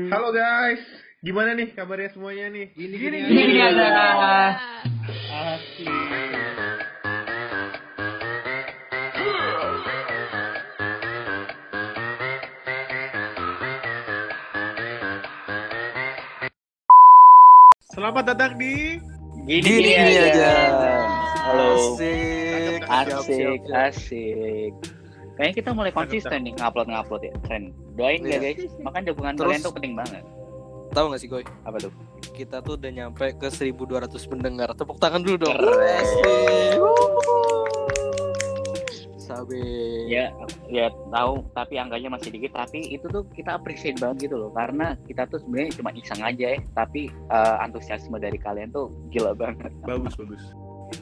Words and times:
Halo 0.00 0.32
guys, 0.32 0.80
gimana 1.20 1.52
nih 1.52 1.76
kabarnya 1.76 2.08
semuanya 2.16 2.48
nih? 2.48 2.72
Gini 2.72 2.96
gini, 2.96 3.18
Gini 3.28 3.60
aja. 3.60 4.56
Asli. 5.52 5.92
Selamat 17.92 18.32
datang 18.32 18.56
di 18.56 18.96
Gini, 19.44 19.60
Gini, 19.60 19.92
gini, 19.92 19.92
gini 19.92 20.14
aja. 20.24 20.24
aja. 20.32 20.52
Halo. 21.44 21.68
Asik. 21.76 22.80
Asik, 22.88 23.60
siap. 23.68 23.92
asik. 23.92 24.72
Kayaknya 25.32 25.54
kita 25.64 25.70
mulai 25.72 25.92
konsisten 25.92 26.38
nih 26.44 26.52
ngupload-ngupload 26.60 27.22
ya, 27.24 27.32
Keren. 27.48 27.64
Doain 27.96 28.20
ya 28.20 28.38
guys. 28.38 28.68
Makanya 28.84 29.16
dukungan 29.16 29.34
Terus- 29.36 29.48
kalian 29.48 29.62
tuh 29.64 29.74
penting 29.74 29.94
banget. 29.96 30.22
Tahu 30.92 31.08
gak 31.08 31.20
sih 31.24 31.28
Goy? 31.32 31.44
Apa 31.64 31.80
tuh? 31.80 31.92
Kita 32.36 32.60
tuh 32.60 32.76
udah 32.76 32.92
nyampe 32.92 33.32
ke 33.40 33.48
1200 33.48 34.28
pendengar. 34.28 34.68
Tepuk 34.76 35.00
tangan 35.00 35.24
dulu 35.24 35.48
dong. 35.48 35.56
Keren. 35.56 36.04
Asik. 36.04 36.76
Sabe. 39.16 39.56
Ya, 40.12 40.28
ya 40.68 40.92
tahu 41.08 41.40
tapi 41.56 41.80
angkanya 41.80 42.12
masih 42.12 42.28
dikit 42.36 42.52
tapi 42.52 42.84
itu 42.92 43.08
tuh 43.08 43.24
kita 43.32 43.56
appreciate 43.56 43.96
banget 43.96 44.28
gitu 44.28 44.36
loh 44.36 44.50
karena 44.52 44.92
kita 45.08 45.24
tuh 45.24 45.40
sebenarnya 45.40 45.72
cuma 45.80 45.90
iseng 45.96 46.20
aja 46.20 46.46
ya 46.52 46.60
tapi 46.76 47.08
eh, 47.08 47.56
antusiasme 47.64 48.20
dari 48.20 48.36
kalian 48.36 48.68
tuh 48.74 48.92
gila 49.08 49.32
banget. 49.32 49.72
bagus 49.88 50.12
bagus. 50.20 50.42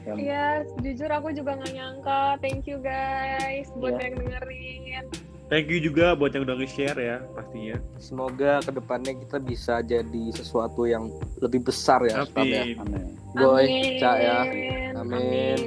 Yang- 0.01 0.19
Iya, 0.19 0.45
jujur 0.79 1.09
aku 1.09 1.27
juga 1.31 1.51
nggak 1.53 1.71
nyangka. 1.71 2.21
Thank 2.39 2.65
you 2.65 2.77
guys 2.77 3.67
buat 3.73 3.93
Iya. 3.93 4.03
yang 4.03 4.13
dengerin. 4.17 5.03
Thank 5.47 5.67
you 5.67 5.79
juga 5.79 6.15
buat 6.15 6.31
yang 6.31 6.43
udah 6.43 6.55
nge-share 6.55 6.95
ya 6.95 7.17
pastinya. 7.29 7.75
Semoga 7.97 8.59
ke 8.59 8.71
depannya 8.71 9.13
kita 9.17 9.37
bisa 9.37 9.73
jadi 9.81 10.23
sesuatu 10.31 10.83
yang 10.83 11.11
lebih 11.37 11.59
besar 11.61 11.99
ya. 12.03 12.23
Stab, 12.23 12.41
ya. 12.41 12.63
Amin. 12.63 12.79
Amin. 12.79 13.05
Amin. 13.35 13.99
Cak 13.99 14.15
ya. 14.17 14.37
Amin. 14.41 14.91
Amin. 14.95 15.59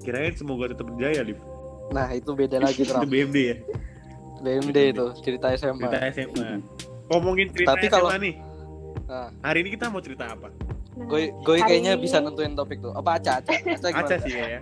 Kirain 0.00 0.30
semoga 0.32 0.70
tetap 0.70 0.86
berjaya, 0.86 1.20
Liv. 1.20 1.42
Nah 1.90 2.08
itu 2.10 2.30
beda 2.30 2.58
lagi 2.58 2.80
Itu. 2.86 2.94
BMD 3.04 3.36
ya, 3.44 3.56
BMD 4.38 4.78
itu 4.92 5.06
cerita 5.18 5.50
SMA. 5.50 5.82
cerita 5.82 5.98
SMA. 6.10 6.48
Ngomongin 7.06 7.48
cerita 7.50 7.74
Tapi 7.74 7.86
SMA 7.86 7.92
kalau- 7.92 8.10
nih. 8.16 8.34
Nah. 9.04 9.28
Hari 9.42 9.58
ini 9.60 9.70
kita 9.72 9.90
mau 9.90 9.98
cerita 9.98 10.30
apa? 10.30 10.48
Nah, 10.94 11.06
Goy 11.10 11.58
Hari 11.58 11.68
kayaknya 11.68 11.92
ini- 11.98 12.02
bisa 12.02 12.22
nentuin 12.22 12.54
topik 12.54 12.78
tuh. 12.78 12.94
Apa 12.94 13.18
Aca? 13.18 13.42
Aca, 13.42 13.50
Aca 13.50 13.88
gimana? 13.90 13.98
Aca 13.98 14.16
sih 14.22 14.32
ya. 14.32 14.60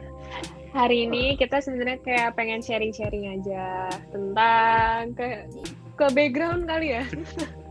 Hari 0.72 0.96
ini 1.04 1.36
kita 1.36 1.60
sebenarnya 1.60 2.00
kayak 2.00 2.28
pengen 2.32 2.64
sharing-sharing 2.64 3.36
aja 3.36 3.92
tentang 4.08 5.12
ke 5.12 5.44
ke 5.92 6.06
background 6.10 6.64
kali 6.64 6.96
ya. 6.96 7.04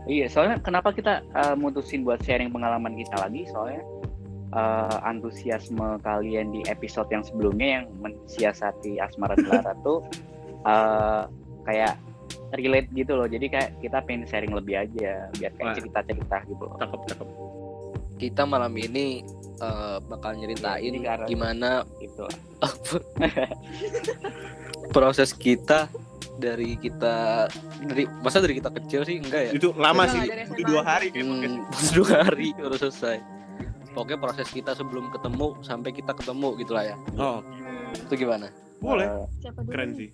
Iya, 0.02 0.26
soalnya 0.26 0.58
kenapa 0.58 0.90
kita 0.90 1.22
eh, 1.22 1.54
mutusin 1.54 2.02
buat 2.02 2.18
sharing 2.26 2.50
pengalaman 2.50 2.98
kita 2.98 3.22
lagi? 3.22 3.46
Soalnya 3.46 3.86
eh, 4.50 4.96
antusiasme 5.06 6.02
kalian 6.02 6.50
di 6.50 6.66
episode 6.66 7.06
yang 7.06 7.22
sebelumnya 7.22 7.78
yang 7.78 7.84
mensiasati 8.02 8.98
asmara 8.98 9.38
Clara 9.38 9.78
tuh 9.86 10.02
eh, 10.70 11.22
kayak 11.62 11.94
relate 12.58 12.90
gitu 12.90 13.14
loh. 13.14 13.30
Jadi 13.30 13.46
kayak 13.46 13.78
kita 13.78 14.02
pengen 14.02 14.26
sharing 14.26 14.50
lebih 14.50 14.74
aja, 14.82 15.30
biar 15.38 15.54
kayak 15.54 15.78
cerita-cerita 15.78 16.36
gitu 16.50 16.62
loh. 16.66 16.74
Cakep 16.82 17.00
cakep. 17.14 17.28
Kita 18.14 18.42
malam 18.42 18.74
ini 18.74 19.22
eh, 19.56 19.96
bakal 20.02 20.34
nyeritain 20.34 20.82
Ini 20.86 20.98
karena- 21.00 21.26
gimana 21.26 21.70
Gitu. 21.98 22.22
proses 24.92 25.32
kita 25.32 25.88
dari 26.34 26.76
kita 26.76 27.46
dari 27.82 28.04
masa 28.20 28.38
dari 28.38 28.54
kita 28.54 28.68
kecil 28.72 29.00
sih 29.02 29.18
enggak 29.18 29.42
ya 29.42 29.50
Itu 29.52 29.72
lama 29.74 30.06
sih, 30.06 30.20
SMA. 30.22 30.64
dua 30.64 30.80
hari 30.82 31.08
hmm, 31.12 31.66
dua 31.96 32.08
hari 32.22 32.52
baru 32.52 32.76
selesai 32.76 33.18
pokoknya 33.92 34.18
proses 34.18 34.48
kita 34.48 34.72
sebelum 34.72 35.10
ketemu 35.10 35.56
sampai 35.60 35.90
kita 35.90 36.12
ketemu 36.12 36.48
gitulah 36.58 36.84
ya 36.84 36.96
Oh, 37.16 37.38
itu 37.94 38.14
gimana 38.16 38.48
boleh. 38.78 39.06
Eh, 39.06 39.26
siapa 39.38 39.62
dulu? 39.62 39.70
Keren 39.70 39.90
sih. 39.94 40.10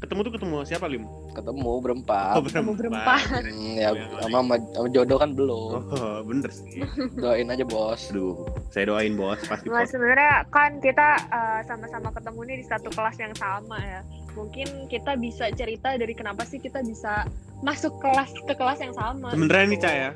Ketemu 0.00 0.20
tuh 0.20 0.32
ketemu 0.36 0.56
siapa, 0.68 0.86
Lim? 0.88 1.04
ketemu 1.34 1.72
berempat 1.82 2.34
Ketemu 2.46 2.72
berempat. 2.78 3.20
Hmm, 3.42 3.74
ya 3.74 3.90
sama, 4.22 4.38
sama, 4.40 4.54
sama 4.72 4.88
jodoh 4.94 5.18
kan 5.18 5.30
belum 5.34 5.80
Oh, 5.90 6.18
bener 6.22 6.50
sih. 6.54 6.80
doain 7.22 7.50
aja 7.50 7.64
bos 7.66 8.00
Aduh, 8.14 8.46
saya 8.70 8.88
doain 8.88 9.18
bos 9.18 9.40
pasti. 9.44 9.66
Nah, 9.68 9.84
sebenarnya 9.84 10.46
kan 10.48 10.78
kita 10.78 11.18
uh, 11.28 11.60
sama-sama 11.66 12.14
ketemu 12.14 12.40
nih 12.46 12.56
di 12.62 12.66
satu 12.70 12.88
kelas 12.94 13.16
yang 13.18 13.34
sama 13.34 13.78
ya. 13.82 14.00
Mungkin 14.34 14.90
kita 14.90 15.18
bisa 15.18 15.50
cerita 15.54 15.94
dari 15.98 16.14
kenapa 16.14 16.46
sih 16.46 16.62
kita 16.62 16.82
bisa 16.86 17.26
masuk 17.62 17.98
kelas 17.98 18.30
ke 18.46 18.54
kelas 18.54 18.78
yang 18.82 18.94
sama. 18.94 19.34
Sebenarnya 19.34 19.66
nih, 19.66 19.78
gitu. 19.78 19.86
Ca 19.86 19.92
ya. 19.92 20.10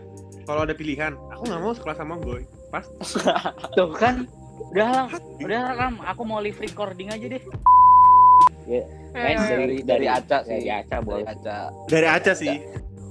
Kalau 0.48 0.60
ada 0.64 0.74
pilihan, 0.74 1.12
aku 1.28 1.42
nggak 1.44 1.60
mau 1.60 1.74
sekelas 1.76 1.98
sama 1.98 2.14
Boy. 2.16 2.42
Pas. 2.72 2.84
Tuh 3.76 3.90
kan, 3.96 4.24
udah 4.72 4.88
lah, 4.88 5.08
udah 5.42 5.60
lah. 5.74 5.90
Aku 6.14 6.22
mau 6.24 6.40
live 6.40 6.56
recording 6.60 7.12
aja 7.12 7.26
deh. 7.26 7.42
Eh, 8.68 8.84
Kayaknya 9.18 9.46
dari 9.48 9.76
dari 9.82 10.06
Aca 10.08 10.38
sih 10.40 10.52
Dari 10.54 10.68
Aca, 10.70 10.88
dari 10.90 11.04
boleh. 11.04 11.24
Aca 11.26 11.56
Dari 11.86 12.06
Aca 12.08 12.32
sih. 12.34 12.56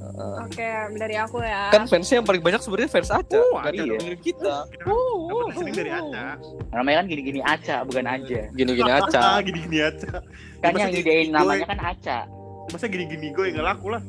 Heeh. 0.08 0.36
Oke, 0.42 0.70
dari 0.98 1.16
aku 1.16 1.38
ya. 1.40 1.70
kan 1.70 1.86
fansnya 1.86 2.16
yang 2.16 2.26
paling 2.26 2.40
banyak 2.40 2.58
sebenarnya 2.58 2.90
fans 2.90 3.12
Aca 3.12 3.38
Oh, 3.44 3.60
ada 3.60 3.70
iya. 3.72 3.86
dengerin 3.94 4.18
kita 4.20 4.56
Dapat 4.66 5.54
sering 5.54 5.76
dari 5.76 5.92
Aca. 5.92 6.24
Namanya 6.72 6.96
kan 6.96 7.06
gini-gini 7.08 7.40
Aca, 7.40 7.78
bukan 7.84 8.06
aja. 8.08 8.40
gini-gini 8.50 8.90
Ah, 8.90 8.98
Aca 9.00 9.22
gini-gini 9.42 9.78
Aca. 9.80 10.14
Kan 10.58 10.72
Masa 10.72 10.80
yang 10.80 10.92
gini- 10.92 11.04
idein 11.04 11.26
gue- 11.26 11.36
namanya 11.36 11.66
kan 11.68 11.80
Aca. 11.86 12.20
Masa 12.68 12.86
gini-gini 12.88 13.28
gue 13.30 13.46
nggak 13.52 13.66
laku 13.68 13.88
lah. 13.90 14.02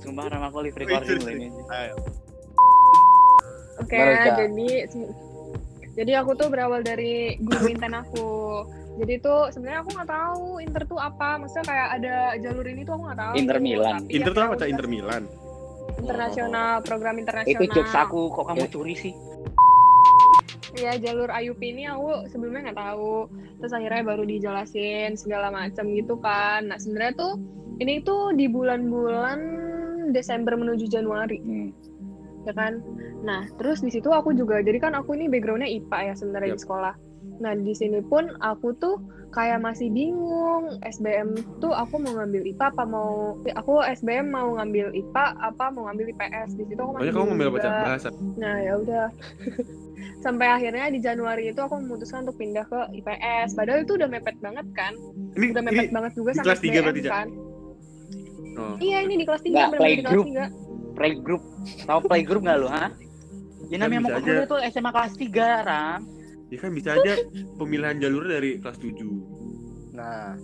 Sumpah 0.00 0.24
nama 0.26 0.48
aku 0.48 0.58
live 0.62 0.74
recording 0.74 1.18
loh 1.18 1.32
ini. 1.32 1.48
Ayo. 1.68 1.94
Oke, 3.78 3.96
Mereka. 3.96 4.30
jadi 4.38 4.68
jadi 5.92 6.12
aku 6.16 6.30
tuh 6.34 6.48
berawal 6.48 6.80
dari 6.80 7.36
guru 7.38 7.66
inten 7.68 7.92
aku. 7.92 8.28
Jadi 9.00 9.14
tuh 9.18 9.48
sebenarnya 9.48 9.80
aku 9.80 9.90
nggak 9.96 10.10
tahu 10.10 10.44
inter 10.60 10.82
tuh 10.84 11.00
apa. 11.00 11.40
Maksudnya 11.40 11.64
kayak 11.64 11.88
ada 11.96 12.14
jalur 12.36 12.66
ini 12.68 12.84
tuh 12.84 12.92
aku 12.94 13.02
nggak 13.08 13.18
tahu. 13.18 13.32
Inter 13.34 13.58
Milan. 13.58 13.94
Tapi 13.96 14.12
Inter 14.12 14.30
ya 14.30 14.36
tuh 14.36 14.42
apa, 14.42 14.52
Ca? 14.52 14.56
udah 14.56 14.68
Inter 14.68 14.86
Milan. 14.86 15.22
Internasional, 16.00 16.72
program 16.84 17.16
internasional. 17.16 17.52
Itu 17.56 17.64
jokes 17.66 17.94
aku, 17.94 18.20
kok 18.30 18.44
kamu 18.46 18.64
Ya. 18.64 18.70
curi 18.70 18.94
sih? 18.94 19.14
Ya 20.76 20.92
jalur 20.96 21.28
IUP 21.28 21.60
ini 21.60 21.84
aku 21.84 22.28
sebelumnya 22.28 22.70
nggak 22.70 22.78
tahu. 22.78 23.26
Terus 23.58 23.72
akhirnya 23.72 24.02
baru 24.06 24.22
dijelasin 24.22 25.16
segala 25.16 25.48
macam 25.50 25.84
gitu 25.90 26.14
kan. 26.16 26.68
Nah 26.68 26.78
sebenarnya 26.78 27.14
tuh 27.16 27.32
ini 27.80 28.00
tuh 28.00 28.32
di 28.32 28.46
bulan-bulan 28.46 29.40
Desember 30.10 30.54
menuju 30.54 30.86
Januari 30.86 31.40
Hmm. 31.40 31.70
ya 32.42 32.52
kan. 32.52 32.80
Nah 33.20 33.44
terus 33.56 33.80
di 33.80 33.90
situ 33.90 34.08
aku 34.08 34.32
juga 34.32 34.60
jadi 34.60 34.78
kan 34.78 34.92
aku 34.92 35.12
ini 35.12 35.28
backgroundnya 35.28 35.68
IPA 35.68 35.98
ya 36.02 36.14
sebenarnya 36.14 36.48
di 36.50 36.56
Yap. 36.56 36.64
sekolah. 36.64 36.94
Nah 37.40 37.52
di 37.56 37.72
sini 37.72 38.04
pun 38.04 38.28
aku 38.44 38.76
tuh 38.76 39.00
kayak 39.30 39.62
masih 39.62 39.88
bingung 39.94 40.76
SBM 40.82 41.38
tuh 41.62 41.70
aku 41.70 42.02
mau 42.02 42.18
ngambil 42.18 42.42
IPA 42.50 42.66
apa 42.74 42.82
mau 42.82 43.38
aku 43.38 43.72
SBM 43.86 44.26
mau 44.28 44.58
ngambil 44.58 44.90
IPA 44.90 45.24
apa 45.38 45.64
mau 45.70 45.86
ngambil 45.86 46.10
IPS 46.12 46.58
di 46.58 46.64
situ 46.66 46.80
aku 46.82 46.98
masih 46.98 47.00
kamu 47.00 47.14
bingung 47.14 47.28
ngambil 47.32 47.48
baca 47.54 47.62
juga. 47.64 47.80
bahasa. 47.86 48.08
Nah 48.36 48.56
ya 48.60 48.72
udah. 48.76 49.06
Sampai 50.24 50.48
akhirnya 50.52 50.88
di 50.92 51.00
Januari 51.00 51.48
itu 51.48 51.60
aku 51.60 51.80
memutuskan 51.80 52.28
untuk 52.28 52.36
pindah 52.36 52.64
ke 52.68 52.80
IPS. 53.00 53.56
Padahal 53.56 53.84
itu 53.84 53.96
udah 53.96 54.08
mepet 54.08 54.36
banget 54.40 54.66
kan. 54.76 54.92
Ini, 55.36 55.46
Udah 55.56 55.62
ini 55.64 55.68
mepet 55.72 55.90
banget 55.92 56.12
juga 56.12 56.30
sama 56.36 56.44
kelas 56.44 56.60
tiga 56.60 56.78
SBM 56.80 56.84
berarti, 56.84 57.00
kan. 57.08 57.28
oh. 58.60 58.74
Iya 58.76 58.98
ini 59.04 59.14
di 59.16 59.24
kelas 59.24 59.40
3 59.40 59.48
Nggak, 59.48 59.68
benar-benar 59.72 59.80
di 59.80 60.04
kelas 60.04 60.12
playgroup. 60.12 60.24
3. 60.28 60.96
Playgroup. 60.96 61.42
Tahu 61.88 61.98
playgroup 62.04 62.42
nggak 62.44 62.58
lu, 62.60 62.68
ha? 62.68 62.86
Ya 63.70 63.76
namanya 63.78 64.00
mau 64.02 64.10
kuliah 64.18 64.44
tuh 64.44 64.60
SMA 64.66 64.90
kelas 64.90 65.14
3, 65.16 65.68
Ram. 65.68 66.00
Ya 66.50 66.58
kan 66.58 66.74
bisa 66.74 66.98
aja 66.98 67.14
pemilihan 67.56 68.02
jalur 68.02 68.26
dari 68.26 68.58
kelas 68.58 68.78
7. 68.82 69.94
nah 69.94 70.34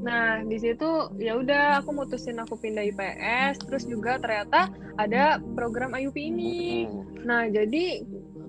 Nah, 0.00 0.40
di 0.48 0.56
situ 0.56 1.12
ya 1.20 1.36
udah 1.36 1.84
aku 1.84 1.92
mutusin 1.92 2.40
aku 2.40 2.56
pindah 2.56 2.88
IPS, 2.88 3.68
terus 3.68 3.84
juga 3.84 4.16
ternyata 4.16 4.72
ada 4.96 5.36
program 5.52 5.92
IUP 5.92 6.16
ini. 6.16 6.88
Nah, 7.20 7.52
jadi 7.52 8.00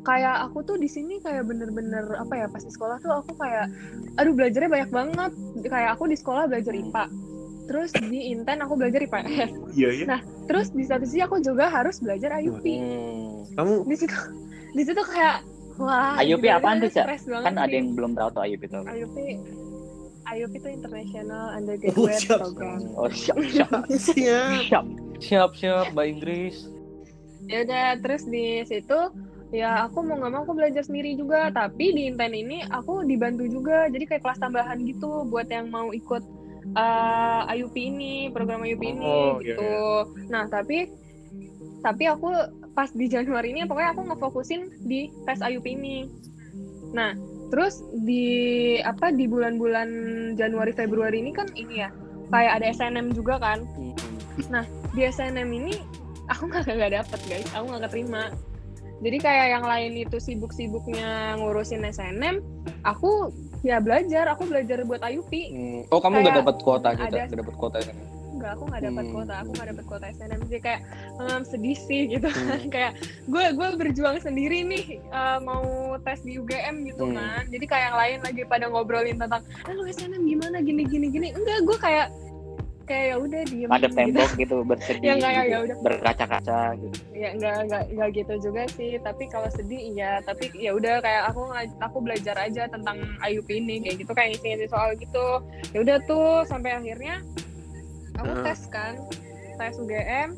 kayak 0.07 0.47
aku 0.47 0.63
tuh 0.63 0.79
di 0.79 0.87
sini 0.87 1.19
kayak 1.19 1.51
bener-bener 1.51 2.07
apa 2.15 2.33
ya 2.39 2.47
pas 2.47 2.63
di 2.63 2.71
sekolah 2.71 3.03
tuh 3.03 3.11
aku 3.11 3.35
kayak 3.35 3.67
aduh 4.15 4.31
belajarnya 4.31 4.71
banyak 4.71 4.91
banget. 4.95 5.31
Kayak 5.67 5.99
aku 5.99 6.07
di 6.07 6.15
sekolah 6.15 6.47
belajar 6.47 6.71
IPA. 6.71 7.05
Terus 7.67 7.91
di 7.99 8.31
Inten 8.31 8.63
aku 8.63 8.79
belajar 8.79 9.03
IPS. 9.03 9.51
Iya 9.75 9.89
ya. 9.91 10.05
Nah, 10.07 10.21
Terus 10.51 10.67
di 10.75 10.83
satu 10.83 11.07
sisi 11.07 11.23
aku 11.23 11.39
juga 11.39 11.71
harus 11.71 12.03
belajar 12.03 12.35
IUP. 12.43 12.65
Hmm. 12.67 13.47
Kamu 13.55 13.87
Di 13.87 13.95
situ 13.95 14.17
di 14.75 14.83
situ 14.83 14.99
kayak 14.99 15.47
wah, 15.81 16.15
IUP 16.21 16.45
apaan 16.47 16.77
ini 16.79 16.87
tuh, 16.87 17.01
Cak? 17.01 17.05
Kan 17.41 17.55
ada 17.57 17.73
yang 17.73 17.97
belum 17.97 18.13
tahu 18.13 18.29
tuh 18.31 18.41
IUP 18.45 18.61
itu. 18.63 18.79
IUP 18.85 19.17
IUP 20.31 20.53
itu 20.55 20.69
International 20.69 21.43
Oh, 21.51 21.57
Undergraduate 21.59 22.21
siap. 22.21 22.39
Program. 22.39 22.79
Oh, 22.95 23.09
siap, 23.11 23.37
siap. 23.51 23.71
siap. 24.05 24.49
siap. 24.63 24.85
siap 25.19 25.51
siap 25.53 25.87
bahasa 25.91 26.09
Inggris 26.09 26.55
ya 27.45 27.61
udah 27.61 27.99
terus 27.99 28.23
di 28.25 28.63
situ 28.63 28.99
ya 29.51 29.83
aku 29.83 30.01
mau 30.01 30.15
nggak 30.17 30.31
mau 30.31 30.41
aku 30.41 30.55
belajar 30.55 30.81
sendiri 30.81 31.13
juga 31.13 31.51
tapi 31.51 31.91
di 31.91 32.07
Inten 32.07 32.31
ini 32.31 32.63
aku 32.65 33.03
dibantu 33.03 33.43
juga 33.45 33.91
jadi 33.91 34.07
kayak 34.07 34.23
kelas 34.23 34.39
tambahan 34.39 34.79
gitu 34.87 35.27
buat 35.27 35.51
yang 35.51 35.67
mau 35.67 35.91
ikut 35.91 36.23
uh, 36.73 37.43
IUP 37.51 37.75
ini 37.75 38.31
program 38.31 38.63
IUP 38.63 38.79
ini 38.81 39.03
Oh, 39.03 39.37
iya, 39.43 39.57
gitu 39.57 39.73
nah 40.31 40.47
tapi 40.47 40.87
tapi 41.83 42.07
aku 42.07 42.31
pas 42.71 42.89
di 42.89 43.05
Januari 43.07 43.51
ini 43.51 43.67
pokoknya 43.67 43.91
aku 43.91 44.01
ngefokusin 44.07 44.61
di 44.83 45.11
tes 45.27 45.39
IUP 45.39 45.65
ini 45.67 46.07
nah 46.91 47.15
terus 47.51 47.83
di 48.03 48.23
apa 48.79 49.11
di 49.11 49.27
bulan-bulan 49.27 49.89
Januari 50.39 50.71
Februari 50.71 51.19
ini 51.19 51.31
kan 51.35 51.51
ini 51.51 51.83
ya 51.83 51.89
kayak 52.31 52.63
ada 52.63 52.65
SNM 52.71 53.11
juga 53.11 53.35
kan 53.39 53.59
Hmm. 53.75 54.63
di 54.95 55.03
SNM 55.03 55.49
ini 55.51 55.75
aku 56.31 56.47
nggak 56.47 56.63
nggak 56.63 56.93
dapet 57.03 57.19
guys 57.27 57.47
aku 57.51 57.63
nggak 57.67 57.83
keterima 57.91 58.31
jadi 59.01 59.17
kayak 59.19 59.47
yang 59.59 59.65
lain 59.67 59.91
itu 59.99 60.17
sibuk-sibuknya 60.21 61.35
ngurusin 61.35 61.83
SNM 61.83 62.39
aku 62.87 63.33
ya 63.61 63.83
belajar 63.83 64.31
aku 64.31 64.47
belajar 64.47 64.81
buat 64.87 65.03
IUP 65.03 65.31
Hmm. 65.51 65.81
Oh 65.91 65.99
kamu 65.99 66.23
nggak 66.23 66.31
Kayak 66.31 66.41
dapat 66.41 66.55
kuota 66.63 66.89
gitu? 66.95 67.15
Nggak 67.19 67.39
dapat 67.43 67.55
kuota 67.59 67.77
kan? 67.83 67.95
Enggak, 68.41 68.51
aku 68.51 68.63
nggak 68.65 68.81
dapat 68.83 69.05
kuota 69.07 69.33
aku 69.37 69.49
nggak 69.53 69.67
dapat 69.69 69.85
kuota 69.85 70.05
SNM 70.11 70.41
jadi 70.49 70.59
kayak 70.59 70.81
em, 71.15 71.41
sedih 71.43 71.77
sih 71.79 72.01
gitu 72.09 72.27
kan 72.27 72.45
kayak 72.73 72.91
gue 73.23 73.45
gue 73.53 73.67
berjuang 73.77 74.17
sendiri 74.17 74.59
nih 74.63 74.85
eh, 74.97 75.37
mau 75.39 75.61
tes 75.99 76.19
di 76.19 76.35
UGM 76.35 76.75
gitu 76.83 77.03
Hmm. 77.03 77.13
kan 77.13 77.43
jadi 77.47 77.65
kayak 77.65 77.83
yang 77.83 77.97
lain 77.97 78.19
lagi 78.21 78.41
pada 78.43 78.65
ngobrolin 78.65 79.15
tentang 79.15 79.41
eh 79.61 79.73
lu 79.73 79.85
SNM 79.85 80.23
gimana 80.23 80.57
gini 80.59 80.83
gini 80.83 81.07
gini 81.07 81.27
enggak 81.31 81.61
gue 81.61 81.77
kayak 81.77 82.09
kayak 82.83 83.05
ya 83.07 83.17
udah 83.17 83.41
diem 83.45 83.69
Ada 83.69 83.79
gitu. 83.83 83.95
tembok 83.95 84.29
gitu 84.35 84.55
bersedih 84.69 85.05
Ya, 85.05 85.13
nggak, 85.15 85.31
ya, 85.31 85.37
gitu, 85.39 85.47
ya 85.47 85.59
udah. 85.61 85.75
berkaca-kaca 85.81 86.59
gitu. 86.75 86.97
ya 87.13 87.29
nggak 87.31 87.57
nggak 87.63 87.83
nggak 87.93 88.09
gitu 88.11 88.33
juga 88.41 88.63
sih 88.69 88.91
tapi 88.97 89.23
kalau 89.27 89.49
sedih 89.49 89.81
iya 89.87 90.11
tapi 90.19 90.49
ya 90.51 90.73
udah 90.73 90.97
kayak 90.99 91.29
aku 91.29 91.41
aku 91.77 91.97
belajar 91.99 92.35
aja 92.35 92.65
tentang 92.65 92.97
IUP 93.21 93.47
ini 93.49 93.79
kayak 93.81 93.97
gitu 93.97 94.11
kayak 94.11 94.33
ngisi-ngisi 94.33 94.65
soal 94.67 94.91
gitu 94.93 95.27
ya 95.71 95.79
udah 95.79 95.97
tuh 96.03 96.41
sampai 96.43 96.73
akhirnya 96.73 97.21
aku 98.17 98.31
Hmm. 98.31 98.43
tes 98.43 98.61
kan? 98.67 98.93
Tes 99.55 99.75
UGM 99.77 100.29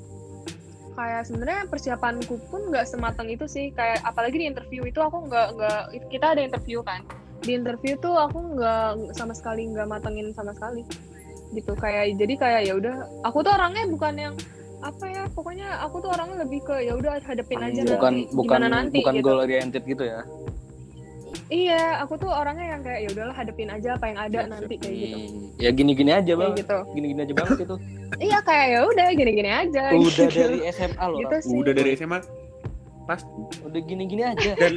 kayak 0.94 1.26
sebenarnya 1.26 1.66
persiapanku 1.66 2.38
pun 2.48 2.70
nggak 2.70 2.86
sematang 2.86 3.26
itu 3.28 3.46
sih. 3.46 3.72
Kayak 3.72 4.04
apalagi 4.04 4.38
di 4.38 4.46
interview 4.46 4.86
itu 4.86 5.00
aku 5.00 5.26
nggak 5.26 5.48
nggak 5.58 5.82
kita 6.10 6.38
ada 6.38 6.42
interview 6.42 6.86
kan. 6.86 7.02
Di 7.42 7.58
interview 7.58 7.98
tuh 7.98 8.14
aku 8.14 8.56
nggak 8.56 9.16
sama 9.18 9.34
sekali 9.34 9.68
nggak 9.68 9.90
matengin 9.90 10.30
sama 10.32 10.54
sekali. 10.54 10.86
Gitu 11.54 11.74
kayak 11.74 12.18
jadi 12.18 12.34
kayak 12.38 12.62
ya 12.66 12.74
udah 12.78 12.96
aku 13.24 13.42
tuh 13.42 13.54
orangnya 13.54 13.86
bukan 13.90 14.14
yang 14.16 14.36
apa 14.84 15.06
ya 15.08 15.24
pokoknya 15.32 15.80
aku 15.80 16.04
tuh 16.04 16.12
orangnya 16.12 16.44
lebih 16.44 16.60
ke 16.60 16.76
ya 16.84 16.92
udah 16.94 17.16
hadapin 17.24 17.56
aja 17.64 17.88
Bukan 17.88 18.14
nanti 18.20 18.36
bukan 18.36 18.60
gimana 18.60 18.68
nanti 18.68 18.98
bukan 19.00 19.14
gitu. 19.16 19.24
goal 19.24 19.40
oriented 19.40 19.84
gitu 19.88 20.04
ya? 20.04 20.22
Iya 21.50 22.00
aku 22.00 22.16
tuh 22.16 22.28
orangnya 22.28 22.66
yang 22.70 22.82
kayak 22.82 23.00
ya 23.00 23.10
udahlah 23.10 23.34
hadapin 23.34 23.68
aja 23.68 23.90
apa 23.94 24.06
yang 24.06 24.20
ada 24.20 24.40
nanti 24.48 24.76
kayak 24.76 24.96
gitu 24.96 25.18
Hmm. 25.18 25.42
Ya 25.56 25.70
gini-gini 25.70 26.12
aja 26.12 26.34
bang. 26.34 26.54
gitu 26.54 26.78
Gini-gini 26.92 27.20
aja 27.22 27.34
banget 27.34 27.58
itu. 27.62 27.76
iya 28.28 28.38
kayak 28.40 28.68
ya 28.68 28.80
udah 28.84 29.08
gini-gini 29.12 29.50
aja 29.50 29.84
Udah 29.92 30.28
gitu. 30.28 30.40
dari 30.40 30.58
SMA 30.70 31.06
loh. 31.06 31.20
gitu 31.20 31.36
sih 31.42 31.56
Udah 31.56 31.74
dari 31.74 31.90
SMA. 31.94 32.20
Pas 33.04 33.22
Udah 33.62 33.82
gini-gini 33.82 34.24
aja. 34.24 34.52
dan 34.56 34.74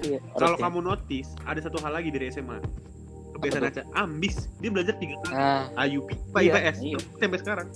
ya. 0.00 0.18
kalau 0.32 0.56
kamu 0.56 0.78
notice 0.82 1.32
ada 1.42 1.60
satu 1.60 1.80
hal 1.80 1.92
lagi 1.92 2.08
dari 2.08 2.28
SMA. 2.28 2.58
Kebiasaan 3.32 3.64
aja 3.66 3.82
ambis. 3.94 4.52
Dia 4.58 4.68
belajar 4.68 4.94
tiga 4.96 5.16
kali. 5.18 5.32
Nah, 5.32 5.64
IUP, 5.80 6.08
Pak 6.28 6.40
Iya, 6.40 6.52
IPS, 6.52 6.76
iya. 6.82 6.98
sampai 7.16 7.38
sekarang. 7.38 7.68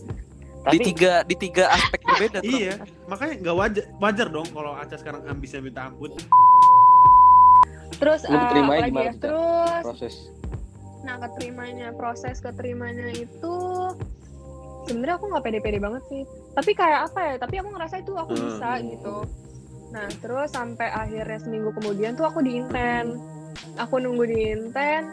di 0.64 0.68
Tapi 0.70 0.76
tiga 0.82 1.12
di 1.22 1.34
tiga 1.34 1.64
aspek 1.70 2.00
berbeda 2.02 2.38
tuh. 2.40 2.52
Iya, 2.54 2.74
makanya 3.04 3.34
nggak 3.38 3.54
wajar 3.54 3.84
wajar 3.98 4.26
dong 4.28 4.48
kalau 4.48 4.72
Aca 4.72 4.96
sekarang 4.96 5.20
ambisnya 5.24 5.60
minta 5.60 5.88
ampun. 5.88 6.12
Terus 7.96 8.20
Lu 8.22 8.30
eh, 8.30 8.40
keterimanya 8.40 8.72
apa 8.74 8.80
lagi 8.80 8.90
gimana 8.90 9.04
ya 9.04 9.12
terus 9.16 9.82
Proses. 9.82 10.14
nah 11.00 11.14
keterimanya 11.18 11.88
proses 11.92 12.36
keterimanya 12.38 13.08
itu 13.12 13.54
sebenarnya 14.84 15.16
aku 15.16 15.26
nggak 15.28 15.44
pede-pede 15.44 15.78
banget 15.78 16.02
sih. 16.06 16.22
Tapi 16.52 16.70
kayak 16.72 17.00
apa 17.08 17.20
ya 17.24 17.34
tapi 17.36 17.54
aku 17.56 17.68
ngerasa 17.70 17.96
itu 17.98 18.12
aku 18.12 18.32
Hmm. 18.32 18.44
bisa 18.46 18.70
gitu. 18.82 19.16
nah 19.88 20.10
terus 20.18 20.50
sampai 20.50 20.90
akhirnya 20.90 21.38
seminggu 21.38 21.70
kemudian 21.72 22.12
tuh 22.12 22.26
aku 22.26 22.42
di 22.42 22.58
inten 22.58 23.14
aku 23.76 23.96
nunggu 23.96 24.26
di 24.26 24.50
inten 24.50 25.06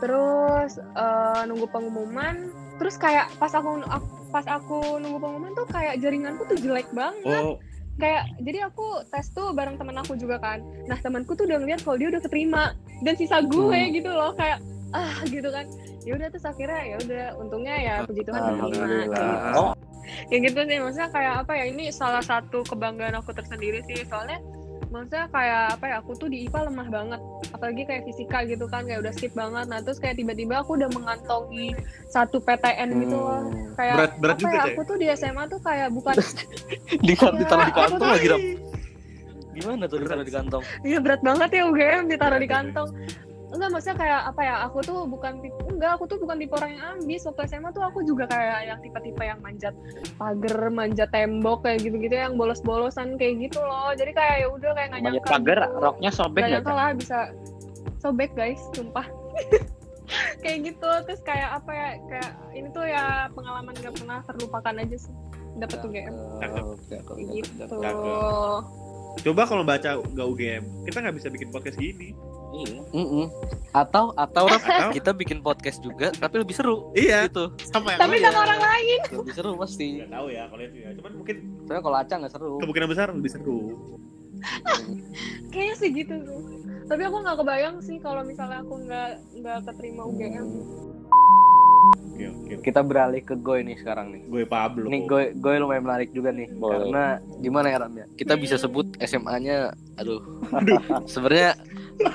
terus 0.00 0.76
eh, 0.78 1.42
nunggu 1.44 1.66
pengumuman. 1.68 2.48
Terus 2.74 2.96
kayak 2.96 3.30
pas 3.36 3.52
aku, 3.52 3.84
aku 3.84 4.06
pas 4.28 4.42
aku 4.44 4.98
nunggu 4.98 5.18
pengumuman 5.18 5.52
tuh 5.52 5.66
kayak 5.68 6.00
jaringanku 6.00 6.42
tuh 6.44 6.56
jelek 6.56 6.88
banget. 6.90 7.44
Oh, 7.44 7.54
kayak 7.94 8.26
jadi 8.42 8.66
aku 8.68 9.06
tes 9.08 9.30
tuh 9.30 9.54
bareng 9.54 9.78
temen 9.78 9.94
aku 9.98 10.18
juga 10.18 10.42
kan. 10.42 10.58
Nah 10.90 10.98
temanku 10.98 11.38
tuh 11.38 11.46
udah 11.46 11.62
ngeliat 11.62 11.80
kalau 11.86 11.96
dia 11.98 12.08
udah 12.10 12.22
keterima. 12.22 12.74
Dan 13.02 13.14
sisa 13.18 13.42
gue 13.42 13.78
Hmm. 13.80 13.92
gitu 13.94 14.10
loh 14.10 14.32
kayak 14.34 14.58
ah 14.94 15.18
gitu 15.26 15.48
kan. 15.50 15.66
Ya 16.04 16.12
udah 16.18 16.28
terus 16.30 16.46
akhirnya 16.46 16.80
ya 16.84 16.96
udah 17.00 17.24
untungnya 17.40 17.74
ya 17.80 17.94
puji 18.04 18.22
Tuhan 18.22 18.40
keterima 18.40 18.86
gitu. 19.08 19.22
Oh, 19.56 19.72
ya 20.28 20.36
gitu 20.36 20.60
sih 20.68 20.78
maksudnya 20.78 21.08
kayak 21.10 21.34
apa 21.46 21.52
ya 21.56 21.64
ini 21.70 21.84
salah 21.88 22.20
satu 22.20 22.60
kebanggaan 22.66 23.16
aku 23.18 23.32
tersendiri 23.32 23.80
sih. 23.88 24.04
Soalnya 24.04 24.38
maksudnya 24.88 25.26
kayak 25.34 25.64
apa 25.74 25.84
ya 25.90 25.96
aku 25.98 26.12
tuh 26.14 26.28
di 26.30 26.46
IPA 26.46 26.70
lemah 26.70 26.88
banget 26.88 27.20
apalagi 27.50 27.82
kayak 27.82 28.02
fisika 28.06 28.46
gitu 28.46 28.64
kan 28.70 28.86
kayak 28.86 29.02
udah 29.02 29.12
skip 29.14 29.34
banget 29.34 29.66
nah 29.66 29.82
terus 29.82 29.98
kayak 29.98 30.16
tiba-tiba 30.18 30.62
aku 30.62 30.78
udah 30.78 30.86
mengantongi 30.94 31.74
satu 32.06 32.38
PTN 32.38 32.88
gitu 33.02 33.16
loh 33.18 33.42
Hmm. 33.44 33.74
kayak 33.74 33.96
berat 33.98 34.12
berat 34.22 34.36
apa 34.38 34.42
juga 34.46 34.54
ya 34.54 34.64
aku 34.70 34.80
tuh 34.86 34.96
di 34.96 35.06
SMA 35.18 35.44
tuh 35.50 35.60
kayak 35.60 35.88
bukan 35.90 36.14
Di 37.04 37.14
ditaruh 37.18 37.66
di 37.66 37.74
kantong 37.74 38.08
lagi. 38.08 38.28
Gimana 39.54 39.86
tuh 39.86 39.98
ditaruh 40.02 40.24
di 40.26 40.32
kantong? 40.34 40.62
Iya 40.82 40.98
berat 40.98 41.20
banget 41.22 41.48
ya 41.54 41.62
UGM 41.70 42.02
ditaruh 42.10 42.38
di 42.42 42.48
Berat, 42.50 42.58
kantong. 42.58 42.88
Enggak 43.54 43.70
maksudnya 43.70 43.98
kayak 44.02 44.20
apa 44.34 44.40
ya? 44.42 44.54
Aku 44.66 44.78
tuh 44.82 45.06
bukan 45.06 45.38
tipe 45.38 45.58
enggak, 45.70 45.90
aku 45.94 46.04
tuh 46.10 46.18
bukan 46.18 46.36
tipe 46.42 46.52
orang 46.58 46.70
yang 46.74 46.84
ambis. 46.98 47.22
Waktu 47.22 47.40
SMA 47.46 47.70
tuh 47.70 47.84
aku 47.86 48.02
juga 48.02 48.26
kayak 48.26 48.58
yang 48.66 48.78
tipe-tipe 48.82 49.22
yang 49.22 49.38
manjat 49.38 49.74
pagar, 50.18 50.58
manjat 50.74 51.08
tembok 51.14 51.62
kayak 51.62 51.86
gitu-gitu 51.86 52.14
yang 52.18 52.34
bolos-bolosan 52.34 53.14
kayak 53.14 53.48
gitu 53.48 53.62
loh. 53.62 53.94
Jadi 53.94 54.10
kayak 54.10 54.36
ya 54.42 54.48
udah 54.50 54.70
kayak 54.74 54.88
nggak 54.90 55.02
nyangka 55.06 55.30
pagar, 55.38 55.58
gitu. 55.62 55.78
roknya 55.78 56.10
sobek 56.10 56.40
Nggak 56.42 56.52
nyangka 56.58 56.72
lah 56.74 56.88
bisa 56.98 57.18
sobek 58.02 58.30
guys, 58.34 58.60
sumpah. 58.74 59.06
kayak 60.44 60.58
gitu 60.68 60.90
terus 61.08 61.20
kayak 61.24 61.56
apa 61.56 61.70
ya 61.72 61.88
kayak 62.12 62.30
ini 62.52 62.68
tuh 62.70 62.84
ya 62.84 63.32
pengalaman 63.32 63.72
gak 63.72 63.96
pernah 63.96 64.20
terlupakan 64.28 64.74
aja 64.76 64.96
sih 65.00 65.14
dapat 65.56 65.78
Cakep. 65.80 65.90
kayak 65.94 67.28
gitu. 67.32 67.64
Coba 69.20 69.42
kalau 69.44 69.62
baca 69.62 70.00
nggak 70.00 70.26
UGM, 70.26 70.62
kita 70.84 70.96
nggak 70.98 71.16
bisa 71.16 71.28
bikin 71.28 71.48
podcast 71.48 71.76
gini. 71.76 72.10
Iya. 72.54 72.78
Mm-mm. 72.88 73.26
Atau 73.70 74.14
atau 74.14 74.46
Atau- 74.46 74.94
kita 74.94 75.10
bikin 75.10 75.38
podcast 75.40 75.82
juga 75.82 76.14
tapi 76.14 76.38
lebih 76.38 76.54
seru 76.54 76.94
Iya, 76.94 77.26
gitu. 77.26 77.50
sama 77.66 77.90
yang 77.90 78.00
tapi 78.00 78.22
sama 78.22 78.46
orang 78.46 78.62
lain 78.62 79.00
Lebih 79.10 79.34
seru 79.34 79.52
pasti. 79.56 79.88
Nggak 79.98 80.12
tahu 80.12 80.26
ya 80.28 80.42
kalau 80.46 80.62
itu 80.62 80.76
ya. 80.78 80.90
Cuman 80.94 81.12
mungkin 81.18 81.36
Soalnya 81.66 81.82
kalau 81.82 81.96
Aca 81.98 82.14
nggak 82.14 82.32
seru. 82.32 82.52
kemungkinan 82.58 82.88
besar 82.88 83.06
lebih 83.10 83.30
seru. 83.30 83.60
kayaknya 85.48 85.74
sih 85.74 85.88
gitu 85.90 86.14
tuh 86.20 86.40
tapi 86.84 87.00
aku 87.00 87.16
nggak 87.16 87.38
kebayang 87.38 87.76
sih 87.80 87.96
kalau 87.96 88.20
misalnya 88.20 88.60
aku 88.60 88.76
nggak 88.76 89.10
nggak 89.40 89.58
keterima 89.64 90.02
UGM 90.04 90.46
Oke, 91.94 92.24
oke. 92.26 92.52
Kita 92.62 92.80
beralih 92.80 93.20
ke 93.20 93.34
Goy 93.34 93.62
nih 93.62 93.76
sekarang 93.76 94.10
nih. 94.10 94.22
Gue 94.26 94.42
Pablo. 94.44 94.86
Nih 94.86 95.02
Goy 95.04 95.34
Goy 95.34 95.58
lumayan 95.58 95.82
menarik 95.82 96.10
juga 96.10 96.30
nih 96.30 96.46
Boleh. 96.52 96.90
karena 96.90 97.04
gimana 97.38 97.66
ya 97.68 97.78
Ram 97.80 97.94
ya? 97.94 98.06
Kita 98.14 98.34
bisa 98.34 98.54
sebut 98.54 98.86
SMA-nya 98.98 99.70
aduh. 99.96 100.22
Sebenarnya 101.06 101.58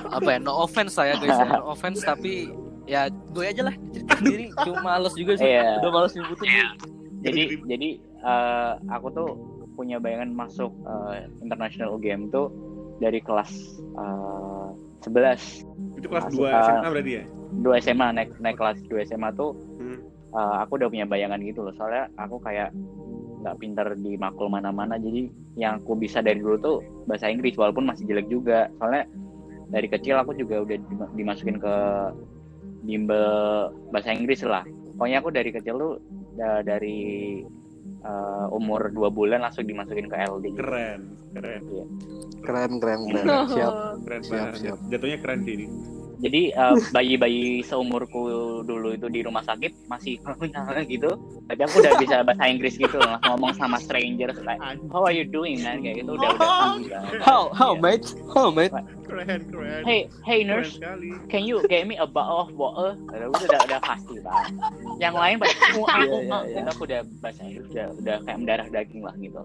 apa 0.08 0.28
ya? 0.30 0.38
No 0.38 0.56
offense 0.58 0.94
saya 0.94 1.16
guys, 1.16 1.32
ya. 1.32 1.56
no 1.56 1.70
offense 1.70 2.00
tapi 2.00 2.48
ya 2.84 3.06
gue 3.06 3.44
aja 3.44 3.62
lah 3.62 3.74
cerita 3.94 4.18
sendiri 4.18 4.50
cuma 4.66 4.98
males 4.98 5.14
juga 5.14 5.38
sih 5.38 5.46
Iya. 5.46 5.78
udah 5.78 5.90
males 5.92 6.10
nyebutin 6.10 6.50
Jadi 7.20 7.42
jadi 7.68 7.88
eh, 8.02 8.72
aku 8.90 9.06
tuh 9.12 9.28
punya 9.72 10.02
bayangan 10.02 10.34
masuk 10.34 10.72
eh, 10.82 11.30
international 11.38 11.94
UGM 11.94 12.28
tuh 12.28 12.50
dari 12.98 13.22
kelas 13.22 13.52
eh, 13.94 14.68
11 15.02 15.64
Itu 15.96 16.06
kelas 16.06 16.24
Masuk 16.28 16.40
2 16.40 16.48
ke- 16.48 16.60
SMA 16.62 16.88
berarti 16.88 17.12
ya? 17.12 17.24
2 17.52 17.82
SMA 17.82 18.06
naik 18.10 18.30
naik 18.38 18.56
kelas 18.56 18.78
2 18.86 19.02
SMA 19.02 19.30
tuh 19.32 19.52
Hmm. 19.76 19.98
eh, 20.30 20.56
aku 20.60 20.76
udah 20.76 20.88
punya 20.88 21.04
bayangan 21.04 21.40
gitu 21.40 21.60
loh. 21.60 21.74
Soalnya 21.74 22.06
aku 22.14 22.38
kayak 22.38 22.70
nggak 23.40 23.56
pinter 23.56 23.86
di 23.96 24.14
makul 24.14 24.46
mana-mana. 24.46 24.94
Jadi 24.94 25.26
yang 25.56 25.80
aku 25.80 25.94
bisa 25.94 26.20
dari 26.20 26.38
dulu 26.38 26.56
tuh 26.56 26.76
bahasa 27.04 27.26
Inggris 27.26 27.56
walaupun 27.56 27.84
masih 27.84 28.04
jelek 28.04 28.28
juga. 28.28 28.68
Soalnya 28.76 29.08
dari 29.66 29.86
kecil 29.86 30.14
aku 30.14 30.34
juga 30.34 30.60
udah 30.60 30.76
dima- 30.78 31.12
dimasukin 31.14 31.56
ke 31.56 31.74
bimbel 32.82 33.26
bahasa 33.90 34.12
Inggris 34.12 34.40
lah. 34.42 34.64
Pokoknya 34.94 35.18
aku 35.18 35.30
dari 35.30 35.50
kecil 35.50 35.74
tuh 35.74 35.94
da- 36.34 36.60
dari 36.60 37.40
eh, 38.00 38.46
umur 38.50 38.90
dua 38.90 39.08
bulan 39.08 39.40
langsung 39.40 39.64
dimasukin 39.64 40.06
ke 40.06 40.16
LD 40.16 40.44
Keren, 40.54 41.00
keren. 41.32 41.62
keren 42.40 42.70
keren 42.78 43.00
keren 43.06 43.26
Oh. 43.26 43.46
siap 43.54 43.74
Keren 44.00 44.22
Siap, 44.22 44.32
banget. 44.32 44.54
siap. 44.58 44.78
Jatuhnya 44.88 45.18
keren 45.20 45.40
sih 45.42 45.54
ini. 45.54 45.66
Jadi 46.20 46.42
eh, 46.52 46.74
bayi-bayi 46.94 47.42
seumurku 47.60 48.22
dulu 48.62 48.92
itu 48.92 49.08
di 49.08 49.20
rumah 49.20 49.40
sakit 49.40 49.88
masih 49.88 50.20
gitu. 50.92 51.10
Tapi 51.46 51.60
aku 51.60 51.74
udah 51.80 51.94
bisa 51.98 52.16
bahasa 52.22 52.44
Inggris 52.46 52.76
gitu 52.76 52.94
loh 52.94 53.10
langsung 53.10 53.30
ngomong 53.34 53.52
sama 53.56 53.76
strangers 53.76 54.38
like 54.42 54.60
how 54.92 55.02
are 55.02 55.10
you 55.10 55.24
doing 55.24 55.58
man? 55.58 55.80
Kayak 55.80 56.04
gitu 56.04 56.14
udah 56.14 56.30
udah 56.30 56.50
udah- 56.78 57.04
how 57.26 57.48
how 57.50 57.72
Iya. 57.72 57.82
mate? 57.82 58.06
How 58.30 58.48
mate? 58.50 58.70
Keren, 59.10 59.42
keren. 59.50 59.82
hey 59.82 60.06
hey 60.22 60.46
nurse 60.46 60.78
can 61.26 61.42
you 61.42 61.58
get 61.66 61.82
me 61.82 61.98
a 61.98 62.06
bottle 62.06 62.46
of 62.46 62.54
water 62.54 62.94
udah 63.10 63.26
udah 63.26 63.58
udah 63.66 63.80
pasti 63.82 64.22
banget 64.22 64.54
yang 65.02 65.18
lain 65.18 65.34
pada 65.34 65.50
uh, 65.50 65.82
uh, 65.82 65.98
Iya, 65.98 66.14
uh, 66.30 66.42
iya, 66.46 66.62
gitu 66.62 66.68
aku 66.70 66.82
udah 66.86 67.00
bahasa 67.18 67.42
Inggris 67.42 67.66
udah 67.74 67.86
udah 67.98 68.16
kayak 68.22 68.38
mendarah 68.38 68.66
daging 68.70 69.02
lah 69.02 69.14
gitu 69.18 69.42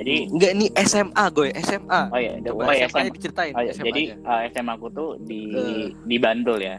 Jadi 0.00 0.14
Enggak 0.26 0.50
ini 0.54 0.66
SMA 0.80 1.24
gue, 1.30 1.48
SMA. 1.60 2.00
oh 2.08 2.16
ya, 2.16 2.32
Coba 2.40 2.60
oh 2.62 2.72
ya 2.72 2.86
SMA-nya 2.86 3.04
SMA. 3.04 3.16
diceritain. 3.20 3.52
Oh, 3.52 3.60
ya, 3.60 3.70
SMA 3.70 3.84
jadi 3.84 4.02
-nya. 4.02 4.16
eh, 4.32 4.42
SMA 4.50 4.72
aku 4.72 4.86
tuh 4.90 5.08
di 5.20 5.40
Eh. 5.52 5.86
di 6.00 6.16
Bandul 6.16 6.58
ya. 6.58 6.76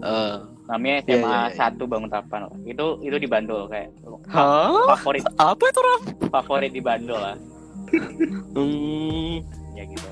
Eh. 0.00 0.34
Namanya 0.64 0.96
Iya, 1.02 1.10
SMA 1.12 1.28
iya, 1.28 1.40
iya. 1.42 1.52
satu 1.52 1.84
Banguntapan. 1.84 2.40
Itu 2.64 2.86
itu 3.00 3.16
di 3.16 3.26
Bandul 3.26 3.68
kayak 3.68 3.92
Hah? 4.26 4.72
favorit 4.88 5.20
Apa 5.36 5.64
itu 5.66 5.80
Ram? 5.80 6.00
favorit 6.30 6.70
di 6.70 6.80
Bandul 6.80 7.18
lah. 7.18 7.36
Hmm. 8.54 9.42
ya 9.74 9.84
gitu. 9.84 10.08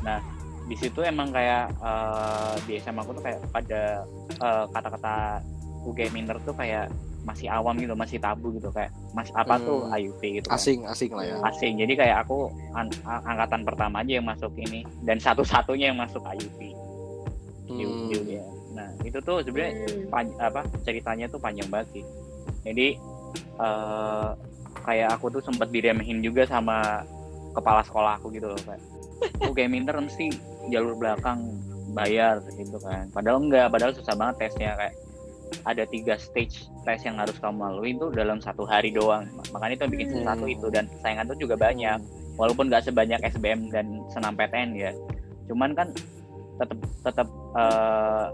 Nah 0.00 0.18
di 0.62 0.76
situ 0.78 1.00
emang 1.02 1.28
kayak 1.28 1.68
eh, 1.76 2.52
di 2.64 2.72
SMA 2.78 3.02
aku 3.02 3.12
tuh 3.12 3.22
kayak 3.22 3.44
pada 3.50 4.06
eh, 4.32 4.64
kata-kata 4.70 5.42
UGM 5.84 6.14
Inter 6.16 6.38
tuh 6.40 6.54
kayak 6.54 6.88
masih 7.22 7.46
awam 7.46 7.74
gitu, 7.76 7.94
masih 7.94 8.18
tabu 8.18 8.50
gitu 8.52 8.66
kayak 8.68 8.90
mas 9.12 9.30
apa 9.32 9.54
tuh 9.56 9.84
Hmm. 9.84 9.94
IUP 9.94 10.22
gitu. 10.34 10.46
kan. 10.46 10.58
Asing, 10.58 10.82
asing 10.84 11.10
lah 11.10 11.22
ya. 11.22 11.36
Asing. 11.44 11.78
Jadi 11.78 11.92
kayak 11.94 12.16
aku 12.20 12.50
an- 12.72 12.90
angkatan 13.24 13.62
pertama 13.62 14.00
aja 14.00 14.18
yang 14.18 14.26
masuk 14.26 14.50
ini 14.56 14.82
dan 15.00 15.16
satu-satunya 15.16 15.90
yang 15.90 15.98
masuk 15.98 16.20
IUP 16.20 16.60
Hmm. 17.64 18.10
UGM. 18.10 18.46
Nah 18.72 18.88
itu 19.02 19.18
tuh 19.18 19.38
sebenarnya 19.40 19.72
Hmm. 20.10 20.34
apa 20.36 20.60
ceritanya 20.82 21.26
tuh 21.26 21.38
panjang 21.38 21.68
banget 21.68 21.88
sih. 21.92 22.04
Jadi 22.62 22.98
eh 23.56 24.28
kayak 24.82 25.14
aku 25.14 25.30
tuh 25.30 25.40
sempat 25.40 25.70
diremehin 25.70 26.18
juga 26.18 26.42
sama 26.44 27.06
kepala 27.52 27.80
sekolah 27.80 28.18
aku 28.18 28.32
gitu 28.32 28.48
loh 28.48 28.58
kayak 28.58 28.82
UGM 29.40 29.72
Inter 29.76 29.94
mesti 30.00 30.26
jalur 30.68 30.96
belakang 30.96 31.38
bayar 31.92 32.40
gitu 32.50 32.76
kan. 32.76 33.06
Padahal 33.10 33.38
enggak, 33.38 33.68
padahal 33.68 33.92
susah 33.92 34.16
banget 34.16 34.48
tesnya 34.48 34.74
kayak 34.74 34.94
ada 35.62 35.84
tiga 35.84 36.14
stage 36.14 36.56
tes 36.82 37.00
yang 37.00 37.16
harus 37.16 37.34
kamu 37.36 37.58
lalui 37.62 37.92
itu 37.92 38.10
dalam 38.10 38.38
satu 38.38 38.62
hari 38.62 38.90
doang. 38.90 39.24
Makanya 39.50 39.74
itu 39.74 39.82
yang 39.82 39.92
bikin 39.92 40.08
Hmm. 40.20 40.36
tuh 40.36 40.48
itu 40.48 40.66
dan 40.68 40.84
saingan 40.98 41.24
tuh 41.24 41.36
juga 41.36 41.54
banyak. 41.54 41.98
Walaupun 42.34 42.66
nggak 42.66 42.84
sebanyak 42.84 43.20
SBM 43.22 43.68
dan 43.68 43.86
senam 44.08 44.32
PTN 44.32 44.70
ya. 44.72 44.90
Cuman 45.46 45.72
kan 45.72 45.92
tetap 46.56 46.78
tetap 47.02 47.28
eh, 47.52 48.26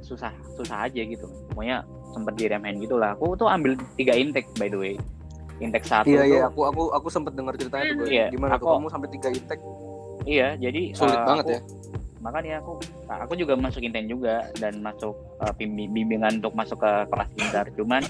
susah 0.00 0.32
susah 0.54 0.86
aja 0.86 1.00
gitu. 1.00 1.24
Pokoknya 1.50 1.84
sempet 2.10 2.34
diremehin 2.34 2.76
gitu 2.78 2.96
lah. 2.96 3.12
Aku 3.12 3.32
tuh 3.34 3.46
ambil 3.46 3.76
tiga 3.94 4.12
intake 4.12 4.48
by 4.54 4.66
the 4.66 4.76
way. 4.76 4.94
Intake 5.58 5.84
satu 5.84 6.08
Iya 6.08 6.18
tuh 6.18 6.28
iya, 6.28 6.42
aku 6.44 6.60
aku 6.64 6.82
aku 6.90 7.06
sempat 7.06 7.32
dengar 7.32 7.54
ceritanya 7.54 7.92
tuh 7.92 7.96
gue. 8.00 8.08
Iya, 8.10 8.26
Gimana 8.28 8.56
tuh 8.56 8.66
aku- 8.66 8.74
kamu 8.74 8.88
sampai 8.88 9.08
tiga 9.10 9.28
intake? 9.30 9.64
iya 10.22 10.54
jadi 10.54 10.94
Sulit 10.94 11.12
eh, 11.12 11.24
banget 11.24 11.44
aku- 11.44 11.52
ya. 11.52 11.60
makanya 12.20 12.54
aku 12.58 12.72
nah, 13.12 13.28
aku 13.28 13.36
juga 13.36 13.52
masuk 13.60 13.84
inten 13.84 14.08
juga 14.08 14.48
dan 14.56 14.80
masuk 14.80 15.12
bimbi- 15.60 15.92
bimbingan 15.92 16.40
untuk 16.40 16.56
masuk 16.56 16.80
ke 16.80 16.92
kelas 17.12 17.30
intar 17.36 17.68
cuman 17.76 18.00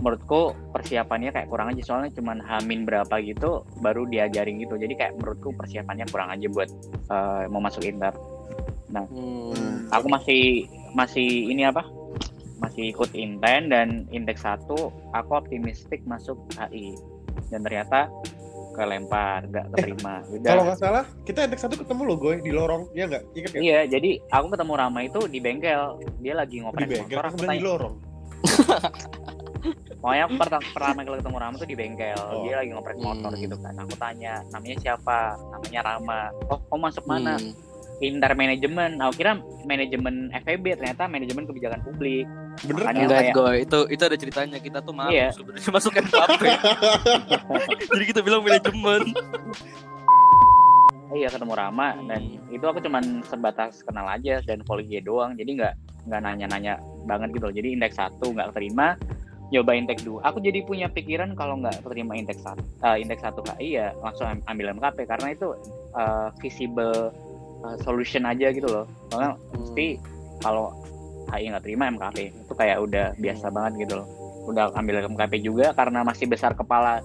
menurutku 0.00 0.56
persiapannya 0.72 1.32
kayak 1.32 1.48
kurang 1.48 1.72
aja 1.72 1.82
soalnya 1.84 2.12
cuman 2.16 2.40
hamin 2.40 2.88
berapa 2.88 3.20
gitu 3.20 3.68
baru 3.84 4.08
diajarin 4.08 4.56
gitu. 4.60 4.80
Jadi 4.80 4.96
kayak 4.96 5.12
menurutku 5.20 5.52
persiapannya 5.52 6.08
kurang 6.08 6.32
aja 6.32 6.48
buat 6.48 6.68
eh, 7.12 7.44
mau 7.52 7.60
masuk 7.60 7.84
intar 7.84 8.16
Hmm. 8.90 9.86
aku 9.94 10.06
masih 10.10 10.66
masih 10.98 11.46
ini 11.46 11.62
apa? 11.62 11.86
Masih 12.58 12.92
ikut 12.92 13.14
inten 13.14 13.70
dan 13.70 14.04
indeks 14.10 14.42
satu 14.42 14.90
aku 15.14 15.30
optimistik 15.38 16.02
masuk 16.04 16.36
HI 16.58 16.98
dan 17.48 17.62
ternyata 17.62 18.10
kelempar 18.72 19.44
nggak 19.44 19.64
keterima 19.72 20.14
Kalau 20.46 20.62
udah 20.62 20.64
nggak 20.66 20.78
salah, 20.78 21.04
kita 21.22 21.44
indeks 21.44 21.62
satu 21.62 21.76
ketemu 21.76 22.02
lo, 22.04 22.14
gue 22.16 22.32
di 22.40 22.50
lorong, 22.50 22.82
ya 22.92 23.04
nggak? 23.06 23.22
Ingat 23.32 23.50
nggak? 23.50 23.62
Iya, 23.62 23.80
jadi 23.86 24.10
aku 24.28 24.46
ketemu 24.48 24.72
Rama 24.74 25.00
itu 25.00 25.20
di 25.26 25.38
bengkel. 25.38 25.82
Dia 26.18 26.34
lagi 26.34 26.56
Di 26.56 26.62
ngoprek 26.62 26.86
bengkel, 26.86 27.16
motor. 27.16 27.24
aku 27.24 27.36
bilang 27.36 27.50
di 27.50 27.58
tanya, 27.58 27.68
lorong. 27.68 27.94
pokoknya 30.00 30.26
pertama, 30.32 30.64
pertama 30.72 30.98
kali 31.04 31.16
ketemu 31.20 31.38
Rama 31.38 31.54
tuh 31.54 31.68
di 31.68 31.76
bengkel. 31.76 32.16
Oh. 32.16 32.42
Dia 32.42 32.54
lagi 32.56 32.70
ngoprek 32.72 32.98
motor 32.98 33.30
Hmm. 33.30 33.42
gitu 33.42 33.56
kan. 33.60 33.74
Aku 33.76 33.94
tanya, 33.94 34.32
namanya 34.48 34.76
siapa? 34.80 35.18
Namanya 35.50 35.80
Rama. 35.84 36.20
Oh, 36.48 36.58
kamu 36.66 36.80
masuk 36.88 37.04
mana? 37.04 37.36
Hmm. 37.36 37.52
Inter 38.00 38.32
manajemen. 38.32 38.96
Aku 38.98 39.12
kira 39.14 39.36
manajemen 39.62 40.14
FEB, 40.34 40.74
ternyata 40.74 41.04
manajemen 41.04 41.44
kebijakan 41.44 41.80
publik. 41.82 42.24
Bener 42.62 42.80
Makanya 42.80 42.88
kan? 42.90 42.96
Enggak, 43.02 43.20
kayak- 43.22 43.36
gue 43.36 43.50
itu 43.58 43.78
itu 43.90 44.02
ada 44.02 44.16
ceritanya 44.16 44.58
kita 44.58 44.78
tuh 44.80 44.92
malu 44.92 45.12
Iya. 45.12 45.28
sebenarnya 45.30 45.68
masuk 45.76 45.92
MKP. 45.94 46.42
Jadi 47.92 48.04
kita 48.06 48.20
bilang 48.20 48.40
manajemen. 48.40 49.02
Eh, 51.10 51.16
Iya 51.16 51.28
ketemu 51.28 51.52
Rama 51.52 51.98
dan 52.06 52.22
itu 52.48 52.62
aku 52.62 52.78
cuman 52.78 53.02
sebatas 53.24 53.82
kenal 53.82 54.06
aja 54.06 54.38
dan 54.40 54.62
volley 54.62 54.86
doang. 55.00 55.34
Jadi 55.34 55.58
nggak 55.58 55.74
nggak 56.06 56.20
nanya-nanya 56.22 56.78
banget 57.04 57.34
gitu. 57.34 57.44
loh. 57.44 57.52
Jadi 57.52 57.68
indeks 57.74 57.98
satu 57.98 58.30
nggak 58.30 58.54
terima, 58.54 58.94
nyoba 59.50 59.74
indeks 59.74 60.00
dua. 60.00 60.22
Aku 60.24 60.38
jadi 60.38 60.62
punya 60.62 60.86
pikiran 60.86 61.34
kalau 61.34 61.58
nggak 61.58 61.82
terima 61.82 62.14
indeks 62.14 62.40
satu, 62.40 62.62
eh, 62.62 62.96
indeks 62.96 63.20
satu 63.20 63.42
KI 63.44 63.76
ya 63.76 63.90
langsung 63.98 64.26
am- 64.28 64.44
ambil 64.46 64.72
MKP 64.72 65.04
karena 65.04 65.28
itu 65.30 65.50
eh, 65.92 66.28
visible 66.38 67.10
eh, 67.60 67.76
solution 67.80 68.24
aja 68.24 68.48
gitu 68.48 68.66
loh. 68.66 68.84
Soalnya 69.08 69.30
mesti 69.52 69.86
kalau 70.38 70.72
HI 71.28 71.46
nggak 71.48 71.62
terima 71.62 71.84
MKP 71.88 72.16
itu 72.34 72.52
kayak 72.52 72.78
udah 72.80 73.14
biasa 73.14 73.46
banget 73.48 73.72
gitu 73.84 73.94
loh. 73.96 74.08
Udah 74.46 74.72
ambil 74.72 75.04
MKP 75.04 75.32
juga 75.40 75.70
karena 75.70 76.00
masih 76.00 76.26
besar 76.26 76.52
kepala 76.52 77.04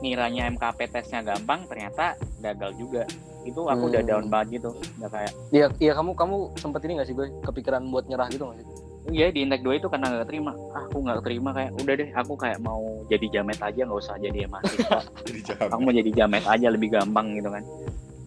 ngiranya 0.00 0.50
MKP 0.50 0.90
tesnya 0.90 1.22
gampang 1.22 1.64
ternyata 1.64 2.12
gagal 2.38 2.76
juga 2.76 3.02
itu 3.42 3.60
aku 3.62 3.88
udah 3.88 4.00
Hmm. 4.00 4.10
down 4.10 4.26
banget 4.26 4.58
gitu 4.58 4.70
udah 4.98 5.10
kayak 5.10 5.32
Iya, 5.50 5.66
iya 5.78 5.92
kamu 5.92 6.12
kamu 6.12 6.36
sempet 6.56 6.80
ini 6.82 6.96
gak 6.96 7.06
sih 7.06 7.14
gue 7.14 7.28
kepikiran 7.42 7.84
buat 7.88 8.04
nyerah 8.04 8.28
gitu 8.28 8.48
gak 8.48 8.56
sih? 8.58 8.66
iya 9.06 9.28
di 9.28 9.44
indeks 9.44 9.60
2 9.60 9.76
itu 9.76 9.86
karena 9.86 10.08
nggak 10.10 10.28
terima 10.28 10.56
ah, 10.72 10.80
aku 10.82 10.96
nggak 10.98 11.20
terima 11.20 11.52
kayak 11.52 11.76
udah 11.76 11.94
deh 11.94 12.08
aku 12.10 12.32
kayak 12.34 12.56
mau 12.58 12.80
jadi 13.04 13.26
jamet 13.30 13.60
aja 13.60 13.80
nggak 13.84 14.00
usah 14.00 14.16
jadi 14.16 14.48
mahasiswa 14.48 14.98
Jadi 15.44 15.60
aku 15.62 15.76
mau 15.78 15.92
jadi 15.94 16.10
jamet 16.14 16.40
aja 16.42 16.66
lebih 16.68 16.88
gampang 16.90 17.36
gitu 17.36 17.48
kan 17.48 17.62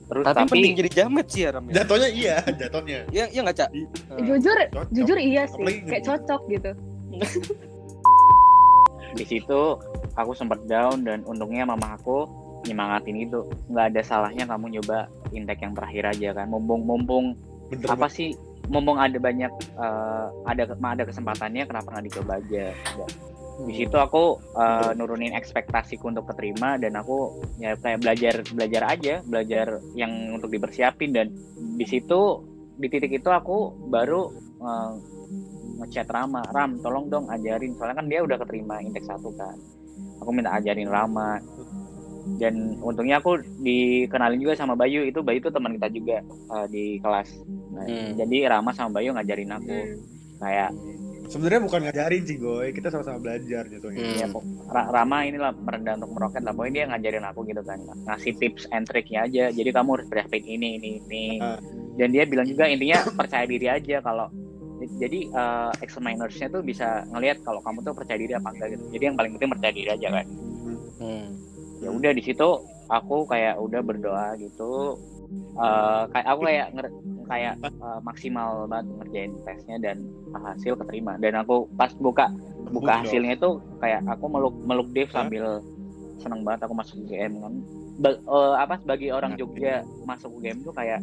terus 0.08 0.24
Tapi, 0.24 0.38
tapi, 0.40 0.52
mending 0.56 0.76
jadi 0.80 0.90
jamet 1.04 1.28
sih 1.28 1.42
ya 1.44 1.50
Ram 1.52 1.66
ya. 1.68 1.74
Jatuhnya 1.84 2.10
iya, 2.10 2.38
jatuhnya. 2.48 3.00
Iya, 3.12 3.26
iya 3.28 3.40
enggak, 3.44 3.58
Cak? 3.60 3.70
Eh, 3.76 3.86
jujur 4.24 4.56
Cocok. 4.56 4.88
jujur 4.96 5.18
iya 5.20 5.44
sih 5.46 5.60
Apalagi 5.60 5.80
kayak 5.84 6.02
gitu. 6.04 6.10
cocok 6.16 6.42
gitu 6.48 6.72
di 9.18 9.26
situ 9.26 9.62
aku 10.14 10.32
sempet 10.38 10.62
down 10.70 11.02
dan 11.02 11.26
untungnya 11.26 11.66
mama 11.66 11.98
aku 11.98 12.30
nyemangatin 12.70 13.18
itu 13.18 13.42
nggak 13.72 13.96
ada 13.96 14.02
salahnya 14.06 14.46
kamu 14.46 14.78
nyoba 14.78 15.10
intake 15.34 15.64
yang 15.66 15.74
terakhir 15.74 16.04
aja 16.14 16.30
kan 16.38 16.48
mumpung 16.52 16.86
mumpung 16.86 17.34
Bener 17.68 18.00
apa 18.00 18.08
sih 18.08 18.32
mumpung 18.68 18.96
ada 19.00 19.16
banyak 19.18 19.52
eh, 19.76 20.26
ada 20.46 20.64
ada 20.76 21.04
kesempatannya 21.04 21.64
kenapa 21.66 21.88
nggak 21.98 22.06
dicoba 22.12 22.38
aja 22.40 22.66
Udah. 22.96 23.10
Di 23.66 23.74
situ 23.74 23.98
aku 23.98 24.38
uh, 24.54 24.94
nurunin 24.94 25.34
ekspektasiku 25.34 26.14
untuk 26.14 26.30
keterima 26.30 26.78
dan 26.78 26.94
aku 26.94 27.42
ya 27.58 27.74
kayak 27.74 28.06
belajar 28.06 28.36
belajar 28.54 28.84
aja 28.86 29.16
belajar 29.26 29.82
yang 29.98 30.38
untuk 30.38 30.54
dipersiapin 30.54 31.10
dan 31.10 31.34
di 31.58 31.86
situ 31.90 32.46
di 32.78 32.86
titik 32.86 33.18
itu 33.18 33.30
aku 33.34 33.74
baru 33.90 34.30
uh, 34.62 34.94
ngechat 35.82 36.10
Rama 36.10 36.42
Ram 36.54 36.82
tolong 36.82 37.10
dong 37.10 37.26
ajarin. 37.30 37.74
Soalnya 37.78 38.02
kan 38.02 38.08
dia 38.10 38.20
udah 38.26 38.38
keterima 38.42 38.82
indeks 38.82 39.06
satu 39.10 39.30
kan. 39.38 39.58
Aku 40.22 40.30
minta 40.34 40.54
ajarin 40.58 40.90
Rama. 40.90 41.42
Dan 42.38 42.76
untungnya 42.84 43.24
aku 43.24 43.40
dikenalin 43.64 44.42
juga 44.42 44.54
sama 44.60 44.76
Bayu. 44.76 45.06
Itu 45.08 45.24
Bayu 45.24 45.40
itu 45.40 45.48
teman 45.54 45.80
kita 45.80 45.88
juga 45.94 46.18
uh, 46.52 46.68
di 46.68 47.00
kelas. 47.00 47.30
Nah, 47.72 47.86
Hmm. 47.88 48.18
jadi 48.18 48.52
Rama 48.52 48.74
sama 48.74 49.00
Bayu 49.00 49.14
ngajarin 49.14 49.54
aku. 49.54 49.78
Hmm. 49.78 49.98
kayak 50.38 50.70
Sebenarnya 51.28 51.60
bukan 51.62 51.80
ngajarin 51.84 52.24
sih, 52.24 52.38
Goy. 52.38 52.72
Kita 52.72 52.88
sama-sama 52.88 53.20
belajar 53.20 53.68
jatuhnya. 53.68 54.00
Hmm. 54.00 54.16
ya 54.18 54.28
Rama 54.88 55.18
inilah 55.24 55.52
merendah 55.54 55.96
untuk 55.96 56.12
meroket 56.12 56.42
lah 56.42 56.52
pokoknya 56.52 56.74
dia 56.74 56.86
ngajarin 56.88 57.26
aku 57.26 57.40
gitu 57.44 57.62
kan 57.62 57.78
ngasih 58.06 58.34
tips 58.36 58.64
and 58.70 58.84
triknya 58.84 59.24
aja 59.24 59.44
jadi 59.50 59.70
kamu 59.72 59.90
harus 59.94 60.08
persiapin 60.08 60.44
ini 60.46 60.76
ini 60.76 60.90
ini 61.02 61.24
Ah. 61.40 61.60
dan 61.96 62.08
dia 62.10 62.24
bilang 62.24 62.46
juga 62.46 62.68
intinya 62.68 63.00
percaya 63.16 63.44
diri 63.44 63.68
aja 63.68 64.00
kalau 64.00 64.28
jadi 64.94 65.20
uh, 65.32 65.72
examinersnya 65.80 66.48
tuh 66.50 66.62
bisa 66.62 67.08
ngelihat 67.10 67.42
kalau 67.42 67.60
kamu 67.60 67.82
tuh 67.82 67.94
percaya 67.94 68.20
diri 68.20 68.34
apa 68.34 68.50
enggak 68.50 68.68
gitu 68.76 68.84
jadi 68.92 69.04
yang 69.06 69.16
paling 69.16 69.32
penting 69.34 69.50
percaya 69.50 69.74
diri 69.74 69.90
aja 69.90 70.08
kan 70.12 70.26
Hmm. 70.98 71.28
ya 71.78 71.90
udah 71.90 72.12
di 72.12 72.22
situ 72.22 72.48
aku 72.88 73.26
kayak 73.26 73.56
udah 73.58 73.82
berdoa 73.82 74.28
gitu 74.36 74.98
Eh, 75.58 76.04
kayak 76.08 76.28
aku 76.30 76.42
kayak 76.46 76.68
nger- 76.72 76.96
kayak 77.28 77.56
eh, 77.62 78.00
maksimal 78.02 78.66
banget 78.66 78.88
ngerjain 79.00 79.32
tesnya 79.44 79.78
dan 79.80 79.98
hasil 80.34 80.74
keterima. 80.80 81.20
Dan 81.20 81.36
aku 81.36 81.68
pas 81.76 81.92
buka 81.96 82.32
buka 82.68 83.04
hasilnya 83.04 83.36
itu 83.36 83.50
kayak 83.80 84.04
aku 84.08 84.26
meluk 84.28 84.56
meluk 84.64 84.88
Dev 84.92 85.08
sambil 85.12 85.64
seneng 86.18 86.42
banget 86.42 86.66
aku 86.66 86.74
masuk 86.74 86.96
UGM 87.06 87.34
kan. 87.40 87.54
Ba- 87.98 88.22
eh, 88.22 88.56
apa 88.58 88.78
sebagai 88.78 89.10
orang 89.10 89.34
Jogja 89.36 89.82
masuk 90.06 90.42
UGM 90.42 90.62
tuh 90.62 90.74
kayak 90.74 91.02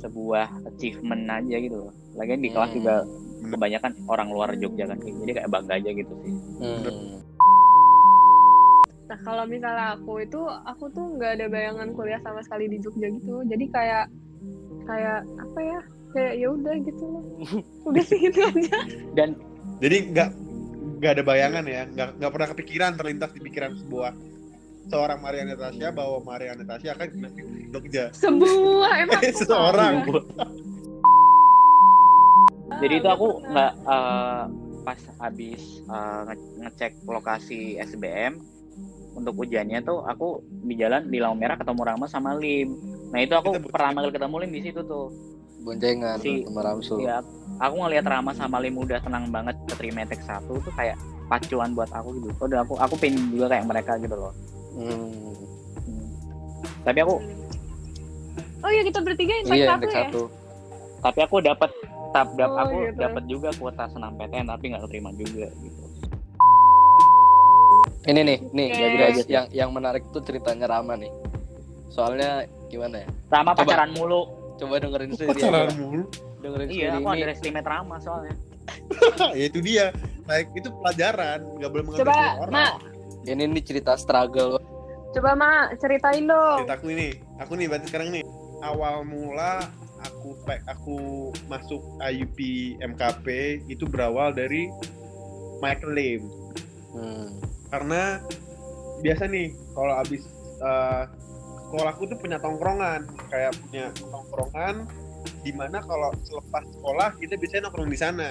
sebuah 0.00 0.48
achievement 0.66 1.28
aja 1.28 1.56
gitu 1.60 1.76
loh. 1.88 1.92
Lagian 2.16 2.40
di 2.40 2.50
kelas 2.50 2.70
Hmm. 2.72 2.78
juga 2.78 2.94
kebanyakan 3.42 3.92
orang 4.06 4.28
luar 4.30 4.54
Jogja 4.54 4.86
kan 4.86 4.98
jadi 5.02 5.42
kayak 5.42 5.50
bangga 5.50 5.74
aja 5.76 5.90
gitu 5.90 6.14
sih. 6.22 6.32
Hmm. 6.62 7.20
Nah 9.10 9.18
kalau 9.28 9.44
misalnya 9.44 9.98
aku 9.98 10.24
itu 10.24 10.40
aku 10.64 10.88
tuh 10.88 11.20
nggak 11.20 11.36
ada 11.36 11.46
bayangan 11.52 11.92
kuliah 11.92 12.20
sama 12.24 12.40
sekali 12.40 12.70
di 12.70 12.80
Jogja 12.80 13.12
gitu. 13.12 13.44
Jadi 13.44 13.64
kayak 13.68 14.08
kayak 14.86 15.20
apa 15.38 15.60
ya? 15.60 15.80
Kayak 16.12 16.32
ya 16.36 16.48
udah 16.52 16.74
gitu 16.84 17.04
loh. 17.08 17.24
Udah 17.88 18.02
sih 18.04 18.18
gitu 18.20 18.38
aja. 18.44 18.78
dan 19.16 19.32
Jadi 19.80 19.96
nggak 20.12 20.28
nggak 21.02 21.12
ada 21.18 21.24
bayangan 21.26 21.64
ya, 21.66 21.82
nggak 21.88 22.08
nggak 22.20 22.30
pernah 22.30 22.48
kepikiran 22.54 22.92
terlintas 22.94 23.30
di 23.34 23.40
pikiran 23.42 23.72
sebuah 23.74 24.12
seorang 24.86 25.18
Maria 25.22 25.44
Natasha 25.46 25.88
bahwa 25.90 26.18
Maria 26.22 26.52
Natasha 26.54 26.94
akan 26.94 27.08
kena 27.10 27.28
Jogja. 27.72 28.04
Sebuah 28.14 28.92
emang. 29.02 29.22
Seseorang. 29.40 29.94
Jadi 32.82 32.94
itu 32.98 33.08
aku 33.08 33.28
nggak 33.46 33.72
eh, 33.82 34.44
pas 34.82 35.00
habis 35.22 35.62
eh, 35.86 36.20
nge- 36.28 36.50
ngecek 36.66 36.92
lokasi 37.06 37.78
SBM 37.78 38.42
untuk 39.12 39.36
ujiannya 39.44 39.84
tuh 39.84 40.02
aku 40.08 40.40
di 40.64 40.74
jalan 40.80 41.08
di 41.12 41.20
lampu 41.20 41.40
merah 41.40 41.56
ketemu 41.56 41.82
Rama 41.84 42.06
sama 42.08 42.32
Lim. 42.36 42.74
Nah 43.12 43.20
itu 43.20 43.34
aku 43.34 43.52
Kita 43.52 43.68
pertama 43.68 44.00
kali 44.00 44.10
ketemu 44.10 44.34
Lim 44.38 44.50
di 44.50 44.62
situ 44.62 44.80
tuh. 44.82 45.06
boncengan 45.62 46.18
Si- 46.18 46.42
sama 46.42 46.60
Ramsul 46.60 46.98
Ya, 46.98 47.22
aku 47.56 47.74
ngelihat 47.78 48.02
Rama 48.04 48.32
sama 48.32 48.58
Lim 48.58 48.74
udah 48.74 48.98
tenang 48.98 49.28
banget 49.28 49.54
ke 49.62 49.74
Trimetek 49.76 50.18
satu 50.20 50.58
tuh 50.58 50.72
kayak 50.72 50.98
pacuan 51.28 51.70
buat 51.70 51.86
aku 51.88 52.18
gitu. 52.18 52.28
Udah 52.40 52.60
aku 52.60 52.74
aku 52.74 52.94
pengen 52.96 53.30
juga 53.30 53.46
kayak 53.48 53.64
mereka 53.64 53.94
gitu 53.96 54.10
loh. 54.12 54.32
Hmm. 54.72 55.12
Hmm. 55.78 56.08
Tapi 56.82 56.98
aku 56.98 57.14
Oh 58.58 58.70
iya 58.70 58.82
kita 58.82 58.98
bertiga 59.00 59.32
yang 59.36 59.46
iya 59.50 59.66
satu 59.68 59.86
ya. 59.86 59.94
satu 60.00 60.22
tapi 61.00 61.18
aku 61.20 61.42
dapat 61.42 61.70
tap 62.12 62.30
dap 62.32 62.46
Oh, 62.48 62.62
aku 62.62 62.76
gitu. 62.84 62.94
dapat 62.96 63.22
juga 63.26 63.48
kuota 63.52 63.84
senam 63.86 64.14
PTN 64.14 64.46
tapi 64.46 64.70
nggak 64.70 64.82
keterima 64.82 65.10
juga 65.12 65.50
gitu. 65.52 65.82
ini 68.04 68.20
nih 68.20 68.38
nih 68.48 68.66
ya 68.70 68.88
guys 68.92 69.18
yang 69.26 69.46
yang 69.50 69.70
menarik 69.70 70.06
tuh 70.10 70.18
ceritanya 70.20 70.66
Rama 70.68 70.94
nih 70.94 71.10
soalnya 71.88 72.46
gimana 72.72 73.04
ya 73.04 73.08
Rama 73.28 73.52
Coba. 73.52 73.60
pacaran 73.68 73.90
mulu. 73.92 74.22
coba 74.56 74.74
dengerin 74.80 75.10
sendiri 75.12 75.36
Pacaran 75.36 75.68
aja. 75.68 75.76
mulu. 75.76 76.02
dengerin 76.40 76.66
Iya, 76.72 76.88
aku 76.96 77.00
ini 77.02 77.12
underestimate 77.20 77.66
Rama 77.68 77.96
soalnya. 78.00 78.34
ya 79.38 79.44
itu 79.46 79.58
dia. 79.60 79.86
Like 80.24 80.48
itu 80.54 80.70
pelajaran, 80.80 81.38
nggak 81.58 81.70
boleh 81.70 81.84
mengambil 81.84 82.02
Coba, 82.06 82.14
dari 82.16 82.40
orang. 82.40 82.52
Mak. 82.54 82.72
ini 83.22 83.44
nih 83.46 83.62
cerita 83.62 83.92
struggle 83.94 84.58
Coba 85.12 85.36
Mak, 85.36 85.76
ceritain 85.76 86.24
dong. 86.24 86.64
Cerita 86.64 86.74
aku 86.80 86.86
ini, 86.88 87.08
aku 87.36 87.52
nih 87.60 87.66
berarti 87.68 87.86
sekarang 87.92 88.08
nih. 88.16 88.24
Awal 88.62 89.04
mula 89.04 89.66
aku 90.02 90.38
aku 90.66 90.96
masuk 91.46 91.82
IUP 92.00 92.38
MKP 92.80 93.26
itu 93.68 93.84
berawal 93.86 94.32
dari 94.32 94.70
Michael 95.60 95.92
Lim. 95.94 96.22
hmm. 96.92 97.28
karena 97.72 98.20
biasa 99.00 99.24
nih 99.26 99.48
kalau 99.72 99.94
abis 99.96 100.22
eh, 100.60 101.02
sekolahku 101.72 102.04
tuh 102.04 102.20
punya 102.20 102.36
tongkrongan 102.36 103.08
kayak 103.26 103.56
punya 103.58 103.88
tongkrongan 103.96 104.84
di 105.40 105.50
mana 105.50 105.80
kalau 105.80 106.12
selepas 106.20 106.60
sekolah 106.68 107.16
kita 107.16 107.34
biasanya 107.34 107.62
nongkrong 107.66 107.88
di 107.88 107.96
sana 107.96 108.30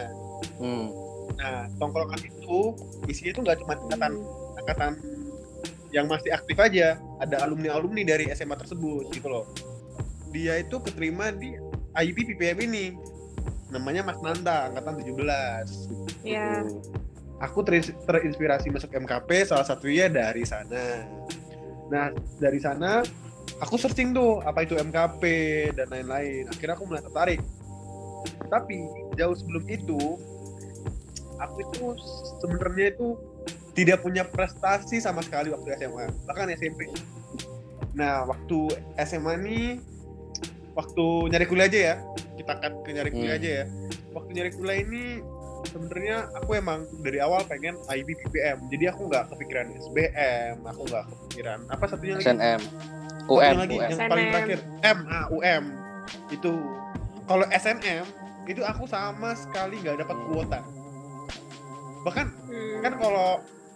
Hmm. 0.57 0.89
nah 1.36 1.65
tongkrongan 1.75 2.21
itu 2.21 2.74
isinya 3.07 3.31
tuh 3.31 3.41
nggak 3.41 3.57
cuma 3.60 3.74
angkatan 3.75 4.13
angkatan 4.55 4.91
yang 5.89 6.05
masih 6.05 6.29
aktif 6.29 6.53
aja 6.55 6.98
ada 7.17 7.41
alumni 7.41 7.74
alumni 7.74 8.01
dari 8.03 8.29
SMA 8.29 8.53
tersebut 8.55 9.10
gitu 9.10 9.25
loh 9.25 9.45
dia 10.29 10.57
itu 10.57 10.77
keterima 10.77 11.29
di 11.29 11.57
IUP 11.93 12.17
PPM 12.27 12.57
ini 12.63 12.86
namanya 13.69 14.03
Mas 14.03 14.19
Nanda 14.19 14.69
angkatan 14.69 15.01
17 15.01 16.21
Iya. 16.21 16.62
aku 17.38 17.60
ter- 17.62 17.98
terinspirasi 18.01 18.69
masuk 18.69 18.91
MKP 18.91 19.43
salah 19.43 19.65
satunya 19.65 20.05
dari 20.05 20.45
sana. 20.45 21.10
Nah 21.89 22.07
dari 22.38 22.60
sana 22.62 23.01
aku 23.62 23.77
searching 23.77 24.12
tuh 24.12 24.41
apa 24.41 24.65
itu 24.65 24.75
MKP 24.75 25.22
dan 25.77 25.88
lain-lain. 25.88 26.50
Akhirnya 26.50 26.75
aku 26.75 26.86
mulai 26.89 27.01
tertarik. 27.01 27.39
Tapi 28.50 28.77
jauh 29.15 29.36
sebelum 29.38 29.63
itu 29.70 30.18
aku 31.38 31.56
itu 31.63 31.84
sebenarnya 32.41 32.94
itu 32.94 33.18
tidak 33.72 34.03
punya 34.03 34.27
prestasi 34.27 35.00
sama 35.00 35.24
sekali 35.24 35.50
waktu 35.50 35.74
SMA 35.80 36.06
bahkan 36.27 36.51
SMP. 36.51 36.91
Nah 37.96 38.27
waktu 38.27 38.60
SMA 39.00 39.32
ini 39.41 39.60
waktu 40.75 41.06
nyari 41.32 41.46
kuliah 41.48 41.68
aja 41.70 41.79
ya 41.79 41.96
kita 42.35 42.53
cut 42.59 42.74
ke 42.83 42.90
nyari 42.92 43.09
kuliah 43.09 43.35
Hmm. 43.38 43.42
aja 43.42 43.50
ya. 43.50 43.66
Waktu 44.12 44.29
nyari 44.35 44.51
kuliah 44.53 44.79
ini 44.83 45.03
sebenarnya 45.62 46.18
aku 46.35 46.57
emang 46.57 46.83
dari 47.05 47.22
awal 47.22 47.46
pengen 47.46 47.77
IB 47.88 48.18
PPM 48.18 48.66
jadi 48.68 48.92
aku 48.92 49.07
nggak 49.07 49.29
kepikiran 49.29 49.70
SBM 49.77 50.57
aku 50.66 50.81
nggak 50.90 51.05
kepikiran 51.05 51.59
apa 51.70 51.83
satunya 51.85 52.14
lagi 52.18 52.25
SNM 52.27 52.62
UM 53.24 53.55
lagi 53.57 53.75
UM 53.75 53.81
yang 53.88 54.00
paling 54.03 54.24
SNM. 54.24 54.34
terakhir 54.34 54.60
M 54.81 55.00
A 55.07 55.20
U 55.27 55.38
M 55.40 55.64
itu 56.29 56.51
kalau 57.24 57.46
SNM 57.48 58.05
itu 58.44 58.62
aku 58.62 58.84
sama 58.86 59.31
sekali 59.34 59.77
nggak 59.77 59.98
dapat 60.00 60.18
kuota 60.25 60.60
bahkan 62.01 62.27
Hmm. 62.44 62.81
kan 62.81 62.94
kalau 62.98 63.27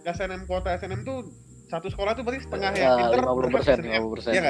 SNM 0.03 0.41
kuota 0.43 0.73
SNM 0.73 1.01
tuh 1.01 1.29
satu 1.65 1.88
sekolah 1.88 2.13
tuh 2.13 2.21
berarti 2.21 2.41
setengah 2.43 2.69
Ya, 2.71 2.81
yang 2.84 2.97
pinter 2.99 3.19
50 3.19 3.38
berhak 3.39 3.53
persen, 3.55 3.77
SNM. 3.79 4.01
50 4.03 4.12
persen. 4.12 4.31
Iya? 4.31 4.41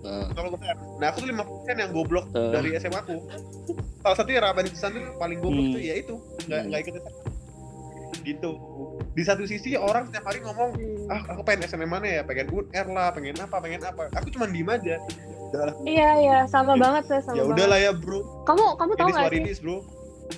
Nah, 0.00 0.26
Kalau 0.30 0.48
benar. 0.50 0.76
Nah 0.96 1.06
aku 1.06 1.18
tuh 1.18 1.28
50 1.30 1.44
persen 1.58 1.76
yang 1.78 1.90
goblok 1.90 2.26
Tuh. 2.30 2.50
dari 2.50 2.68
SMA 2.74 2.98
aku. 2.98 3.16
Salah 4.00 4.16
satu 4.16 4.28
yang 4.28 4.42
Ramadhan 4.42 4.68
Susan 4.70 4.90
tuh 4.90 5.04
paling 5.14 5.38
goblok 5.38 5.60
Hmm. 5.62 5.74
tuh 5.74 5.82
ya 5.82 5.94
itu 5.94 6.14
nggak 6.42 6.58
Hmm. 6.58 6.68
nggak 6.68 6.80
ikut 6.82 6.94
SMA. 6.98 7.20
Gitu. 8.30 8.50
Di 9.10 9.22
satu 9.22 9.42
sisi 9.42 9.74
orang 9.74 10.06
setiap 10.06 10.24
hari 10.24 10.38
ngomong 10.40 10.70
Hmm. 10.70 11.10
ah 11.10 11.22
aku 11.28 11.42
pengen 11.42 11.66
SNM 11.66 11.90
mana 11.90 12.06
ya? 12.06 12.22
Pengen 12.22 12.46
UNR 12.48 12.86
lah 12.88 13.10
pengen 13.10 13.34
apa 13.36 13.56
pengen 13.58 13.82
apa. 13.82 14.06
Aku 14.14 14.30
cuma 14.30 14.46
diem 14.46 14.66
aja. 14.66 14.96
Udah, 15.50 15.74
Iya 15.82 16.10
iya. 16.18 16.38
Sama 16.46 16.78
banget 16.78 17.10
ya 17.10 17.18
sama 17.20 17.36
ya 17.36 17.42
udahlah 17.44 17.78
ya 17.78 17.90
bro. 17.90 18.22
Kamu 18.46 18.78
kamu 18.78 18.92
tahu 18.94 19.08
nggak 19.10 19.32
sih? 19.32 19.58
bro. 19.58 19.76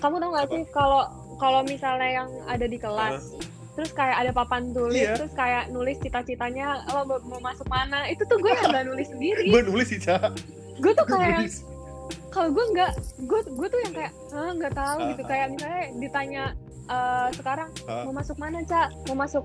Kamu 0.00 0.16
tahu 0.16 0.30
nggak 0.32 0.46
sih 0.48 0.62
kalau 0.70 1.02
kalau 1.36 1.60
misalnya 1.62 2.24
yang 2.24 2.28
ada 2.46 2.64
di 2.64 2.78
kelas 2.78 3.36
terus 3.72 3.88
kayak 3.90 4.20
ada 4.20 4.30
papan 4.30 4.68
tulis 4.70 5.00
Iya. 5.00 5.16
terus 5.16 5.32
kayak 5.32 5.72
nulis 5.72 5.96
cita-citanya 5.96 6.84
lo 6.92 7.08
mau, 7.08 7.16
mau 7.24 7.40
masuk 7.40 7.64
mana? 7.66 8.04
Itu 8.04 8.24
tuh 8.28 8.36
gue 8.36 8.52
yang 8.52 8.68
nggak 8.68 8.84
nulis 8.84 9.08
sendiri. 9.08 9.48
Gue 9.48 9.62
nulis 9.64 9.88
sih 9.88 9.96
cak 9.96 10.32
gue 10.72 10.92
tuh 10.92 11.06
kayak 11.06 11.46
kalau 12.28 12.48
gue 12.48 12.64
nggak 12.72 12.92
gue 13.22 13.40
gue 13.44 13.68
tuh 13.68 13.80
yang 13.84 13.94
kayak 13.94 14.12
ah 14.32 14.50
nggak 14.50 14.72
tahu 14.72 14.98
gitu. 15.12 15.22
kayak 15.24 15.46
misalnya 15.52 15.82
ditanya 15.94 16.44
eh, 16.84 17.28
sekarang 17.32 17.68
Ah. 17.84 18.02
mau 18.04 18.14
masuk 18.14 18.36
mana 18.36 18.62
cak 18.62 18.88
mau 19.06 19.16
masuk 19.16 19.44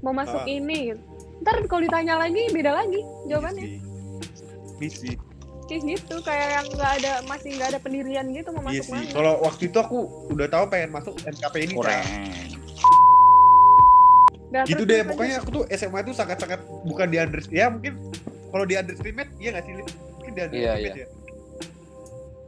mau 0.00 0.12
masuk 0.12 0.40
Ah. 0.40 0.48
ini 0.48 0.92
gitu. 0.92 1.00
ntar 1.36 1.60
kalau 1.66 1.82
ditanya 1.82 2.16
lagi 2.16 2.48
beda 2.48 2.72
lagi 2.72 3.00
jawabannya 3.24 3.78
misi 4.76 5.16
kayak 5.66 5.82
gitu 5.84 6.16
kayak 6.20 6.48
yang 6.54 6.66
nggak 6.70 6.90
ada 6.98 7.12
masih 7.24 7.50
nggak 7.54 7.68
ada 7.74 7.80
pendirian 7.80 8.26
gitu 8.30 8.48
mau 8.50 8.64
iya 8.66 8.80
masuk 8.80 8.88
mana 8.88 9.08
kalau 9.10 9.32
waktu 9.42 9.62
itu 9.66 9.78
aku 9.78 9.98
udah 10.30 10.46
tahu 10.46 10.64
pengen 10.66 10.90
masuk 10.92 11.14
MKP 11.20 11.54
ini. 11.62 11.74
Kurang. 11.74 12.04
Nah, 14.46 14.62
gitu 14.62 14.86
deh 14.86 15.02
pokoknya 15.02 15.42
aku 15.42 15.48
tuh 15.52 15.64
SMA 15.68 16.00
itu 16.00 16.14
sangat-sangat 16.14 16.62
bukan 16.86 17.06
di 17.10 17.18
under 17.18 17.42
ya 17.50 17.66
mungkin 17.66 17.98
kalau 18.48 18.64
di 18.64 18.78
underestimate 18.78 19.28
iya 19.36 19.48
nggak 19.52 19.64
sih 19.66 19.72
mungkin 19.74 20.32
di 20.32 20.40
underestimate 20.40 20.80
iya. 20.80 20.94
ya 20.94 21.06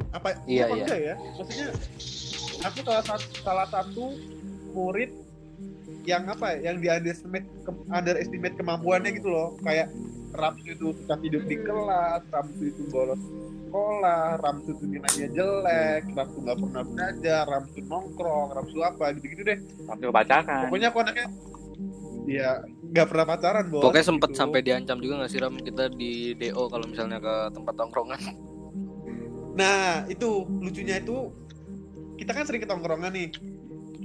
apa 0.09 0.29
Iya, 0.47 0.62
apa 0.64 0.73
iya. 0.73 0.85
enggak 0.87 1.01
ya 1.03 1.14
maksudnya 1.37 1.69
aku 2.59 2.79
salah 2.83 3.05
satu 3.05 3.27
salah 3.38 3.66
satu 3.66 4.05
murid 4.71 5.11
yang 6.05 6.25
apa 6.25 6.57
ya 6.57 6.73
yang 6.73 6.77
di 6.79 6.88
underestimate 6.88 7.47
ke- 7.62 7.85
underestimate 7.88 8.55
kemampuannya 8.57 9.11
gitu 9.12 9.29
loh 9.29 9.55
kayak 9.61 9.92
Ramsu 10.29 10.68
itu 10.68 10.87
suka 10.94 11.16
tidur 11.18 11.42
di 11.42 11.57
kelas 11.57 12.23
Ramsu 12.29 12.62
itu 12.64 12.83
bolos 12.88 13.21
sekolah 13.64 14.37
Ramsu 14.38 14.71
itu 14.73 14.85
nilainya 14.87 15.29
jelek 15.31 16.03
Ramsu 16.12 16.38
nggak 16.38 16.59
pernah 16.59 16.83
belajar 16.85 17.42
Ramsu 17.44 17.79
nongkrong 17.83 18.49
Ramsu 18.53 18.79
apa 18.81 19.05
gitu-gitu 19.14 19.42
deh 19.44 19.59
Waktu 19.85 20.09
bacakan. 20.09 20.68
pokoknya 20.68 20.88
aku 20.88 20.99
anaknya 21.01 21.27
ya 22.29 22.51
nggak 22.85 23.07
pernah 23.09 23.25
pacaran 23.27 23.64
bos 23.68 23.83
pokoknya 23.83 24.05
sempet 24.05 24.31
gitu. 24.33 24.38
sampai 24.38 24.61
diancam 24.61 24.99
juga 25.01 25.14
nggak 25.18 25.31
sih 25.31 25.40
Ram 25.40 25.57
kita 25.57 25.85
di 25.90 26.12
DO 26.35 26.62
kalau 26.68 26.85
misalnya 26.85 27.18
ke 27.18 27.35
tempat 27.53 27.75
tongkrongan 27.75 28.21
nah 29.57 30.05
itu 30.07 30.29
lucunya 30.61 31.01
itu 31.01 31.33
kita 32.19 32.31
kan 32.33 32.45
sering 32.45 32.61
ketongkrongan 32.61 33.11
nih. 33.11 33.31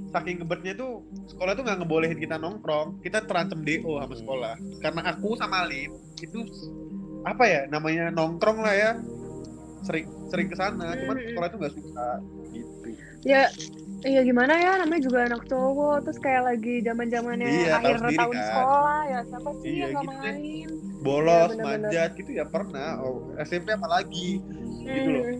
Saking 0.08 0.46
gebetnya 0.46 0.78
tuh 0.78 1.02
sekolah 1.26 1.52
tuh 1.52 1.66
nggak 1.66 1.78
ngebolehin 1.82 2.16
kita 2.16 2.38
nongkrong. 2.38 3.02
Kita 3.02 3.26
terancam 3.26 3.60
DO 3.60 3.98
sama 3.98 4.14
sekolah. 4.14 4.54
Karena 4.78 5.00
aku 5.10 5.34
sama 5.34 5.66
Lim 5.66 5.90
itu 6.16 6.46
apa 7.26 7.42
ya 7.44 7.60
namanya 7.66 8.08
nongkrong 8.08 8.62
lah 8.62 8.72
ya. 8.72 8.90
Sering 9.82 10.06
sering 10.30 10.46
ke 10.46 10.56
sana 10.56 10.94
cuman 10.96 11.16
Hmm. 11.18 11.26
sekolah 11.28 11.46
itu 11.46 11.56
nggak 11.58 11.74
suka 11.74 12.08
gitu. 12.48 12.72
Ya 13.24 13.50
Iya 14.04 14.20
gimana 14.20 14.52
ya 14.52 14.76
namanya 14.76 15.00
juga 15.00 15.24
anak 15.24 15.48
cowok 15.48 16.04
terus 16.04 16.20
kayak 16.20 16.44
lagi 16.44 16.84
zaman 16.84 17.08
zamannya 17.08 17.48
Iya, 17.48 17.80
akhir 17.80 17.96
sendiri 18.04 18.20
tahun 18.20 18.34
kan. 18.36 18.44
sekolah 18.44 19.00
ya 19.02 19.20
siapa 19.24 19.50
sih 19.56 19.64
Iya, 19.64 19.72
yang 19.80 19.92
gitu. 19.96 20.12
main? 20.12 20.68
Bolos 21.00 21.48
bener-bener. 21.48 21.64
manjat 21.88 22.10
gitu 22.12 22.30
ya 22.30 22.44
pernah. 22.44 22.88
Oh, 23.00 23.32
SMP 23.40 23.72
apalagi 23.72 24.44
gitu 24.78 25.08
loh. 25.08 25.24
Hmm. 25.24 25.36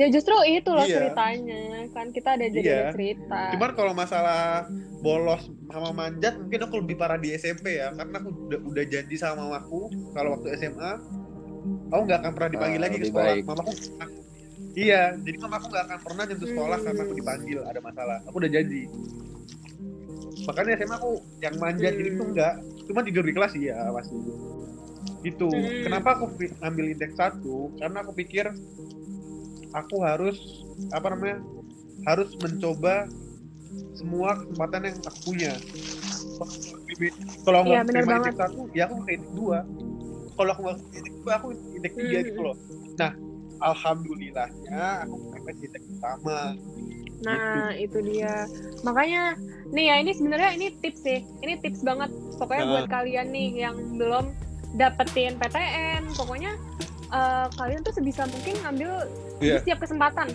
Ya 0.00 0.08
justru 0.08 0.32
itu 0.48 0.70
loh 0.70 0.80
Iya. 0.80 1.12
ceritanya 1.12 1.60
kan 1.92 2.06
kita 2.08 2.28
ada 2.32 2.46
jadi 2.48 2.64
Iya. 2.64 2.72
ada 2.72 2.84
cerita 2.90 3.40
Cuman 3.52 3.70
kalau 3.76 3.92
masalah 3.92 4.64
bolos 4.98 5.42
sama 5.66 5.90
manjat 5.92 6.40
mungkin 6.40 6.60
aku 6.62 6.74
lebih 6.80 6.96
parah 6.96 7.16
di 7.16 7.32
SMP 7.32 7.76
ya 7.76 7.92
karena 7.92 8.16
aku 8.16 8.28
udah, 8.48 8.60
udah 8.64 8.84
janji 8.86 9.14
sama 9.14 9.44
mamaku 9.44 9.80
kalau 10.10 10.28
waktu 10.34 10.56
SMA 10.56 10.92
aku 11.86 12.00
nggak 12.02 12.18
akan 12.18 12.32
pernah 12.32 12.50
dipanggil 12.50 12.80
Ah, 12.80 12.84
lagi 12.86 12.96
ke 12.96 13.06
sekolah. 13.06 13.26
baik. 13.28 13.42
Mamaku 13.44 13.72
Iya, 14.70 15.18
jadi 15.18 15.36
mamaku 15.36 15.66
nggak 15.66 15.84
akan 15.84 15.98
pernah 16.00 16.22
nyentuh 16.24 16.48
sekolah 16.48 16.76
Hmm. 16.78 16.86
karena 16.86 17.00
aku 17.02 17.14
dipanggil 17.18 17.58
ada 17.60 17.80
masalah. 17.82 18.16
Aku 18.24 18.36
udah 18.38 18.48
janji. 18.48 18.82
Makanya 20.40 20.70
SMA 20.78 20.96
aku 20.96 21.10
yang 21.38 21.54
manjat 21.58 21.92
Hmm. 21.92 22.00
ini 22.00 22.10
tuh 22.14 22.26
enggak. 22.26 22.54
cuma 22.80 23.06
tidur 23.06 23.22
di 23.22 23.30
kelas 23.30 23.54
iya 23.54 23.86
pasti 23.92 24.18
itu 25.22 25.46
Hmm. 25.46 25.86
kenapa 25.86 26.18
aku 26.18 26.26
ambil 26.60 26.84
indeks 26.86 27.14
satu 27.14 27.70
karena 27.76 28.02
aku 28.02 28.10
pikir 28.12 28.50
aku 29.72 29.96
harus 30.00 30.36
apa 30.90 31.06
namanya 31.10 31.38
harus 32.04 32.32
mencoba 32.36 33.06
semua 33.94 34.34
kesempatan 34.36 34.80
yang 34.84 34.96
aku 35.00 35.18
punya 35.26 35.52
kalau 37.42 37.60
Iya, 37.62 37.68
nggak 37.70 37.84
benar 37.86 38.02
terima 38.02 38.14
banget. 38.18 38.34
satu 38.36 38.60
ya 38.72 38.82
aku 38.88 38.96
ke 39.04 39.10
indeks 39.14 39.32
dua 39.32 39.58
kalau 40.34 40.50
aku 40.50 40.60
nggak 40.64 40.76
ke 40.80 40.96
indeks 40.96 41.16
dua 41.20 41.32
aku 41.36 41.46
indeks 41.70 41.94
tiga 41.94 42.18
Hmm. 42.18 42.26
gitu 42.26 42.40
loh 42.42 42.56
nah 42.96 43.12
alhamdulillahnya 43.60 44.80
aku 45.04 45.14
dapat 45.30 45.54
indeks 45.60 45.86
utama 45.88 46.38
Nah, 47.20 47.76
itu 47.76 48.00
dia. 48.00 48.48
Makanya 48.80 49.36
nih 49.76 49.92
ya 49.92 50.00
ini 50.00 50.16
sebenarnya 50.16 50.56
ini 50.56 50.72
tips 50.80 51.04
sih. 51.04 51.20
Ini 51.44 51.60
tips 51.60 51.84
banget 51.84 52.08
pokoknya 52.40 52.64
Nah. 52.64 52.70
buat 52.72 52.86
kalian 52.88 53.28
nih 53.28 53.48
yang 53.60 53.76
belum 54.00 54.32
dapetin 54.72 55.36
PTN. 55.36 56.16
Pokoknya 56.16 56.56
eh, 57.10 57.46
kalian 57.52 57.80
tuh 57.80 57.92
sebisa 57.92 58.24
mungkin 58.26 58.54
ngambil 58.58 58.90
di 59.36 59.46
Iya. 59.46 59.58
setiap 59.60 59.78
kesempatan. 59.82 60.30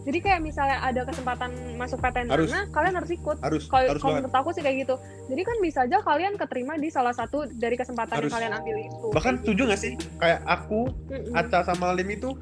Jadi 0.00 0.16
kayak 0.18 0.40
misalnya 0.40 0.80
ada 0.80 1.04
kesempatan 1.04 1.52
masuk 1.76 2.00
PTN 2.00 2.32
Harus. 2.32 2.48
mana, 2.48 2.64
kalian 2.72 2.94
harus 2.96 3.12
ikut. 3.12 3.36
harus 3.36 3.68
Kalau 3.68 3.84
harus 3.84 4.00
kalau 4.00 4.16
menurut 4.16 4.32
aku 4.32 4.48
sih 4.50 4.64
kayak 4.64 4.88
gitu. 4.88 4.96
Jadi 5.28 5.42
kan 5.44 5.56
bisa 5.60 5.78
aja 5.84 6.00
kalian 6.00 6.32
keterima 6.34 6.72
di 6.74 6.88
salah 6.88 7.12
satu 7.12 7.44
dari 7.46 7.76
kesempatan 7.76 8.16
Harus. 8.16 8.32
yang 8.32 8.36
kalian 8.40 8.52
ambil 8.56 8.76
itu. 8.80 9.06
bahkan 9.12 9.34
setuju 9.38 9.62
nggak 9.68 9.76
sih 9.78 9.92
kayak 10.16 10.40
aku 10.42 10.88
gitu. 11.04 11.28
Mm-mm. 11.28 11.36
Aca 11.36 11.68
sama 11.68 11.92
Lim 11.92 12.08
itu 12.10 12.32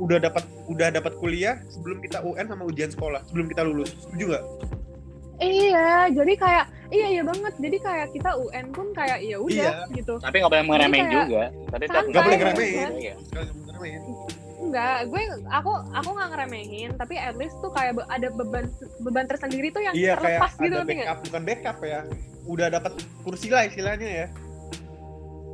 udah 0.00 0.18
dapat 0.18 0.42
udah 0.66 0.88
dapat 0.90 1.12
kuliah 1.14 1.62
sebelum 1.68 2.00
kita 2.00 2.24
UN 2.24 2.48
sama 2.48 2.64
ujian 2.64 2.88
sekolah 2.88 3.20
sebelum 3.22 3.46
kita 3.46 3.62
lulus 3.62 3.92
setuju 4.00 4.24
nggak 4.32 4.44
Iya, 5.40 5.88
jadi 6.12 6.32
kayak 6.36 6.64
iya 6.90 7.06
iya 7.10 7.22
banget. 7.22 7.54
Jadi 7.56 7.76
kayak 7.78 8.06
kita 8.12 8.30
UN 8.36 8.66
pun 8.70 8.86
kayak 8.92 9.18
ya 9.20 9.36
udah 9.36 9.72
Iya. 9.80 9.88
gitu. 9.90 10.14
Tapi 10.16 10.36
nggak 10.36 10.50
boleh 10.50 10.64
ngeremehin 10.66 11.00
kayak 11.02 11.14
juga. 11.18 11.42
Tapi 11.66 11.84
Nggak 11.88 12.22
boleh 12.22 12.38
ngeremehin. 12.38 12.76
kan. 12.78 12.92
Iya. 12.94 13.14
Enggak, 14.60 15.08
gue 15.08 15.22
aku 15.48 15.72
aku 15.90 16.08
nggak 16.12 16.28
ngeremehin, 16.30 16.90
tapi 16.94 17.14
at 17.16 17.34
least 17.34 17.56
tuh 17.58 17.72
kayak 17.72 17.96
be- 17.96 18.06
ada 18.06 18.28
beban 18.30 18.68
beban 19.00 19.24
tersendiri 19.24 19.72
tuh 19.72 19.80
yang 19.80 19.96
iya 19.96 20.14
kayak 20.14 20.36
terlepas 20.36 20.52
gitu 20.54 20.76
ada 20.76 20.84
backup 20.86 21.18
bukan 21.24 21.42
backup 21.42 21.76
ya 21.82 22.00
udah 22.44 22.66
dapat 22.68 22.92
kursi 23.24 23.48
lah 23.48 23.64
istilahnya 23.64 24.08
ya 24.08 24.26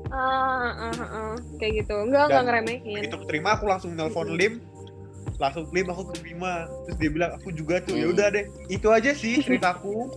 Ah, 0.07 0.71
ah, 0.81 0.93
ah, 0.93 1.03
ah. 1.03 1.35
kayak 1.57 1.83
gitu. 1.83 1.95
Enggak, 1.97 2.29
enggak 2.29 2.45
ngeremehin. 2.45 2.99
begitu 3.01 3.17
keterima 3.21 3.49
aku 3.53 3.65
langsung 3.67 3.91
nelpon 3.93 4.29
Lim 4.29 4.59
langsung 5.37 5.69
Lim 5.69 5.87
aku 5.87 6.09
keterima 6.11 6.65
terus 6.83 6.97
dia 6.97 7.11
bilang 7.11 7.31
aku 7.33 7.49
juga 7.51 7.79
tuh. 7.79 7.93
Ya 7.93 8.05
Hmm. 8.05 8.15
udah 8.15 8.27
deh 8.31 8.45
itu 8.67 8.89
aja 8.89 9.11
sih 9.13 9.41
ceritaku. 9.47 10.09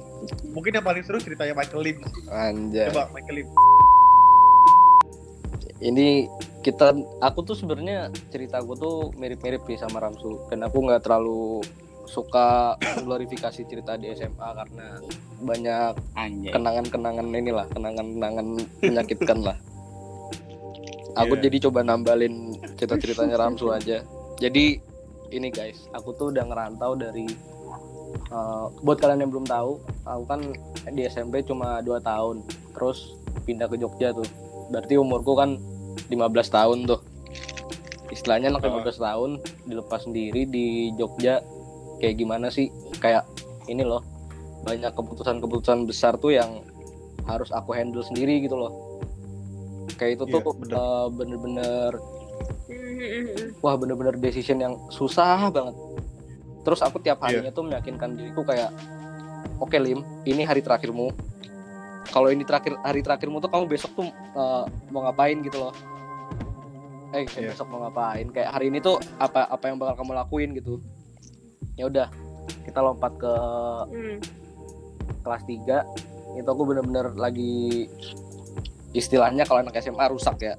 Mungkin 0.49 0.71
yang 0.73 0.85
paling 0.85 1.03
seru 1.03 1.17
ceritanya 1.17 1.53
Michael 1.53 1.83
Lim. 1.83 1.97
Anjay. 2.27 2.87
coba 2.89 3.11
Michael 3.11 3.35
Lim. 3.37 3.47
Ini 5.79 6.27
kita 6.59 6.91
aku 7.19 7.39
tuh 7.41 7.55
sebenarnya 7.55 8.11
ceritaku 8.27 8.75
tuh 8.75 8.95
mirip-mirip 9.15 9.63
sih 9.63 9.75
sama 9.75 10.01
Ramsu. 10.01 10.43
Dan 10.47 10.59
aku 10.61 10.83
nggak 10.83 11.03
terlalu 11.03 11.63
suka 12.03 12.75
glorifikasi 13.05 13.61
cerita 13.61 13.95
di 13.95 14.11
SMA 14.11 14.43
karena 14.55 14.87
banyak 15.39 15.93
kenangan-kenangan 16.49 17.25
inilah 17.29 17.67
kenangan-kenangan 17.69 18.47
menyakitkan 18.83 19.39
lah. 19.39 19.57
Aku 21.17 21.35
Iya. 21.35 21.47
jadi 21.47 21.57
coba 21.67 21.79
nambalin 21.81 22.55
cerita-ceritanya 22.75 23.35
Ramsu 23.35 23.71
aja. 23.71 24.03
Jadi 24.35 24.79
ini 25.31 25.49
guys 25.49 25.89
aku 25.91 26.13
tuh 26.13 26.29
udah 26.29 26.43
ngerantau 26.43 26.93
dari 26.93 27.25
uh, 28.29 28.69
buat 28.81 28.97
kalian 28.97 29.23
yang 29.23 29.31
belum 29.31 29.45
tahu 29.45 29.77
aku 30.03 30.23
kan 30.25 30.41
di 30.89 31.05
SMP 31.05 31.41
cuma 31.41 31.79
2 31.79 32.01
tahun 32.01 32.41
terus 32.73 33.13
pindah 33.43 33.65
ke 33.65 33.77
Jogja 33.77 34.11
tuh 34.11 34.25
berarti 34.69 34.95
umurku 34.95 35.33
kan 35.33 35.57
15 36.07 36.17
tahun 36.49 36.77
tuh 36.85 37.01
istilahnya 38.09 38.49
anak 38.49 38.65
Oh. 38.65 38.81
15 38.81 38.97
tahun 38.97 39.29
dilepas 39.65 40.01
sendiri 40.03 40.45
di 40.45 40.65
Jogja 40.93 41.41
kayak 41.99 42.15
gimana 42.17 42.49
sih 42.49 42.73
kayak 42.97 43.25
ini 43.67 43.85
loh 43.85 44.01
banyak 44.59 44.91
keputusan-keputusan 44.91 45.85
besar 45.85 46.17
tuh 46.17 46.33
yang 46.33 46.65
harus 47.23 47.53
aku 47.53 47.77
handle 47.77 48.01
sendiri 48.01 48.41
gitu 48.41 48.57
loh 48.57 48.73
kayak 49.95 50.17
itu 50.17 50.25
Iya, 50.25 50.33
tuh 50.33 50.41
bener. 50.57 50.73
uh, 50.75 51.07
bener-bener 51.11 51.91
Mhm. 51.93 52.18
Wah 53.59 53.75
bener-bener 53.75 54.15
decision 54.15 54.57
yang 54.57 54.73
susah 54.89 55.49
banget. 55.49 55.75
Terus 56.61 56.79
aku 56.81 56.99
tiap 56.99 57.19
harinya 57.19 57.49
tuh 57.49 57.65
meyakinkan 57.65 58.13
diriku 58.13 58.43
kayak 58.43 58.69
oke 59.57 59.73
Lim 59.73 60.03
ini 60.23 60.43
hari 60.43 60.59
terakhirmu. 60.59 61.09
Kalau 62.09 62.29
ini 62.29 62.41
terakhir 62.41 62.73
hari 62.81 62.99
terakhirmu 62.99 63.37
tuh 63.37 63.49
kamu 63.49 63.69
besok 63.69 63.91
tuh 63.93 64.07
uh, 64.33 64.65
mau 64.89 65.05
ngapain 65.05 65.37
gitu 65.39 65.59
loh. 65.59 65.73
Eh 67.09 67.25
kayak 67.25 67.41
Iya. 67.41 67.49
besok 67.53 67.67
mau 67.69 67.85
ngapain? 67.85 68.27
Kayak 68.29 68.49
hari 68.53 68.69
ini 68.69 68.79
tuh 68.79 68.97
apa 69.17 69.45
apa 69.45 69.65
yang 69.69 69.77
bakal 69.77 70.01
kamu 70.01 70.11
lakuin 70.17 70.49
gitu. 70.53 70.81
Ya 71.77 71.85
udah 71.85 72.07
kita 72.65 72.79
lompat 72.81 73.13
ke 73.17 73.33
Hmm. 73.89 74.17
kelas 75.21 75.43
3 75.45 75.85
itu 76.37 76.45
aku 76.45 76.63
bener-bener 76.63 77.13
lagi 77.13 77.89
istilahnya 78.91 79.45
kalau 79.45 79.61
anak 79.61 79.77
SMA 79.77 80.05
rusak 80.09 80.37
ya 80.39 80.53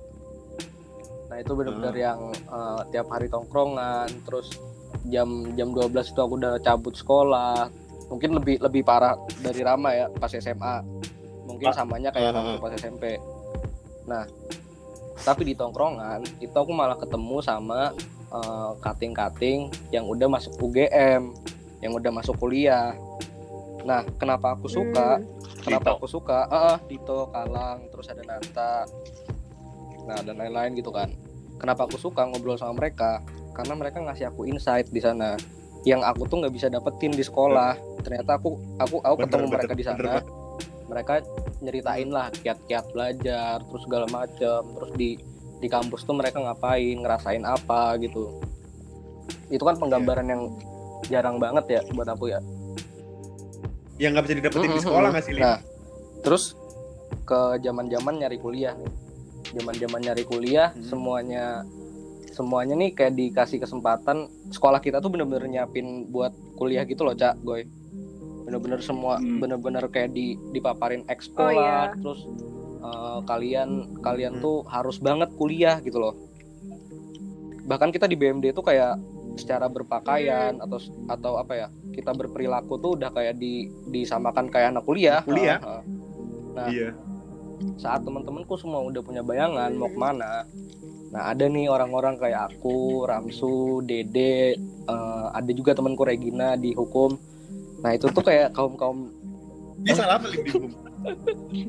nah 1.31 1.38
itu 1.38 1.55
bener-bener 1.55 1.95
yang 1.95 2.35
uh, 2.51 2.83
tiap 2.90 3.07
hari 3.07 3.31
tongkrongan 3.31 4.11
terus 4.27 4.51
jam 5.07 5.55
jam 5.55 5.71
12 5.71 5.95
itu 5.95 6.21
aku 6.21 6.35
udah 6.37 6.59
cabut 6.59 6.93
sekolah. 6.99 7.71
Mungkin 8.11 8.35
lebih 8.35 8.59
lebih 8.59 8.83
parah 8.83 9.14
dari 9.38 9.62
Rama 9.62 9.95
ya 9.95 10.11
pas 10.11 10.35
SMA 10.35 10.83
mungkin 11.51 11.66
Ah, 11.71 11.77
samanya 11.77 12.11
kayak 12.14 12.31
Rama 12.33 12.62
pas 12.62 12.73
SMP 12.79 13.19
nah 14.09 14.25
tapi 15.21 15.45
di 15.45 15.55
tongkrongan 15.59 16.25
itu 16.40 16.55
aku 16.57 16.73
malah 16.73 16.97
ketemu 16.97 17.45
sama 17.45 17.93
uh, 18.33 18.73
kating-kating 18.81 19.69
yang 19.93 20.09
udah 20.09 20.25
masuk 20.31 20.57
UGM 20.57 21.37
yang 21.81 21.97
udah 21.97 22.12
masuk 22.12 22.37
kuliah. 22.37 22.93
Nah 23.85 24.05
kenapa 24.16 24.57
aku 24.57 24.69
suka? 24.69 25.21
Hmm. 25.21 25.64
kenapa 25.64 25.93
Dito. 25.93 25.97
aku 26.01 26.07
suka? 26.09 26.49
Ah 26.49 26.77
ah, 26.77 26.79
Dito 26.88 27.29
Kalang 27.29 27.88
terus 27.93 28.09
ada 28.09 28.25
Nanta. 28.25 28.88
Nah 30.09 30.19
dan 30.25 30.40
lain-lain 30.40 30.73
gitu 30.81 30.88
kan 30.88 31.12
kenapa 31.61 31.85
aku 31.85 32.01
suka 32.01 32.25
ngobrol 32.25 32.57
sama 32.57 32.81
mereka? 32.81 33.20
Karena 33.53 33.77
mereka 33.77 34.01
ngasih 34.01 34.33
aku 34.33 34.49
insight 34.49 34.88
di 34.88 34.99
sana. 34.99 35.37
Yang 35.85 36.01
aku 36.09 36.23
tuh 36.27 36.37
nggak 36.40 36.55
bisa 36.57 36.66
dapetin 36.66 37.12
di 37.12 37.20
sekolah. 37.20 37.77
Ternyata 38.01 38.40
aku 38.40 38.57
aku 38.81 38.96
aku 39.01 39.14
Bener, 39.20 39.25
ketemu 39.29 39.44
bener, 39.44 39.53
mereka 39.55 39.73
di 39.73 39.85
bener 39.85 39.92
sana. 39.92 40.14
mereka 40.90 41.14
nyeritain 41.62 42.11
lah 42.11 42.27
kiat-kiat 42.35 42.85
belajar 42.90 43.61
terus 43.62 43.83
segala 43.85 44.07
macem. 44.09 44.61
Terus 44.64 44.90
di 44.96 45.11
di 45.61 45.68
kampus 45.68 46.03
tuh 46.03 46.16
mereka 46.16 46.40
ngapain 46.40 46.96
ngerasain 46.99 47.44
apa 47.44 48.01
gitu. 48.01 48.40
Itu 49.53 49.62
kan 49.62 49.77
penggambaran 49.77 50.27
yang 50.27 50.42
jarang 51.07 51.37
banget 51.37 51.64
ya 51.68 51.81
buat 51.92 52.09
aku 52.09 52.33
ya. 52.33 52.40
Yang 54.01 54.11
nggak 54.16 54.25
bisa 54.25 54.35
didapetin 54.40 54.70
di 54.70 54.81
Mhm, 54.81 54.85
sekolah 54.85 55.07
mhm. 55.07 55.12
nggak 55.12 55.25
sih 55.25 55.33
Lim? 55.37 55.42
Nah, 55.44 55.59
terus 56.20 56.44
ke 57.23 57.40
zaman-zaman 57.61 58.14
nyari 58.16 58.38
kuliah 58.40 58.73
nih. 58.75 58.90
Zaman-zaman 59.50 60.00
nyari 60.00 60.22
kuliah 60.22 60.70
Hmm. 60.72 60.85
semuanya 60.85 61.64
semuanya 62.31 62.79
nih 62.79 62.94
kayak 62.94 63.18
dikasih 63.18 63.59
kesempatan 63.59 64.31
sekolah 64.48 64.79
kita 64.79 65.03
tuh 65.03 65.11
bener-bener 65.11 65.50
nyiapin 65.50 66.07
buat 66.09 66.31
kuliah 66.55 66.87
gitu 66.87 67.03
loh, 67.03 67.12
Cak, 67.12 67.42
Goy. 67.42 67.66
Bener-bener 68.46 68.79
semua 68.81 69.18
Hmm. 69.18 69.42
bener-bener 69.42 69.83
kayak 69.88 70.14
di 70.14 70.38
dipaparin 70.50 71.03
expo 71.07 71.42
Oh, 71.42 71.50
lah, 71.50 71.90
iya. 71.90 71.98
terus 71.98 72.20
eh, 72.81 73.18
kalian 73.26 73.68
kalian 74.00 74.38
Hmm. 74.38 74.42
tuh 74.42 74.57
harus 74.64 74.96
banget 74.98 75.29
kuliah 75.35 75.83
gitu 75.83 75.98
loh. 75.98 76.14
Bahkan 77.66 77.90
kita 77.90 78.07
di 78.07 78.16
BMD 78.16 78.50
tuh 78.50 78.64
kayak 78.64 78.96
secara 79.37 79.66
berpakaian 79.66 80.59
Hmm. 80.59 80.64
atau 80.64 80.79
atau 81.07 81.33
apa 81.37 81.53
ya 81.55 81.68
kita 81.90 82.14
berperilaku 82.14 82.79
tuh 82.79 82.94
udah 82.96 83.11
kayak 83.11 83.37
di 83.37 83.66
disamakan 83.88 84.48
kayak 84.48 84.72
anak 84.72 84.85
kuliah. 84.87 85.20
Kuliah. 85.22 85.59
Heeh. 85.61 85.83
Nah, 86.50 86.66
iya 86.66 86.90
saat 87.77 88.05
teman-temanku 88.05 88.57
semua 88.57 88.85
udah 88.85 89.03
punya 89.05 89.23
bayangan 89.25 89.73
mau 89.77 89.90
ke 89.90 89.99
mana. 89.99 90.44
Nah 91.11 91.23
ada 91.35 91.44
nih 91.51 91.66
orang-orang 91.66 92.16
kayak 92.16 92.55
aku 92.55 93.05
Ramsu 93.05 93.83
Dede 93.83 94.55
eh, 94.87 95.27
ada 95.35 95.51
juga 95.51 95.75
temanku 95.75 96.07
Regina 96.07 96.55
di 96.55 96.73
hukum. 96.73 97.18
Nah 97.83 97.90
itu 97.96 98.07
tuh 98.11 98.23
kayak 98.25 98.55
kaum 98.55 98.79
kaum 98.79 99.11
dia 99.81 99.96
salah 99.96 100.20
apa 100.20 100.29
hukum? 100.29 100.70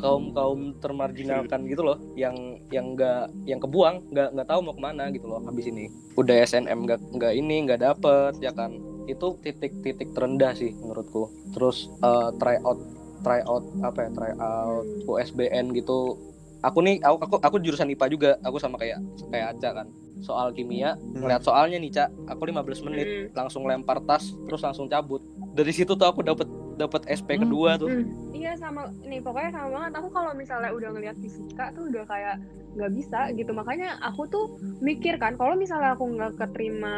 kaum 0.04 0.36
kaum 0.36 0.60
termarginalkan 0.84 1.63
gitu 1.63 1.88
loh 1.88 1.95
yang 2.19 2.60
yang 2.67 2.99
nggak 2.99 3.32
yang 3.47 3.63
kebuang 3.63 4.04
nggak 4.12 4.36
nggak 4.36 4.47
tahu 4.51 4.60
mau 4.60 4.75
ke 4.75 4.82
mana 4.84 5.08
gitu 5.15 5.25
loh 5.32 5.39
habis 5.47 5.65
ini. 5.71 5.88
Udah 6.19 6.43
SNM 6.43 6.84
nggak 6.86 6.99
nggak 7.15 7.34
ini 7.39 7.56
nggak 7.65 7.82
dapet 7.82 8.36
ya 8.43 8.51
kan? 8.51 8.75
Itu 9.08 9.39
titik-titik 9.39 10.12
terendah 10.13 10.54
sih 10.54 10.75
menurutku. 10.75 11.32
Terus 11.56 11.88
eh, 12.04 12.30
try 12.38 12.60
out 12.62 12.80
try 13.21 13.41
out 13.43 13.63
apa 13.81 13.99
ya 14.01 14.10
try 14.12 14.31
out 14.36 14.86
USBN 15.05 15.71
gitu. 15.71 16.17
Aku 16.62 16.77
nih 16.79 17.01
aku 17.01 17.17
aku, 17.19 17.36
aku 17.41 17.55
jurusan 17.57 17.89
IPA 17.89 18.05
juga 18.07 18.31
aku 18.39 18.57
sama 18.57 18.77
kayak 18.77 19.01
kayak 19.29 19.57
Aca 19.57 19.69
kan. 19.75 19.88
Soal 20.21 20.53
kimia 20.53 20.93
ngeliat 21.12 21.41
soalnya 21.41 21.77
nih 21.77 21.89
Cak 21.91 22.10
aku 22.27 22.41
15 22.45 22.86
menit 22.86 23.07
Hmm. 23.07 23.34
langsung 23.36 23.65
lempar 23.65 23.97
tas 24.01 24.29
terus 24.45 24.62
langsung 24.62 24.86
cabut. 24.86 25.25
Dari 25.51 25.73
situ 25.73 25.91
tuh 25.91 26.05
aku 26.05 26.21
dapet 26.21 26.45
dapat 26.77 27.01
SP 27.07 27.34
Hmm. 27.36 27.41
kedua 27.43 27.69
tuh. 27.75 27.89
Hmm, 27.89 28.05
iya 28.31 28.53
sama 28.53 28.86
nih 29.01 29.17
pokoknya 29.19 29.49
sama 29.51 29.67
banget. 29.71 29.91
Aku 29.97 30.10
kalau 30.10 30.31
misalnya 30.34 30.69
udah 30.69 30.89
ngelihat 30.91 31.17
fisika 31.17 31.73
tuh 31.73 31.89
udah 31.89 32.05
kayak 32.05 32.38
nggak 32.71 32.91
bisa 32.93 33.19
gitu. 33.34 33.51
Makanya 33.51 33.97
aku 33.99 34.21
tuh 34.27 34.45
mikir 34.79 35.17
kan 35.17 35.34
kalau 35.36 35.57
misalnya 35.57 35.97
aku 35.97 36.05
nggak 36.07 36.38
keterima 36.38 36.95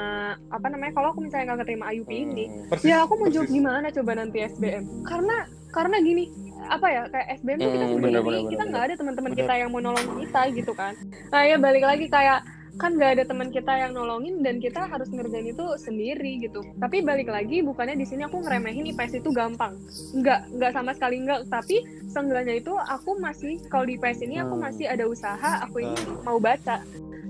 apa 0.49 0.67
namanya 0.67 0.91
kalau 0.91 1.15
aku 1.15 1.23
misalnya 1.23 1.55
nggak 1.55 1.63
keterima 1.63 1.85
IUP 1.89 2.11
ini 2.11 2.45
Persis, 2.67 2.91
ya 2.91 3.01
aku 3.01 3.15
mau 3.15 3.27
jawab 3.27 3.47
gimana 3.47 3.87
coba 3.89 4.11
nanti 4.13 4.43
SBM 4.43 4.83
karena 5.01 5.37
karena 5.73 5.97
gini 5.99 6.29
apa 6.63 6.87
ya 6.87 7.01
kayak 7.09 7.27
SBM 7.41 7.57
tuh 7.57 7.67
kita 7.67 7.75
Hmm, 7.75 7.91
sendiri 7.91 8.05
bener, 8.07 8.21
bener, 8.23 8.41
kita 8.47 8.63
nggak 8.63 8.83
ada 8.85 8.95
teman-teman 8.95 9.31
kita 9.35 9.53
yang 9.57 9.69
mau 9.69 9.81
nolong 9.81 10.07
kita 10.15 10.41
gitu 10.53 10.71
kan. 10.71 10.93
Nah 11.27 11.41
ya 11.43 11.57
balik 11.57 11.83
lagi 11.83 12.05
kayak 12.07 12.39
kan 12.73 12.97
nggak 12.97 13.11
ada 13.19 13.23
teman 13.29 13.53
kita 13.53 13.69
yang 13.69 13.93
nolongin 13.93 14.41
dan 14.41 14.57
kita 14.57 14.89
harus 14.89 15.05
ngerjain 15.09 15.45
itu 15.45 15.65
sendiri 15.77 16.41
gitu. 16.41 16.65
Tapi 16.79 17.05
balik 17.05 17.29
lagi 17.29 17.61
bukannya 17.61 17.93
di 17.93 18.05
sini 18.05 18.25
aku 18.25 18.41
ngeremehin 18.41 18.89
IPS 18.89 19.21
itu 19.21 19.29
gampang. 19.29 19.77
Nggak 20.15 20.39
nggak 20.57 20.71
sama 20.73 20.91
sekali 20.93 21.21
nggak. 21.21 21.53
Tapi 21.53 21.77
seenggaknya 22.09 22.57
itu 22.57 22.73
aku 22.73 23.17
masih 23.17 23.61
kalau 23.67 23.85
di 23.85 23.93
IPS 23.93 24.25
ini 24.25 24.41
aku 24.41 24.55
Hmm. 24.55 24.63
masih 24.65 24.85
ada 24.89 25.05
usaha 25.05 25.51
aku 25.61 25.81
ini 25.81 26.01
mau 26.23 26.37
baca 26.37 26.81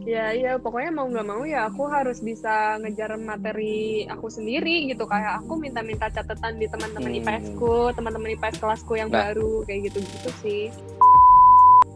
ya 0.04 0.36
ya 0.36 0.60
pokoknya 0.60 0.92
mau 0.92 1.08
nggak 1.08 1.28
mau 1.28 1.44
ya 1.48 1.72
aku 1.72 1.88
harus 1.88 2.20
bisa 2.20 2.76
ngejar 2.84 3.16
materi 3.16 4.04
aku 4.08 4.28
sendiri 4.28 4.92
gitu. 4.92 5.08
Kayak 5.08 5.44
aku 5.44 5.56
minta-minta 5.56 6.12
catatan 6.12 6.60
di 6.60 6.68
teman-teman 6.68 7.12
Hmm. 7.12 7.20
IPS 7.24 7.46
ku 7.56 7.90
teman-teman 7.96 8.36
IPS 8.36 8.60
kelasku 8.60 9.00
yang 9.00 9.10
Nah. 9.10 9.32
baru 9.32 9.64
kayak 9.64 9.92
gitu-gitu 9.92 10.30
sih. 10.44 10.64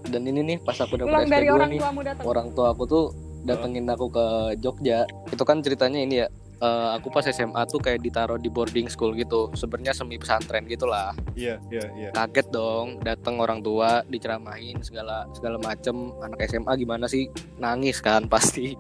Dan 0.07 0.23
ini 0.23 0.39
nih 0.39 0.57
pas 0.63 0.79
aku 0.79 0.95
dapat 0.95 1.11
pulang 1.11 1.27
SP 1.27 1.33
dari 1.35 1.47
2 1.51 1.55
orang 1.59 1.69
nih 1.69 1.79
tuamu 1.83 1.99
orang 2.23 2.47
tua 2.55 2.67
aku 2.71 2.83
tuh 2.87 3.05
datengin 3.43 3.85
aku 3.91 4.07
ke 4.07 4.25
Jogja. 4.63 5.03
Itu 5.27 5.43
kan 5.43 5.59
ceritanya 5.59 5.99
ini 5.99 6.15
ya 6.23 6.27
eh, 6.57 6.89
aku 6.93 7.07
pas 7.07 7.23
SMA 7.23 7.61
tuh 7.65 7.77
kayak 7.77 8.01
ditaruh 8.01 8.35
di 8.35 8.47
boarding 8.47 8.87
school 8.87 9.11
gitu 9.11 9.49
sebenarnya 9.53 9.93
semi 9.93 10.15
pesantren 10.15 10.65
gitulah 10.65 11.13
Iya, 11.33 11.61
iya, 11.67 11.85
iya. 11.95 12.09
kaget 12.11 12.47
dong 12.49 12.99
dateng 12.99 13.37
orang 13.37 13.59
tua 13.59 14.01
diceramahin 14.03 14.81
segala 14.81 15.25
segala 15.31 15.57
macem 15.57 15.93
anak 16.19 16.41
SMA 16.45 16.73
gimana 16.75 17.05
sih 17.05 17.29
nangis 17.55 17.99
kan 17.99 18.25
pasti 18.33 18.73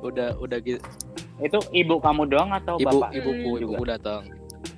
udah 0.00 0.36
udah 0.36 0.58
gitu 0.60 0.80
Itu 1.38 1.56
ibu 1.72 1.96
kamu 1.96 2.28
doang 2.28 2.52
atau 2.52 2.76
ibu 2.76 3.00
bapak? 3.00 3.16
ibuku 3.16 3.50
juga? 3.54 3.64
ibuku 3.64 3.84
datang 3.86 4.22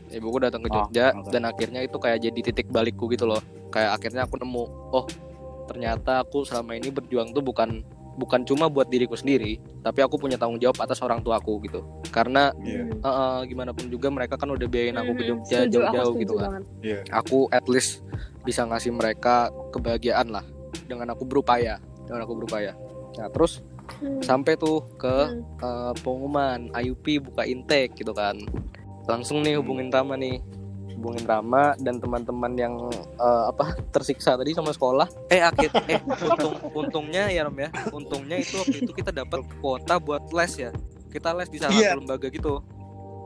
ibuku 0.09 0.37
datang 0.39 0.61
ke 0.61 0.69
Oh, 0.69 0.75
Jogja 0.79 1.07
oke. 1.11 1.31
dan 1.31 1.43
akhirnya 1.43 1.81
itu 1.81 1.97
kayak 1.97 2.19
jadi 2.21 2.41
titik 2.41 2.69
balikku 2.69 3.09
gitu 3.09 3.27
loh 3.27 3.43
kayak 3.69 3.97
akhirnya 3.97 4.23
aku 4.23 4.37
nemu 4.37 4.65
oh 4.93 5.05
ternyata 5.65 6.21
aku 6.21 6.43
selama 6.43 6.75
ini 6.75 6.89
berjuang 6.89 7.33
tuh 7.33 7.41
bukan 7.41 7.83
bukan 8.23 8.47
cuma 8.47 8.71
buat 8.71 8.87
diriku 8.87 9.19
sendiri 9.19 9.59
tapi 9.83 9.99
aku 9.99 10.15
punya 10.15 10.39
tanggung 10.39 10.63
jawab 10.63 10.79
atas 10.79 11.03
orang 11.03 11.19
tuaku 11.19 11.59
gitu. 11.67 11.83
Karena 12.09 12.55
Iya, 12.63 12.87
eh, 12.87 13.03
eh, 13.03 13.41
gimana 13.51 13.75
pun 13.75 13.91
juga 13.91 14.07
mereka 14.09 14.39
kan 14.39 14.47
udah 14.49 14.65
biayain 14.65 14.95
aku 14.95 15.13
ke 15.13 15.23
Mhm, 15.23 15.29
Jogja 15.29 15.59
jauh-jauh 15.67 16.15
gitu 16.15 16.35
kan. 16.39 16.63
iya. 16.81 17.03
aku 17.11 17.51
at 17.51 17.67
least 17.67 18.07
bisa 18.43 18.63
ngasih 18.63 18.95
mereka 18.95 19.51
kebahagiaan 19.75 20.31
lah 20.31 20.47
dengan 20.87 21.11
aku 21.11 21.27
berupaya 21.27 21.83
dengan 22.07 22.23
aku 22.23 22.39
berupaya. 22.39 22.79
Nah 23.19 23.27
terus 23.29 23.59
Hmm. 23.99 24.23
sampai 24.23 24.55
tuh 24.55 24.87
ke 24.95 25.11
Hmm. 25.27 25.43
eh, 25.59 25.93
pengumuman 26.01 26.71
IUP 26.73 27.19
buka 27.21 27.43
intake 27.43 27.99
gitu 27.99 28.15
kan. 28.15 28.39
Langsung 29.05 29.43
nih 29.43 29.59
hubungin 29.59 29.91
Rama 29.91 30.15
nih 30.15 30.39
hubungin 31.03 31.27
Rama 31.27 31.75
dan 31.77 31.99
teman-teman 31.99 32.55
yang 32.55 32.75
eh, 33.19 33.45
apa 33.51 33.75
tersiksa 33.91 34.39
tadi 34.39 34.55
sama 34.55 34.71
sekolah. 34.71 35.11
Eh 35.27 35.43
akhir 35.43 35.75
eh 35.91 35.99
untung 36.23 36.55
untungnya 36.71 37.27
ya 37.27 37.43
Ram 37.43 37.59
ya. 37.59 37.75
Untungnya 37.91 38.39
itu 38.39 38.55
waktu 38.57 38.87
itu 38.87 38.95
kita 38.95 39.11
dapat 39.11 39.43
kuota 39.59 39.99
buat 39.99 40.31
les 40.31 40.55
ya. 40.57 40.71
Kita 41.11 41.35
les 41.35 41.51
di 41.51 41.59
salah 41.59 41.75
Iya. 41.75 41.93
satu 41.93 42.01
lembaga 42.01 42.31
gitu. 42.31 42.63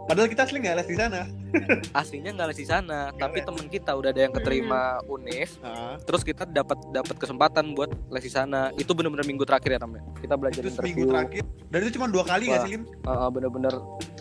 Padahal 0.06 0.30
kita 0.30 0.46
asli 0.46 0.62
nggak 0.62 0.76
les 0.76 0.88
di 0.88 0.96
sana. 0.96 1.20
aslinya 2.00 2.30
nggak 2.30 2.48
les 2.48 2.58
di 2.58 2.66
sana 2.66 3.10
tapi 3.12 3.40
teman 3.40 3.66
kita 3.66 3.90
udah 3.90 4.10
ada 4.10 4.22
yang 4.22 4.30
keterima 4.30 5.00
univ 5.06 5.50
Ah, 5.60 5.98
terus 5.98 6.22
kita 6.22 6.44
dapat 6.44 6.78
dapat 6.90 7.16
kesempatan 7.16 7.74
buat 7.74 7.90
les 8.08 8.22
di 8.22 8.30
sana. 8.30 8.70
Itu 8.72 8.94
bener-bener 8.94 9.26
minggu 9.26 9.42
terakhir 9.42 9.74
ya 9.74 9.78
Ram 9.78 9.92
ya? 9.92 10.02
Kita 10.16 10.34
belajar 10.34 10.62
itu 10.62 10.70
interview. 10.70 11.10
terakhir. 11.10 11.42
Dan 11.68 11.78
itu 11.82 11.90
cuma 11.98 12.06
dua 12.06 12.22
kali 12.22 12.48
nggak 12.48 12.62
sih, 12.62 12.70
Lim? 12.72 12.82
Uh, 13.02 13.28
bener-bener 13.28 13.74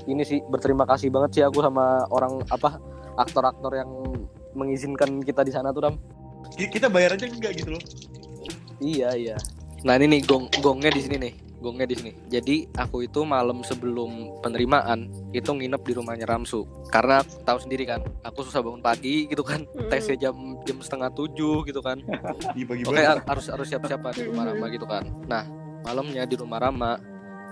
ini 0.05 0.21
sih 0.21 0.41
berterima 0.43 0.85
kasih 0.85 1.07
banget 1.09 1.29
sih 1.31 1.43
aku 1.45 1.61
sama 1.61 2.05
orang 2.09 2.41
apa 2.49 2.81
aktor-aktor 3.15 3.73
yang 3.73 3.89
mengizinkan 4.51 5.19
kita 5.19 5.41
di 5.41 5.51
sana 5.51 5.69
tuh 5.69 5.83
Ram. 5.83 5.95
Ki- 6.51 6.69
Kita 6.69 6.87
bayar 6.87 7.13
aja 7.13 7.25
enggak 7.25 7.53
gitu 7.55 7.71
loh. 7.71 7.83
Iya 8.77 9.09
iya. 9.13 9.37
Nah 9.81 9.95
ini 9.95 10.07
nih 10.09 10.21
gong 10.23 10.49
gongnya 10.55 10.89
di 10.89 10.99
sini 10.99 11.17
nih 11.19 11.33
gongnya 11.57 11.85
di 11.85 11.95
sini. 11.95 12.11
Jadi 12.27 12.55
aku 12.71 13.01
itu 13.01 13.21
malam 13.21 13.61
sebelum 13.61 14.39
penerimaan 14.39 15.05
itu 15.31 15.47
nginep 15.47 15.81
di 15.81 15.93
rumahnya 15.93 16.25
Ramsu 16.25 16.61
karena 16.87 17.19
tahu 17.41 17.57
sendiri 17.59 17.83
kan 17.83 18.01
aku 18.21 18.43
susah 18.43 18.61
bangun 18.61 18.79
pagi 18.79 19.25
gitu 19.25 19.41
kan 19.41 19.65
Mm-mm. 19.65 19.89
tesnya 19.89 20.15
jam 20.19 20.35
jam 20.61 20.77
setengah 20.77 21.09
tujuh 21.11 21.63
gitu 21.63 21.79
kan 21.79 21.97
Iya 22.57 22.65
Oke 22.83 23.01
har- 23.01 23.25
harus 23.25 23.45
harus 23.47 23.67
siap-siap 23.67 24.01
di 24.13 24.23
rumah 24.25 24.45
Rama 24.45 24.65
gitu 24.67 24.85
kan. 24.85 25.03
Nah 25.25 25.43
malamnya 25.81 26.23
di 26.23 26.35
rumah 26.35 26.59
Rama 26.59 26.97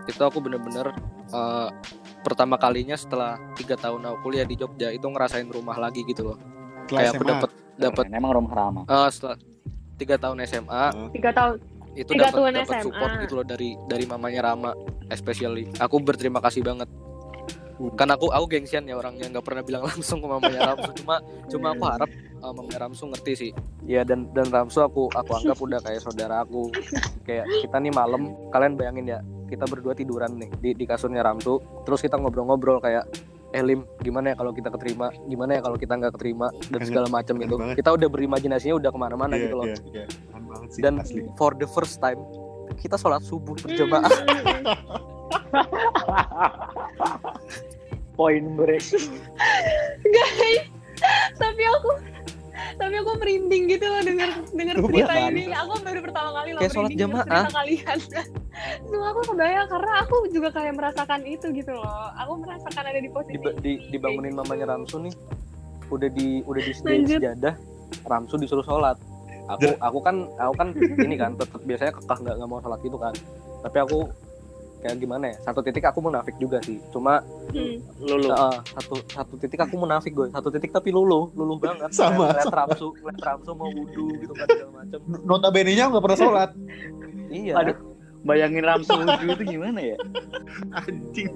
itu 0.04 0.20
aku 0.20 0.40
bener-bener 0.40 0.92
eh, 1.30 1.70
pertama 2.22 2.56
kalinya 2.56 2.94
setelah 2.94 3.36
tiga 3.54 3.76
tahun 3.76 4.04
aku 4.04 4.18
kuliah 4.24 4.44
di 4.44 4.56
Jogja 4.56 4.90
itu 4.90 5.04
ngerasain 5.04 5.48
rumah 5.48 5.76
lagi 5.76 6.04
gitu 6.04 6.24
loh. 6.26 6.38
Kayak 6.86 7.16
aku 7.16 7.24
dapat 7.24 7.50
dapat 7.74 8.06
Keren, 8.06 8.18
Emang 8.18 8.32
rumah 8.34 8.54
Rama. 8.54 8.82
eh, 8.84 9.10
setelah 9.10 9.38
tiga 9.94 10.16
tahun 10.18 10.38
SMA 10.44 10.84
tiga 11.12 11.32
tahun 11.32 11.56
itu 11.94 12.10
Tiga 12.10 12.26
dapat 12.28 12.36
tahun 12.36 12.52
dapat 12.56 12.74
SMA. 12.74 12.84
support 12.84 13.12
gitu 13.22 13.34
loh 13.36 13.46
dari 13.46 13.70
dari 13.86 14.06
mamanya 14.06 14.42
Rama 14.44 14.72
especially. 15.08 15.70
Aku 15.78 16.00
berterima 16.00 16.40
kasih 16.40 16.62
banget. 16.62 16.90
Kan 17.94 18.08
aku 18.08 18.30
aku 18.30 18.46
gengsian 18.48 18.86
ya 18.86 18.96
orangnya 18.96 19.28
nggak 19.28 19.44
pernah 19.44 19.62
bilang 19.62 19.84
langsung 19.90 20.18
ke 20.18 20.28
mamanya 20.28 20.72
Ramsu 20.72 20.92
cuma 20.96 21.16
cuma 21.48 21.68
aku 21.72 21.84
harap 21.86 22.10
uh, 22.40 22.52
mamanya 22.52 22.80
Ramsu 22.82 23.04
ngerti 23.08 23.34
sih. 23.36 23.52
Iya 23.84 24.02
dan 24.02 24.30
dan 24.32 24.48
Ramsu 24.48 24.80
aku 24.80 25.10
aku 25.12 25.32
anggap 25.36 25.58
udah 25.58 25.80
kayak 25.82 26.02
saudara 26.02 26.42
aku. 26.42 26.70
Kayak 27.24 27.46
kita 27.62 27.78
nih 27.78 27.92
malam 27.92 28.22
kalian 28.50 28.74
bayangin 28.74 29.06
ya 29.08 29.20
kita 29.54 29.66
berdua 29.66 29.94
tiduran 29.94 30.34
nih 30.36 30.50
di 30.56 30.70
di 30.74 30.86
kasurnya 30.86 31.22
Ramsu 31.22 31.58
terus 31.84 32.00
kita 32.00 32.18
ngobrol-ngobrol 32.18 32.78
kayak 32.80 33.06
eh 33.52 33.62
Lim 33.62 33.86
gimana 34.00 34.34
ya 34.34 34.36
kalau 34.36 34.50
kita 34.50 34.68
keterima 34.68 35.14
gimana 35.24 35.54
ya 35.54 35.62
kalau 35.62 35.78
kita 35.78 35.94
nggak 35.94 36.12
keterima 36.12 36.50
dan 36.50 36.58
Keren- 36.74 36.88
segala 36.88 37.08
macam 37.08 37.36
keren 37.36 37.46
itu 37.46 37.56
banget. 37.56 37.76
kita 37.78 37.90
udah 37.92 38.08
berimajinasinya 38.10 38.76
udah 38.76 38.90
ke 38.90 38.98
mana-mana 38.98 39.34
Iya, 39.34 39.44
gitu 39.44 39.56
loh 39.56 39.66
iya, 39.66 39.78
iya. 39.94 40.06
Keren 40.10 40.44
banget 40.44 40.70
sih, 40.70 40.82
dan 40.82 40.94
asli. 40.98 41.22
for 41.36 41.54
the 41.54 41.68
first 41.68 41.98
time 42.00 42.18
kita 42.76 42.96
sholat 42.96 43.22
subuh 43.22 43.54
berjamaah 43.56 44.10
Point 48.14 48.46
break. 48.54 48.86
guys 50.04 50.66
tapi 51.36 51.64
aku 51.68 51.90
tapi 52.78 52.96
aku 53.00 53.12
merinding 53.20 53.64
gitu 53.70 53.86
loh 53.86 54.02
dengar 54.02 54.30
dengar 54.52 54.76
Tuh, 54.78 54.88
cerita 54.90 55.14
kan? 55.14 55.32
ini. 55.34 55.44
Aku 55.54 55.72
baru 55.82 56.00
pertama 56.04 56.30
kali 56.34 56.50
loh 56.54 56.62
Kayak 56.62 56.74
sholat 56.74 56.90
merinding 56.90 57.00
denger 57.00 57.24
jamaah. 57.24 57.44
cerita 57.44 57.52
kalian. 57.58 57.98
Semua 58.88 59.08
aku 59.12 59.22
kebayang 59.34 59.68
karena 59.70 59.92
aku 60.06 60.16
juga 60.30 60.50
kayak 60.54 60.74
merasakan 60.78 61.22
itu 61.26 61.48
gitu 61.54 61.72
loh. 61.74 62.06
Aku 62.20 62.32
merasakan 62.40 62.84
ada 62.86 63.00
di 63.00 63.10
posisi 63.10 63.38
di, 63.38 63.50
di, 63.62 63.72
dibangunin 63.94 64.34
mamanya 64.38 64.66
Ramsu 64.74 64.98
nih. 65.02 65.14
Udah 65.90 66.10
di 66.10 66.42
udah 66.46 66.62
di 66.62 66.74
sejadah 66.74 67.54
Ramsu 68.08 68.36
disuruh 68.38 68.66
sholat. 68.66 68.98
Aku 69.52 69.76
aku 69.84 70.00
kan 70.00 70.16
aku 70.40 70.54
kan 70.56 70.68
ini 70.80 71.16
kan 71.20 71.36
tetap 71.36 71.60
biasanya 71.68 71.92
kekeh 72.00 72.18
nggak 72.24 72.36
nggak 72.40 72.50
mau 72.50 72.60
sholat 72.64 72.80
gitu 72.82 72.98
kan. 72.98 73.14
Tapi 73.64 73.78
aku 73.84 74.00
kayak 74.84 75.00
gimana 75.00 75.32
ya 75.32 75.38
satu 75.42 75.60
titik 75.60 75.82
aku 75.82 76.00
munafik 76.00 76.36
juga 76.36 76.60
sih 76.60 76.78
cuma 76.90 77.24
Hmm. 77.50 77.78
Lulu. 77.98 78.28
uh, 78.28 78.60
satu 78.66 78.98
satu 79.08 79.34
titik 79.38 79.62
aku 79.62 79.78
munafik 79.78 80.12
gue 80.12 80.26
satu 80.28 80.50
titik 80.50 80.70
tapi 80.70 80.90
luluh 80.90 81.30
luluh 81.34 81.56
banget 81.56 81.94
Sama, 81.96 82.28
ngeliat 82.28 82.50
Ramsu 82.50 82.92
ngeliat 82.96 83.22
Ramsu 83.22 83.52
mau 83.52 83.70
wudhu 83.70 84.10
gitu 84.18 84.34
kan 84.34 84.48
segala 84.48 84.72
macam 84.76 85.00
Notabene-nya 85.22 85.88
nggak 85.88 86.02
pernah 86.02 86.18
sholat. 86.18 86.50
iya 87.30 87.54
Aduh. 87.56 87.78
Bayangin 88.24 88.64
Ramsu 88.64 88.90
wudhu 88.92 89.26
itu 89.30 89.44
gimana 89.48 89.80
ya? 89.84 89.98
Anjing. 90.80 91.30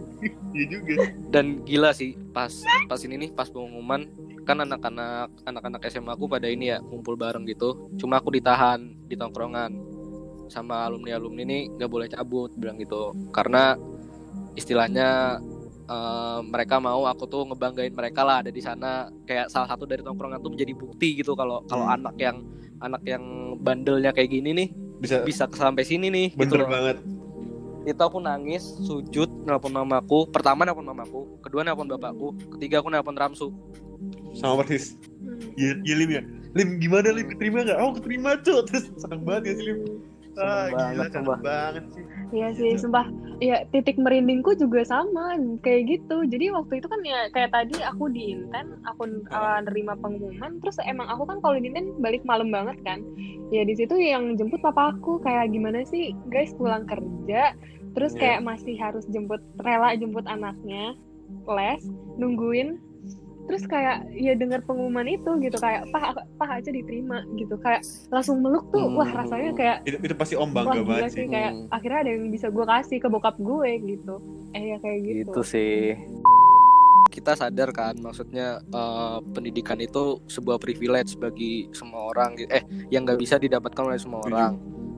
Iya 0.49 0.65
juga. 0.67 0.93
dan 1.29 1.45
gila 1.61 1.91
sih 1.91 2.17
pas 2.31 2.49
pas 2.87 2.97
ini 2.99 3.15
nih 3.19 3.31
pas 3.31 3.45
pengumuman 3.45 4.09
kan 4.41 4.57
anak-anak 4.57 5.29
anak-anak 5.43 5.81
SMA 5.85 6.09
aku 6.09 6.25
pada 6.25 6.47
ini 6.47 6.71
ya 6.71 6.79
ngumpul 6.79 7.13
bareng 7.13 7.45
gitu 7.45 7.93
cuma 7.95 8.17
aku 8.17 8.31
ditahan 8.31 8.89
di 9.05 9.13
tongkrongan 9.13 9.75
sama 10.47 10.85
alumni 10.85 11.15
alumni 11.15 11.41
ini 11.43 11.59
nggak 11.71 11.87
boleh 11.87 12.07
cabut 12.07 12.51
bilang 12.53 12.77
gitu 12.77 13.11
karena 13.29 13.75
istilahnya 14.53 15.39
eh, 15.85 16.39
mereka 16.43 16.77
mau 16.77 17.05
aku 17.05 17.23
tuh 17.25 17.45
ngebanggain 17.45 17.91
mereka 17.91 18.21
lah 18.21 18.41
ada 18.41 18.49
di 18.49 18.59
sana 18.59 19.07
kayak 19.23 19.47
salah 19.47 19.67
satu 19.67 19.83
dari 19.83 20.01
tongkrongan 20.01 20.39
tuh 20.39 20.51
menjadi 20.51 20.73
bukti 20.73 21.15
gitu 21.15 21.33
kalau 21.33 21.63
kalau 21.65 21.85
Hmm. 21.85 21.95
anak 21.95 22.15
yang 22.17 22.37
anak 22.77 23.01
yang 23.03 23.23
bandelnya 23.57 24.11
kayak 24.11 24.29
gini 24.29 24.51
nih 24.53 24.69
Bisa 24.97 25.21
bisa 25.21 25.45
sampai 25.47 25.81
sini 25.81 26.09
nih 26.09 26.27
gitu 26.31 26.57
bener 26.57 26.59
loh 26.59 26.69
banget. 26.69 26.97
itu 27.85 28.01
aku 28.01 28.19
nangis 28.19 28.65
sujud 28.81 29.29
nelpon 29.43 29.71
mamaku 29.71 30.27
pertama 30.27 30.61
nelpon 30.61 30.83
mamaku 30.83 31.39
kedua 31.39 31.61
nelpon 31.61 31.87
bapakku 31.87 32.33
ketiga 32.57 32.81
aku 32.81 32.89
nelpon 32.89 33.15
Ramsu 33.15 33.49
Sama 34.31 34.61
persis. 34.61 34.93
Hmm. 35.17 35.41
Iya, 35.57 35.73
iya 35.81 35.95
Lim 35.95 36.09
ya. 36.11 36.21
Lim 36.53 36.77
gimana 36.77 37.09
Lim 37.09 37.25
keterima 37.27 37.65
nggak? 37.65 37.79
Oh 37.79 37.89
keterima 37.91 38.37
cuy. 38.37 38.61
Terus 38.63 38.85
seneng 38.93 39.25
banget 39.25 39.41
ya 39.43 39.53
sih 39.57 39.65
Lim. 39.65 39.77
Ah, 40.37 40.69
banget, 40.69 40.93
gila 40.93 41.05
seneng 41.09 41.41
banget 41.41 41.83
sih. 41.93 42.03
Iya 42.27 42.47
sih, 42.53 42.71
sumpah. 42.77 43.07
Ya 43.37 43.63
titik 43.69 44.01
merindingku 44.01 44.57
juga 44.57 44.81
sama 44.81 45.37
kayak 45.61 45.81
gitu. 45.93 46.25
Jadi 46.25 46.49
waktu 46.49 46.81
itu 46.81 46.87
kan 46.89 47.01
ya 47.05 47.29
kayak 47.31 47.53
tadi 47.53 47.77
aku 47.85 48.09
di 48.09 48.33
Inten 48.33 48.81
aku 48.83 49.05
uh, 49.29 49.59
nerima 49.61 49.93
pengumuman 49.97 50.57
terus 50.59 50.81
emang 50.83 51.05
aku 51.07 51.23
kan 51.29 51.37
kalau 51.41 51.55
di 51.61 51.69
Inten 51.69 51.97
balik 52.01 52.25
malam 52.25 52.49
banget 52.49 52.77
kan. 52.81 53.05
Ya 53.53 53.63
di 53.63 53.77
situ 53.77 53.95
yang 53.95 54.35
jemput 54.35 54.59
papa 54.59 54.93
aku 54.97 55.21
kayak 55.21 55.53
gimana 55.53 55.85
sih 55.85 56.17
guys 56.33 56.51
pulang 56.57 56.83
kerja 56.89 57.53
terus 57.97 58.13
Iya. 58.13 58.21
kayak 58.21 58.41
masih 58.45 58.75
harus 58.77 59.09
jemput 59.09 59.41
rela 59.57 59.97
jemput 59.97 60.21
anaknya 60.29 60.93
les 61.49 61.81
nungguin 62.21 62.77
terus 63.47 63.63
kayak 63.63 64.03
ya 64.11 64.35
dengar 64.35 64.59
pengumuman 64.61 65.07
itu 65.07 65.31
gitu 65.39 65.55
kayak 65.55 65.87
pak 65.89 66.19
pak 66.35 66.49
aja 66.51 66.67
diterima 66.67 67.23
gitu 67.33 67.55
kayak 67.57 67.79
langsung 68.11 68.43
meluk 68.43 68.67
tuh 68.69 68.91
wah 68.91 69.07
Hmm. 69.07 69.19
rasanya 69.23 69.51
kayak 69.55 69.77
itu, 69.87 69.97
itu 70.03 70.15
pasti 70.15 70.35
om 70.35 70.51
wah 70.51 70.67
bangga 70.67 70.81
banget 70.83 71.11
sih 71.15 71.25
kayak 71.25 71.51
Hmm. 71.55 71.67
akhirnya 71.71 71.99
ada 72.03 72.11
yang 72.11 72.23
bisa 72.27 72.47
gue 72.51 72.65
kasih 72.67 72.97
ke 72.99 73.07
bokap 73.07 73.35
gue 73.39 73.71
gitu 73.87 74.15
eh 74.51 74.63
ya 74.71 74.77
kayak 74.77 74.99
gitu, 75.01 75.31
Gitu 75.31 75.41
sih. 75.43 75.95
Kita 77.07 77.33
sadar 77.33 77.71
kan, 77.71 77.97
maksudnya 77.97 78.59
eh, 78.61 79.17
pendidikan 79.31 79.79
itu 79.79 80.21
sebuah 80.27 80.59
privilege 80.59 81.15
bagi 81.15 81.65
semua 81.71 82.11
orang, 82.13 82.35
eh 82.45 82.61
yang 82.91 83.07
nggak 83.07 83.17
bisa 83.17 83.39
didapatkan 83.39 83.83
oleh 83.87 83.97
semua 83.97 84.21
orang. 84.21 84.53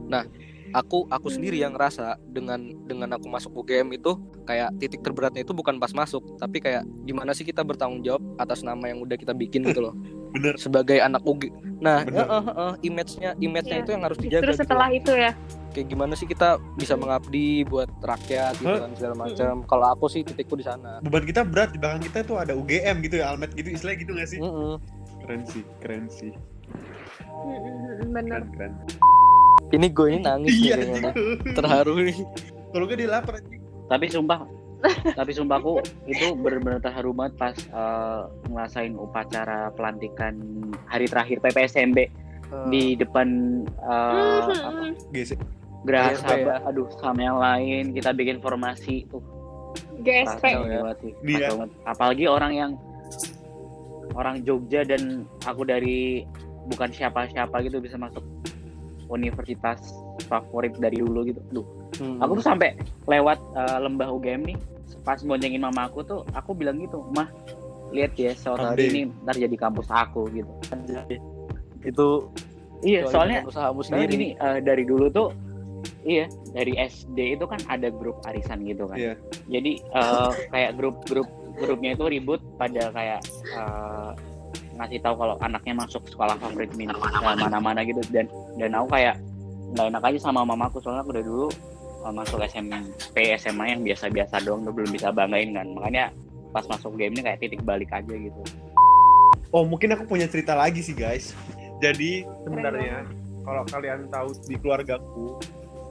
Nah, 0.09 0.25
aku 0.71 1.05
aku 1.07 1.27
sendiri 1.27 1.57
yang 1.57 1.71
ngerasa 1.71 2.17
dengan 2.25 2.59
dengan 2.83 3.13
aku 3.13 3.25
masuk 3.25 3.51
UGM 3.55 3.93
itu 3.93 4.13
kayak 4.43 4.73
titik 4.77 4.99
terberatnya 4.99 5.41
itu 5.41 5.51
bukan 5.51 5.77
pas 5.77 5.91
masuk, 5.91 6.23
tapi 6.35 6.57
kayak 6.57 6.85
gimana 7.03 7.31
sih 7.31 7.41
kita 7.41 7.61
bertanggung 7.61 8.01
jawab 8.01 8.21
atas 8.35 8.61
nama 8.61 8.85
yang 8.85 8.99
udah 8.99 9.13
kita 9.13 9.31
bikin 9.31 9.63
gitu 9.63 9.81
loh. 9.81 9.93
bener 10.33 10.53
Sebagai 10.55 10.97
anak 10.97 11.21
UG. 11.21 11.49
Nah, 11.79 12.03
Bener. 12.03 12.21
eh, 12.21 12.29
eh, 12.29 12.45
eh, 12.45 12.73
image-nya 12.83 13.29
image-nya 13.37 13.77
Iya. 13.77 13.83
itu 13.83 13.91
yang 13.91 14.03
harus 14.03 14.17
dijaga. 14.17 14.43
terus 14.43 14.55
gitu 14.55 14.63
setelah 14.63 14.87
loh. 14.87 14.99
itu 14.99 15.11
ya 15.11 15.31
kayak 15.69 15.87
gimana 15.87 16.13
sih 16.13 16.25
kita 16.25 16.49
bisa 16.75 16.93
mengabdi 16.93 17.61
buat 17.63 17.89
rakyat 17.99 18.57
gitu 18.57 18.73
kan 18.73 18.91
segala 18.93 19.15
macam. 19.19 19.53
Kalau 19.63 19.85
aku 19.87 20.05
sih 20.05 20.21
titikku 20.21 20.53
di 20.53 20.65
sana. 20.65 20.97
beban 20.99 21.23
kita 21.23 21.41
berat 21.41 21.69
di 21.71 21.77
belakang 21.77 22.03
kita 22.03 22.19
tuh 22.23 22.37
ada 22.37 22.53
UGM 22.53 23.01
gitu 23.01 23.17
ya 23.17 23.29
Almet 23.29 23.53
gitu 23.53 23.69
istilahnya 23.69 23.99
gitu 23.99 24.11
gak 24.13 24.27
sih 24.27 24.39
keren 25.21 25.41
sih 25.45 25.63
keren 25.79 26.05
sih 26.09 26.33
Mm-mm, 27.39 28.11
bener 28.11 28.43
keren 28.51 28.73
keren 28.83 29.18
Ini 29.69 29.87
gue 29.93 30.05
ini 30.09 30.19
nangis 30.25 30.53
iya 30.57 30.75
nih. 30.77 31.13
Terharu 31.57 32.01
nih. 32.01 32.17
kalau 32.69 32.85
gak 32.85 32.97
dia 33.01 33.09
lapar 33.09 33.33
anjing. 33.41 33.61
tapi 33.89 34.05
sumpah 34.13 34.45
tapi 35.17 35.31
sumpahku 35.33 35.81
itu 36.05 36.37
benar-benar 36.37 36.79
terharu 36.79 37.11
banget 37.11 37.33
pas 37.41 37.57
eh, 37.57 38.21
ngerasain 38.45 38.93
upacara 38.93 39.73
pelantikan 39.73 40.37
hari 40.85 41.09
terakhir 41.09 41.41
PPSMB 41.41 41.97
di 42.69 42.93
depan 42.93 43.27
eh, 43.65 44.41
apa, 44.45 44.93
GC 45.09 45.33
Geraha 45.87 46.11
GSP 46.11 46.27
Sabah, 46.27 46.59
aduh 46.67 46.87
sama 46.99 47.21
yang 47.23 47.39
lain. 47.39 47.95
Kita 47.95 48.11
bikin 48.11 48.43
formasi 48.43 49.07
tuh. 49.07 49.23
GSP 50.03 50.43
ya. 50.59 50.95
Iya. 51.23 51.49
apalagi 51.87 52.27
orang 52.27 52.51
yang 52.55 52.71
orang 54.15 54.43
Jogja 54.43 54.83
dan 54.83 55.27
aku 55.43 55.63
dari 55.67 56.23
bukan 56.71 56.91
siapa-siapa 56.91 57.63
gitu 57.63 57.79
bisa 57.83 57.95
masuk 57.95 58.23
universitas 59.09 59.91
favorit 60.25 60.77
dari 60.77 60.97
dulu 60.97 61.25
gitu. 61.25 61.41
Duh, 61.51 61.67
Hmm. 61.99 62.21
aku 62.21 62.39
tuh 62.39 62.45
sampai 62.45 62.77
lewat 63.05 63.41
eh, 63.57 63.77
lembah 63.81 64.07
UGM 64.07 64.45
nih, 64.45 64.57
pas 65.01 65.19
boncengin 65.19 65.59
mama 65.59 65.89
aku 65.89 65.99
tuh, 66.01 66.21
aku 66.31 66.53
bilang 66.53 66.79
gitu, 66.79 67.01
mah 67.11 67.27
lihat 67.89 68.13
ya 68.13 68.31
suatu 68.31 68.61
hari 68.63 68.85
ini 68.87 69.01
ntar 69.25 69.33
jadi 69.33 69.57
kampus 69.57 69.89
aku 69.89 70.29
gitu. 70.29 70.47
itu 71.81 72.07
Iya, 72.79 73.11
soalnya 73.11 73.43
soalnya 73.51 73.83
sendiri. 73.83 74.11
gini 74.15 74.27
eh, 74.37 74.59
dari 74.63 74.87
dulu 74.87 75.11
tuh, 75.11 75.35
iya 76.05 76.31
dari 76.55 76.79
SD 76.79 77.35
itu 77.35 77.43
kan 77.43 77.59
ada 77.67 77.91
grup 77.91 78.23
arisan 78.23 78.63
gitu 78.63 78.87
kan. 78.87 78.95
Iya. 78.95 79.13
Jadi 79.51 79.83
eh, 79.83 80.31
kayak 80.47 80.79
grup-grup 80.79 81.27
grupnya 81.59 81.91
itu 81.91 82.05
ribut 82.07 82.39
pada 82.55 82.87
kayak 82.95 83.19
eh, 83.51 84.11
ngasih 84.79 85.03
tahu 85.03 85.15
kalau 85.19 85.35
anaknya 85.43 85.73
masuk 85.75 86.01
sekolah 86.07 86.39
favorit 86.39 86.71
min 86.79 86.89
eh, 86.89 87.35
mana-mana 87.35 87.83
gitu 87.83 87.99
dan 88.15 88.31
dan 88.55 88.71
aku 88.79 88.95
kayak 88.95 89.15
nggak 89.75 89.85
enak 89.91 90.03
aja 90.07 90.19
sama 90.23 90.47
mamaku 90.47 90.79
soalnya 90.79 91.03
aku 91.03 91.11
dari 91.13 91.27
dulu 91.27 91.51
eh, 92.07 92.13
masuk 92.15 92.39
SMP 92.47 93.35
SMA 93.35 93.65
yang 93.75 93.81
biasa-biasa 93.83 94.41
doang 94.47 94.63
udah 94.63 94.73
belum 94.73 94.91
bisa 94.95 95.11
banggain 95.11 95.51
kan 95.51 95.67
makanya 95.75 96.15
pas 96.49 96.65
masuk 96.65 96.97
game 96.97 97.13
ini 97.13 97.21
kayak 97.27 97.39
titik 97.43 97.61
balik 97.61 97.91
aja 97.93 98.09
gitu 98.15 98.41
Oh 99.49 99.65
mungkin 99.65 99.89
aku 99.97 100.05
punya 100.05 100.29
cerita 100.29 100.53
lagi 100.53 100.85
sih 100.85 100.93
guys. 100.93 101.33
Jadi 101.81 102.21
sebenarnya 102.45 103.01
kalau 103.41 103.65
kalian 103.65 104.05
tahu 104.13 104.29
di 104.45 104.55
keluargaku 104.61 105.41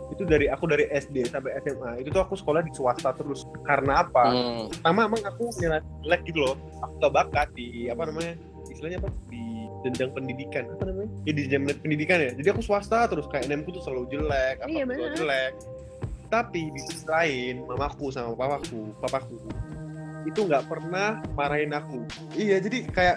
itu 0.09 0.23
dari 0.25 0.47
aku 0.49 0.65
dari 0.71 0.89
SD 0.89 1.29
sampai 1.29 1.59
SMA 1.67 2.01
itu 2.01 2.09
tuh 2.15 2.23
aku 2.23 2.39
sekolah 2.39 2.65
di 2.65 2.71
swasta 2.71 3.11
terus 3.19 3.45
karena 3.67 4.07
apa? 4.07 4.25
Hmm. 4.31 4.65
Pertama 4.71 5.11
emang 5.11 5.23
aku 5.27 5.51
nilai 5.59 5.83
jelek 6.07 6.23
gitu 6.31 6.39
loh. 6.47 6.55
Aku 6.87 6.93
gak 7.03 7.13
bakat 7.19 7.49
di 7.59 7.91
apa 7.91 8.07
namanya 8.07 8.39
istilahnya 8.79 9.03
apa 9.03 9.11
di 9.27 9.43
jenjang 9.83 10.11
pendidikan 10.15 10.65
apa 10.71 10.85
namanya? 10.87 11.11
Ya 11.27 11.33
di 11.35 11.41
jenjang 11.51 11.65
pendidikan 11.83 12.19
ya. 12.23 12.31
Jadi 12.39 12.49
aku 12.55 12.63
swasta 12.63 13.11
terus 13.11 13.27
kayak 13.27 13.51
NM 13.51 13.67
ku 13.67 13.75
tuh 13.75 13.83
selalu 13.83 14.07
jelek, 14.15 14.63
apa 14.63 14.71
Iya, 14.71 14.87
jelek. 15.19 15.53
Tapi 16.31 16.61
di 16.71 16.81
sisi 16.87 17.03
lain 17.11 17.67
mamaku 17.67 18.15
sama 18.15 18.39
papaku, 18.39 18.95
papaku 19.03 19.37
itu 20.29 20.41
nggak 20.47 20.71
pernah 20.71 21.19
marahin 21.35 21.75
aku. 21.75 22.07
Iya 22.39 22.63
jadi 22.63 22.87
kayak 22.95 23.17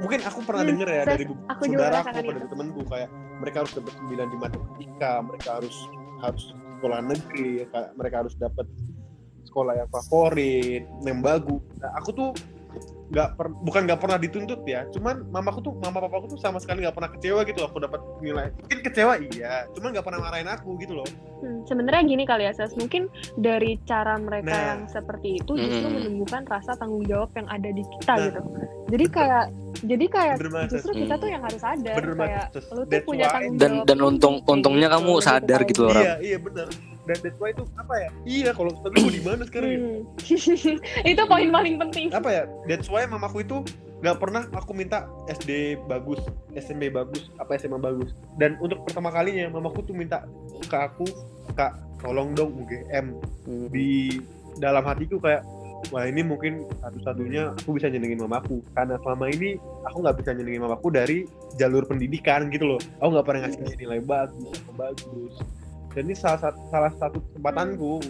mungkin 0.00 0.20
aku 0.24 0.40
pernah 0.46 0.62
Hmm, 0.64 0.70
denger 0.72 0.88
ya 0.88 1.02
dari 1.04 1.24
aku 1.28 1.62
juga 1.68 1.84
saudara 1.84 1.98
aku 2.00 2.06
merasakan 2.08 2.22
pada 2.24 2.40
itu. 2.40 2.48
temenku 2.48 2.80
kayak 2.88 3.10
mereka 3.42 3.56
harus 3.62 3.72
dapat 3.74 3.92
9 3.98 4.32
di 4.32 4.36
matematika 4.38 5.12
mereka 5.22 5.48
harus 5.58 5.76
harus 6.22 6.44
sekolah 6.78 7.00
negeri 7.06 7.50
mereka 7.98 8.16
harus 8.24 8.34
dapat 8.38 8.66
sekolah 9.46 9.72
yang 9.78 9.88
favorit 9.92 10.82
yang 11.06 11.18
bagus 11.20 11.62
nah, 11.78 11.90
aku 11.98 12.10
tuh 12.14 12.30
nggak 13.12 13.28
per- 13.34 13.52
bukan 13.54 13.84
nggak 13.84 14.00
pernah 14.00 14.16
dituntut 14.16 14.60
ya 14.64 14.88
cuman 14.88 15.28
mamaku 15.28 15.60
tuh 15.60 15.72
mama 15.76 16.00
papaku 16.00 16.26
tuh 16.28 16.40
sama 16.40 16.56
sekali 16.56 16.80
nggak 16.80 16.96
pernah 16.96 17.10
kecewa 17.12 17.44
gitu 17.44 17.60
loh 17.60 17.68
aku 17.68 17.78
dapat 17.78 18.00
nilai 18.18 18.48
mungkin 18.56 18.78
kecewa 18.80 19.12
iya 19.28 19.68
cuman 19.70 19.92
nggak 19.92 20.00
pernah 20.02 20.20
marahin 20.22 20.48
aku 20.48 20.74
gitu 20.78 20.94
loh 20.94 21.08
Hmm, 21.38 21.66
sebenarnya 21.66 22.06
gini 22.06 22.22
kali 22.22 22.46
ya 22.46 22.54
Ses, 22.54 22.70
mungkin 22.72 23.10
dari 23.34 23.74
cara 23.82 24.14
mereka 24.14 24.46
Nah. 24.46 24.62
yang 24.64 24.80
seperti 24.86 25.36
itu 25.36 25.58
justru 25.58 25.84
Hmm. 25.84 25.98
menumbuhkan 25.98 26.46
rasa 26.46 26.70
tanggung 26.72 27.02
jawab 27.02 27.34
yang 27.34 27.50
ada 27.50 27.66
di 27.66 27.82
kita 27.82 28.12
Nah. 28.12 28.24
gitu. 28.24 28.40
Jadi 28.88 29.04
kayak 29.10 29.44
jadi 29.82 30.04
kayak 30.06 30.36
Bener 30.38 30.70
justru 30.70 30.92
kita 30.94 31.10
Hmm. 31.10 31.18
tuh 31.18 31.28
yang 31.28 31.42
harus 31.42 31.58
sadar 31.58 31.94
kayak 31.98 32.46
lu 32.46 32.54
tuh 32.54 32.86
That's 32.86 33.02
punya 33.02 33.26
why- 33.26 33.34
tanggung 33.34 33.56
Dan- 33.58 33.74
jawab 33.74 33.86
dan 33.88 33.98
ini, 33.98 34.06
untung- 34.06 34.42
untungnya 34.46 34.86
gitu, 34.86 34.94
kamu 34.94 35.10
lebih 35.10 35.26
sadar 35.26 35.58
tahu. 35.58 35.66
gitu 35.66 35.80
loh. 35.82 35.90
Orang. 35.90 36.04
iya 36.04 36.14
iya 36.22 36.38
bener 36.38 36.66
dan 37.08 37.16
that's 37.20 37.38
why 37.42 37.50
itu 37.50 37.64
apa 37.78 37.94
ya 37.98 38.10
iya 38.24 38.50
kalau 38.54 38.70
tapi 38.82 38.96
mau 39.02 39.10
di 39.10 39.22
mana 39.22 39.42
sekarang 39.46 39.70
ya? 39.70 39.78
Hmm. 39.80 40.02
itu 41.10 41.22
poin 41.26 41.48
paling 41.50 41.76
penting. 41.82 42.06
apa 42.14 42.28
ya 42.30 42.42
that's 42.70 42.86
why 42.86 43.02
mamaku 43.06 43.42
itu 43.42 43.62
nggak 44.02 44.18
pernah 44.18 44.42
aku 44.50 44.74
minta 44.74 45.06
SD 45.30 45.78
bagus 45.86 46.18
SMP 46.58 46.90
bagus 46.90 47.30
apa 47.38 47.54
SMA 47.54 47.78
bagus 47.78 48.10
dan 48.34 48.58
untuk 48.58 48.82
pertama 48.82 49.14
kalinya 49.14 49.46
mamaku 49.50 49.86
tuh 49.86 49.94
minta 49.94 50.26
ke 50.66 50.74
aku 50.74 51.06
kak 51.54 51.78
tolong 52.02 52.34
dong 52.34 52.50
UGM 52.66 53.14
Hmm. 53.42 53.66
di 53.74 54.22
dalam 54.62 54.86
hatiku 54.86 55.18
kayak 55.18 55.42
wah 55.90 56.06
ini 56.06 56.22
mungkin 56.22 56.62
satu-satunya 56.78 57.58
aku 57.58 57.74
bisa 57.74 57.90
nyenengin 57.90 58.22
mamaku 58.22 58.62
karena 58.70 58.94
selama 59.02 59.26
ini 59.34 59.58
aku 59.82 59.98
nggak 59.98 60.16
bisa 60.22 60.30
nyenengin 60.30 60.62
mamaku 60.62 60.94
dari 60.94 61.18
jalur 61.58 61.82
pendidikan 61.82 62.46
gitu 62.54 62.74
loh 62.74 62.80
aku 63.02 63.18
nggak 63.18 63.26
pernah 63.26 63.40
ngasih 63.50 63.66
dia 63.66 63.76
nilai 63.82 63.98
bagus 63.98 64.58
bagus 64.78 65.34
dan 65.92 66.02
ini 66.08 66.16
salah 66.16 66.40
satu 66.40 66.60
salah 66.72 66.92
satu 66.96 67.18
kesempatanku 67.30 68.00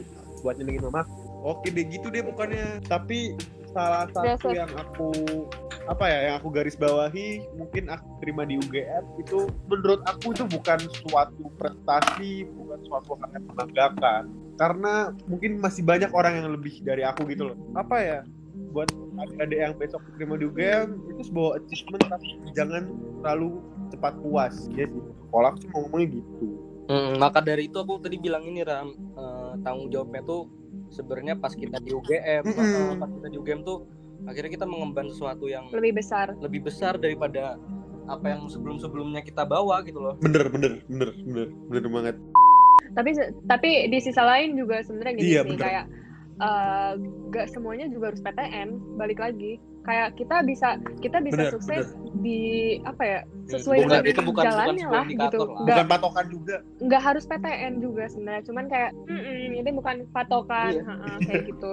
buat 0.43 0.59
nyenengin 0.59 0.91
mamaku 0.91 1.23
oke 1.43 1.67
deh 1.67 1.85
gitu 1.87 2.11
deh 2.11 2.23
bukannya 2.23 2.83
tapi 2.87 3.35
salah 3.73 4.07
satu 4.13 4.53
yang 4.53 4.69
aku 4.77 5.11
apa 5.91 6.05
ya 6.07 6.19
yang 6.31 6.35
aku 6.39 6.49
garis 6.55 6.79
bawahi 6.79 7.43
mungkin 7.59 7.91
aku 7.91 8.07
terima 8.23 8.47
di 8.47 8.55
UGM 8.61 9.05
itu 9.19 9.51
menurut 9.67 9.99
aku 10.07 10.31
itu 10.31 10.47
bukan 10.47 10.79
suatu 11.03 11.51
prestasi 11.59 12.47
bukan 12.55 12.79
suatu 12.87 13.19
hal 13.19 13.29
yang 13.35 13.45
membanggakan. 13.51 14.23
Karena 14.61 15.11
mungkin 15.27 15.59
masih 15.59 15.83
banyak 15.83 16.15
orang 16.15 16.39
yang 16.39 16.55
lebih 16.55 16.79
dari 16.87 17.03
aku 17.03 17.27
gitu 17.27 17.51
loh. 17.51 17.59
Apa 17.75 17.99
ya 17.99 18.19
buat 18.71 18.89
adik-adik 19.27 19.59
yang 19.59 19.75
besok 19.77 20.01
terima 20.17 20.39
di 20.39 20.47
UGM 20.47 20.89
itu 21.13 21.23
sebuah 21.29 21.61
achievement 21.61 22.05
tapi 22.07 22.29
jangan 22.55 22.95
terlalu 23.21 23.59
cepat 23.91 24.15
puas. 24.23 24.55
Ya 24.79 24.87
sih 24.87 25.03
kalau 25.35 25.47
aku 25.51 25.57
sih 25.67 25.69
mau 25.75 25.83
ngomongnya 25.89 26.09
gitu 26.23 26.72
Hmm, 26.83 27.15
maka 27.17 27.39
dari 27.39 27.67
itu 27.67 27.77
aku 27.77 27.99
tadi 27.99 28.17
bilang 28.17 28.43
ini 28.43 28.61
Ram 28.61 28.91
eh, 28.93 29.53
tanggung 29.61 29.89
jawabnya 29.89 30.23
tuh 30.23 30.51
sebenarnya 30.89 31.35
pas 31.35 31.53
kita 31.53 31.79
di 31.79 31.91
UGM, 31.91 32.43
Mm-mm. 32.45 32.59
eh, 32.59 32.95
pas 32.97 33.09
kita 33.09 33.29
di 33.29 33.37
UGM 33.37 33.61
tuh 33.63 33.87
akhirnya 34.23 34.51
kita 34.53 34.67
mengemban 34.67 35.07
sesuatu 35.07 35.47
yang 35.47 35.67
Lebih 35.71 35.97
besar. 35.97 36.35
lebih 36.39 36.63
besar 36.63 36.95
daripada 36.95 37.59
apa 38.05 38.27
yang 38.29 38.47
sebelum-sebelumnya 38.47 39.23
kita 39.23 39.43
bawa 39.43 39.79
gitu 39.83 39.99
loh. 39.99 40.15
bener 40.19 40.47
bener 40.49 40.83
bener 40.87 41.11
bener 41.17 41.49
bener 41.69 41.87
banget 41.89 42.17
Tapi 42.93 43.11
tapi 43.47 43.71
di 43.89 43.99
sisi 43.99 44.19
lain 44.19 44.53
juga 44.53 44.83
sebenarnya 44.83 45.15
gini 45.17 45.29
Iya, 45.29 45.41
sih 45.41 45.51
bener. 45.55 45.63
kayak 45.63 45.85
eh, 46.37 46.93
gak 47.31 47.47
semuanya 47.49 47.87
juga 47.89 48.11
harus 48.11 48.21
PTN 48.21 48.69
balik 48.97 49.17
lagi 49.17 49.63
kayak 49.83 50.09
kita 50.15 50.37
bisa 50.43 50.69
kita 50.99 51.19
bisa 51.19 51.43
Bener, 51.43 51.53
sukses 51.53 51.85
di 52.17 52.41
apa 52.83 53.03
ya 53.03 53.19
sesuai 53.49 53.79
Bukan- 53.81 53.91
dengan 53.99 54.05
itu 54.07 54.23
bukan- 54.23 54.45
jalannya 54.47 54.73
bukan 54.81 54.93
lah 54.93 55.03
gitu 55.03 55.13
indikator 55.13 55.39
lah. 55.43 55.59
nggak 55.59 55.75
bukan 55.75 55.87
patokan 55.91 56.27
juga 56.29 56.57
nggak 56.79 57.03
harus 57.03 57.25
PTN 57.25 57.73
juga 57.79 58.05
sebenarnya 58.07 58.43
cuman 58.45 58.65
kayak 58.67 58.91
"Mm-mm, 59.05 59.59
itu 59.59 59.71
bukan 59.73 59.97
patokan 60.09 60.71
Iya. 60.73 60.83
ha-ha, 60.85 61.11
kayak 61.21 61.43
gitu 61.51 61.71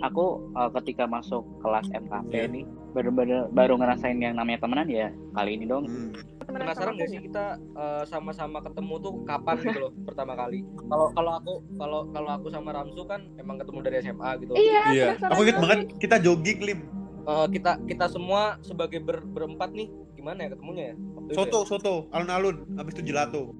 aku 0.00 0.24
uh, 0.52 0.70
ketika 0.74 1.04
masuk 1.06 1.42
kelas 1.58 1.86
MKP 1.90 2.32
Iya. 2.34 2.46
nih 2.50 2.64
baru-baru 2.92 3.48
baru 3.48 3.74
ngerasain 3.74 4.18
yang 4.18 4.34
namanya 4.34 4.60
temenan 4.60 4.84
ya 4.86 5.08
kali 5.32 5.50
ini 5.54 5.64
dong 5.64 5.88
Hmm. 5.88 6.12
Temenan 6.42 6.68
penasaran 6.68 6.92
gak 6.92 7.06
sih 7.08 7.20
kita 7.22 7.44
eh, 7.72 8.02
sama-sama 8.04 8.58
ketemu 8.60 8.94
tuh 8.98 9.12
kapan 9.22 9.56
gitu 9.62 9.78
loh 9.80 9.92
pertama 10.08 10.34
kali 10.34 10.60
kalau 10.84 11.06
kalau 11.10 11.32
aku 11.34 11.52
kalau 11.78 12.00
kalau 12.10 12.30
aku 12.34 12.46
sama 12.50 12.70
Ramsu 12.72 13.06
kan 13.06 13.24
emang 13.36 13.56
ketemu 13.56 13.78
dari 13.80 13.96
SMA 14.02 14.30
gitu 14.38 14.52
iya 14.54 14.82
iya 14.90 15.06
aku 15.22 15.40
inget 15.40 15.56
banget. 15.56 15.62
banget 15.62 15.78
kita 15.96 16.16
jogging 16.18 16.60
lim 16.60 16.80
Eh, 17.22 17.46
kita 17.54 17.78
kita 17.86 18.06
semua 18.10 18.58
sebagai 18.66 18.98
ber- 18.98 19.22
berempat 19.22 19.70
nih 19.70 19.86
gimana 20.18 20.42
ya 20.42 20.48
ketemunya 20.58 20.84
ya? 20.90 20.94
Waktu 20.98 21.30
itu 21.30 21.38
soto 21.38 21.58
soto 21.66 21.94
alun-alun 22.10 22.66
habis 22.74 22.98
itu 22.98 23.14
gelato. 23.14 23.54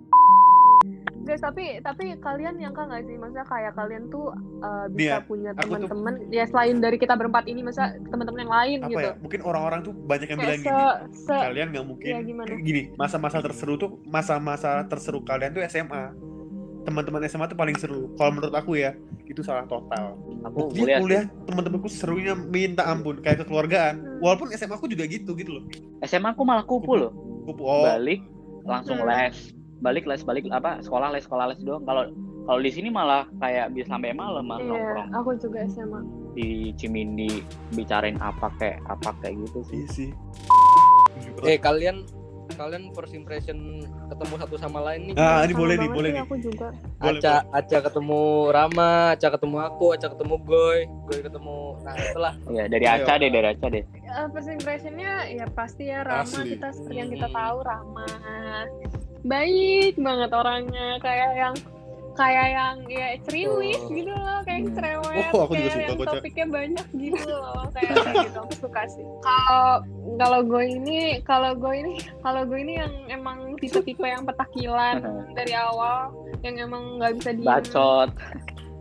Guys 1.23 1.39
tapi 1.39 1.79
tapi 1.79 2.19
kalian 2.19 2.59
yang 2.59 2.75
nggak 2.75 3.07
sih? 3.07 3.15
Maksudnya 3.15 3.47
kayak 3.47 3.79
kalian 3.79 4.11
tuh 4.11 4.35
uh, 4.59 4.91
bisa 4.91 5.23
ya, 5.23 5.23
punya 5.23 5.55
aku 5.55 5.63
tuh- 5.63 5.87
teman-teman 5.87 6.15
ya 6.35 6.45
selain 6.51 6.83
dari 6.83 6.99
kita 6.99 7.15
berempat 7.15 7.47
ini 7.47 7.63
masa 7.63 7.95
teman-teman 8.11 8.43
yang 8.43 8.51
lain 8.53 8.79
apa 8.83 8.91
gitu. 8.91 9.07
ya? 9.07 9.15
Mungkin 9.23 9.41
orang-orang 9.47 9.81
tuh 9.87 9.95
banyak 9.95 10.27
yang 10.27 10.39
bilang 10.43 10.59
gini 10.59 10.67
se, 10.67 11.31
se 11.31 11.37
kalian 11.39 11.67
nggak 11.71 11.87
mungkin 11.87 12.13
gimana? 12.27 12.51
gini 12.59 12.83
masa-masa 12.99 13.39
terseru 13.39 13.79
tuh 13.79 14.03
masa-masa 14.03 14.83
terseru 14.91 15.23
kalian 15.23 15.55
tuh 15.55 15.63
SMA 15.71 16.11
teman-teman 16.83 17.23
SMA 17.25 17.47
tuh 17.47 17.55
paling 17.55 17.75
seru. 17.75 18.11
Kalau 18.15 18.31
menurut 18.33 18.53
aku 18.53 18.75
ya 18.75 18.93
itu 19.25 19.41
salah 19.41 19.65
total. 19.65 20.19
Aku 20.45 20.69
Buktinya 20.69 20.99
kuliah 20.99 20.99
kuliah 20.99 21.25
teman-temanku 21.47 21.87
serunya 21.87 22.35
minta 22.35 22.85
ampun 22.85 23.19
kayak 23.19 23.43
kekeluargaan. 23.43 23.95
Hmm. 23.97 24.19
walaupun 24.19 24.51
SMA 24.53 24.75
aku 24.75 24.87
juga 24.87 25.05
gitu 25.05 25.33
gitu 25.33 25.51
loh. 25.53 25.65
SMA 26.03 26.31
aku 26.31 26.43
malah 26.43 26.63
kupu 26.63 26.95
loh. 26.97 27.13
Kupu- 27.43 27.65
oh. 27.65 27.83
Balik 27.85 28.23
langsung 28.63 28.99
Hmm. 28.99 29.09
les. 29.09 29.35
Balik 29.79 30.05
les 30.05 30.23
balik 30.23 30.47
apa 30.49 30.79
sekolah 30.79 31.11
les 31.11 31.23
sekolah 31.23 31.47
les 31.49 31.59
doang. 31.59 31.83
Kalau 31.83 32.07
kalau 32.43 32.59
di 32.59 32.71
sini 32.71 32.87
malah 32.87 33.27
kayak 33.37 33.71
bisa 33.71 33.87
sampai 33.89 34.11
malam 34.13 34.43
malah 34.43 34.59
iya 34.61 34.71
nongkrong. 34.73 35.09
aku 35.13 35.31
juga 35.39 35.59
SMA 35.65 36.01
di 36.33 36.49
Cimindi 36.73 37.43
bicarain 37.71 38.19
apa 38.19 38.51
kayak 38.57 38.83
apa 38.87 39.11
kayak 39.21 39.39
gitu 39.41 39.59
sih. 39.65 39.77
Iya 39.77 39.89
sih. 39.89 40.11
Eh 41.43 41.59
kalian 41.59 42.07
kalian 42.53 42.93
first 42.93 43.13
impression 43.13 43.81
ketemu 44.07 44.35
satu 44.37 44.55
sama 44.57 44.79
lain 44.83 45.11
nih. 45.11 45.15
Ah 45.15 45.43
ini 45.43 45.53
boleh 45.53 45.75
nih 45.75 45.89
boleh 45.89 46.11
nih. 46.11 46.23
aku 46.23 46.37
juga. 46.39 46.69
Aca 46.99 47.45
Aca 47.49 47.79
ketemu 47.83 48.23
Rama 48.49 48.93
Aca 49.13 49.29
ketemu 49.31 49.57
aku 49.59 49.87
Aca 49.93 50.07
ketemu 50.09 50.35
Goy. 50.41 50.79
Goy 51.05 51.21
ketemu 51.21 51.57
nah 51.81 51.95
itulah. 51.95 52.35
Ya 52.49 52.65
dari 52.67 52.85
Ayo. 52.85 53.03
Aca 53.03 53.13
deh 53.17 53.29
dari 53.29 53.49
Aca 53.49 53.67
deh. 53.69 53.83
Eh, 53.83 54.27
first 54.29 54.49
impressionnya 54.49 55.13
ya 55.27 55.47
pasti 55.51 55.89
ya 55.89 56.01
Rama. 56.03 56.23
Asli. 56.23 56.55
kita 56.55 56.69
seperti 56.71 56.95
yang 56.97 57.11
kita 57.11 57.27
Hmm. 57.27 57.37
tahu 57.37 57.57
Rama. 57.63 58.07
Baik 59.23 59.95
banget 59.97 60.31
orangnya 60.31 60.87
kayak 60.99 61.31
yang 61.33 61.55
kayak 62.13 62.49
yang 62.51 62.77
ya 62.87 63.09
ceriwis 63.23 63.81
Oh. 63.81 63.89
gitu 63.89 64.13
loh 64.13 64.39
kayak 64.43 64.53
yang 64.55 64.67
Hmm. 64.67 64.77
cerewet 64.77 65.27
Oh, 65.29 65.41
aku 65.43 65.53
juga 65.53 65.63
kayak 65.63 65.73
suka 65.73 65.83
yang 65.83 66.11
topiknya 66.13 66.47
banyak 66.47 66.87
gitu 66.95 67.33
loh 67.33 67.65
kayak 67.71 67.91
kayak 67.97 68.17
gitu 68.23 68.39
aku 68.39 68.55
suka 68.61 68.83
sih. 68.87 69.05
Kalau 69.19 69.71
kalau 70.15 70.41
gue 70.43 70.65
ini 70.67 70.99
kalau 71.23 71.53
gue 71.53 71.73
ini 71.75 71.93
kalau 72.21 72.43
gue 72.45 72.59
ini 72.59 72.75
yang 72.77 72.93
emang 73.09 73.39
tipe-tipe 73.57 74.03
yang 74.03 74.23
petakilan 74.23 75.01
dari 75.37 75.53
awal 75.53 76.13
yang 76.41 76.61
emang 76.61 76.99
nggak 76.99 77.13
bisa 77.17 77.31
diem. 77.33 77.49
Bacot. 77.49 78.11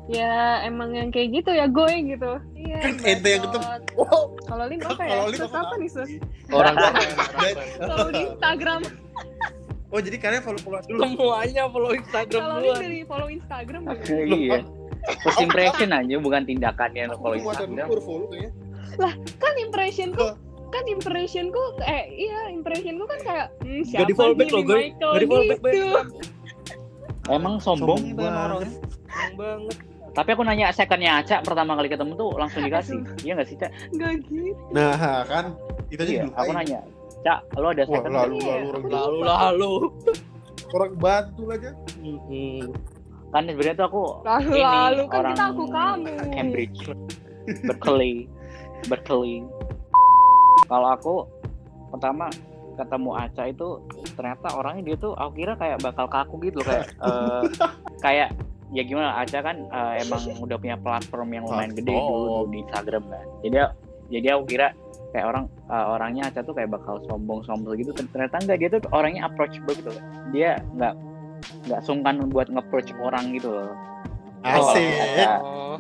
Ya 0.09 0.59
emang 0.61 0.91
yang 0.91 1.07
kayak 1.07 1.32
gitu 1.34 1.51
ya 1.51 1.65
gue 1.65 1.91
gitu. 2.05 2.32
Iya 2.53 2.77
Kan 2.84 2.95
ente 3.05 3.29
yang 3.29 3.43
ketemu. 3.45 3.65
wow. 3.95 4.23
Kalau 4.43 4.65
Lim 4.67 4.82
apa 4.82 5.01
ya? 5.01 5.11
Kalau 5.13 5.25
Lim 5.25 5.39
Sus 5.39 5.53
apa 5.55 5.73
nih 5.79 5.89
Sus? 5.89 6.11
Orang 6.51 6.75
kalau 7.88 8.07
di 8.11 8.21
Instagram 8.27 8.82
oh 9.92 10.00
jadi 10.00 10.18
kalian 10.18 10.42
follow 10.42 10.62
follow 10.64 10.82
dulu 10.88 11.00
semuanya 11.04 11.64
follow 11.68 11.92
Instagram 11.92 12.42
kalau 12.42 12.58
gua. 12.58 12.64
Lim 12.64 12.82
dari 12.82 13.00
follow 13.04 13.30
Instagram 13.30 13.82
ya. 13.84 13.96
iya. 14.24 14.60
First 15.26 15.42
impression 15.42 15.89
aja 15.92 16.16
bukan 16.22 16.42
tindakannya 16.48 17.04
lo 17.12 17.16
kalau 17.20 17.36
Aku 17.36 17.44
muatan 17.44 17.68
dulu 17.68 17.76
Instagram 17.76 18.04
follow 18.04 18.28
kayaknya. 18.32 18.52
Kan 19.39 19.54
impressionku 19.60 20.28
kan 20.72 20.84
impressionku 20.88 21.64
eh 21.84 22.08
iya 22.16 22.48
impressionku 22.48 23.04
kan 23.04 23.20
kayak 23.28 23.48
hmm, 23.60 23.84
siapa 23.84 24.08
Gak 24.08 24.08
di 24.08 24.16
follow 24.16 24.36
back 24.39 24.50
lo 24.50 24.60
ini 24.64 24.64
Goy. 24.64 24.80
Michael 24.80 25.12
Gak 25.12 25.22
di 25.22 25.28
follow 25.28 25.46
back 25.46 25.60
gitu. 25.68 26.00
Emang 27.30 27.54
sombong? 27.60 28.00
Sombong 28.00 28.18
banget. 28.18 28.72
Seneng 29.12 29.36
banget. 29.36 29.76
Tapi 30.12 30.30
aku 30.36 30.44
nanya 30.44 30.68
secondnya 30.76 31.24
Aca 31.24 31.39
pertama 31.44 31.76
kali 31.80 31.88
ketemu 31.88 32.20
tuh 32.20 32.36
langsung 32.36 32.64
dikasih. 32.64 33.00
Iya 33.24 33.32
nggak 33.39 33.48
sih 33.48 33.56
Cak? 33.60 33.72
Nggak 33.96 34.12
gitu. 34.28 34.56
Nah 34.76 35.24
kan 35.28 35.56
itu 35.92 36.02
aja 36.04 36.12
iya 36.12 36.24
dulu 36.24 36.34
aku 36.39 36.52
nanya 36.56 36.80
Cak 37.22 37.39
lo 37.55 37.67
ada 37.69 37.84
wah 37.86 37.93
second 37.93 38.13
lalu 38.13 38.36
Iya, 38.38 38.53
lalu 38.53 38.65
orang 38.65 38.82
aku 38.82 38.89
lalu 38.89 39.17
lalu. 39.22 39.74
Orang 40.72 40.93
batu 40.97 41.43
aja 41.51 41.72
Mm-mm. 41.99 42.59
kan 43.32 43.41
sebenarnya 43.47 43.76
tuh 43.76 43.86
aku 43.88 44.03
lalu 44.24 44.49
ini 44.51 44.63
lalu. 44.63 45.03
Kan 45.07 45.17
orang 45.19 45.34
kita 45.34 45.45
aku 45.47 45.63
kamu 45.67 46.11
Cambridge. 46.36 46.80
Berkeley 47.67 48.13
Berkeley 48.86 49.34
kalau 50.65 50.88
aku 50.89 51.15
pertama 51.89 52.32
ketemu 52.72 53.09
Aca 53.13 53.43
itu 53.45 53.67
ternyata 54.15 54.47
orangnya 54.55 54.84
dia 54.88 54.95
tuh 54.97 55.11
aku 55.13 55.32
kira 55.38 55.53
kayak 55.53 55.84
bakal 55.84 56.07
kaku 56.07 56.39
gitu 56.47 56.63
loh, 56.63 56.67
kayak 56.72 56.86
eh, 57.05 57.43
kayak 57.99 58.30
ya 58.72 58.84
gimana 58.88 59.19
Aca 59.19 59.39
kan 59.43 59.57
eh, 59.67 59.93
emang 60.01 60.22
udah 60.39 60.55
punya 60.55 60.80
platform 60.80 61.30
yang 61.36 61.43
lumayan 61.43 61.76
gede 61.76 61.91
dulu, 61.91 62.47
di 62.47 62.63
Instagram 62.63 63.03
kan. 63.11 63.26
Jadi 63.43 63.55
jadi 64.11 64.28
aku 64.39 64.43
kira 64.47 64.67
kayak 65.12 65.26
orang 65.28 65.45
eh, 65.68 65.86
orangnya 65.91 66.24
Aca 66.32 66.41
tuh 66.43 66.55
kayak 66.55 66.72
bakal 66.72 67.03
sombong-sombong 67.07 67.76
gitu 67.80 67.91
ternyata 67.95 68.36
enggak 68.39 68.57
dia 68.59 68.70
tuh 68.72 68.82
orangnya 68.95 69.28
approachable 69.28 69.76
gitu 69.76 69.91
loh. 69.91 70.03
dia 70.32 70.59
nggak 70.76 70.93
nggak 71.68 71.82
sungkan 71.84 72.16
buat 72.30 72.47
nge-approach 72.47 72.93
orang 73.01 73.36
gitu 73.36 73.51
loh 73.51 73.72
asik 74.41 74.88
Aca. 74.88 75.34
oh 75.41 75.76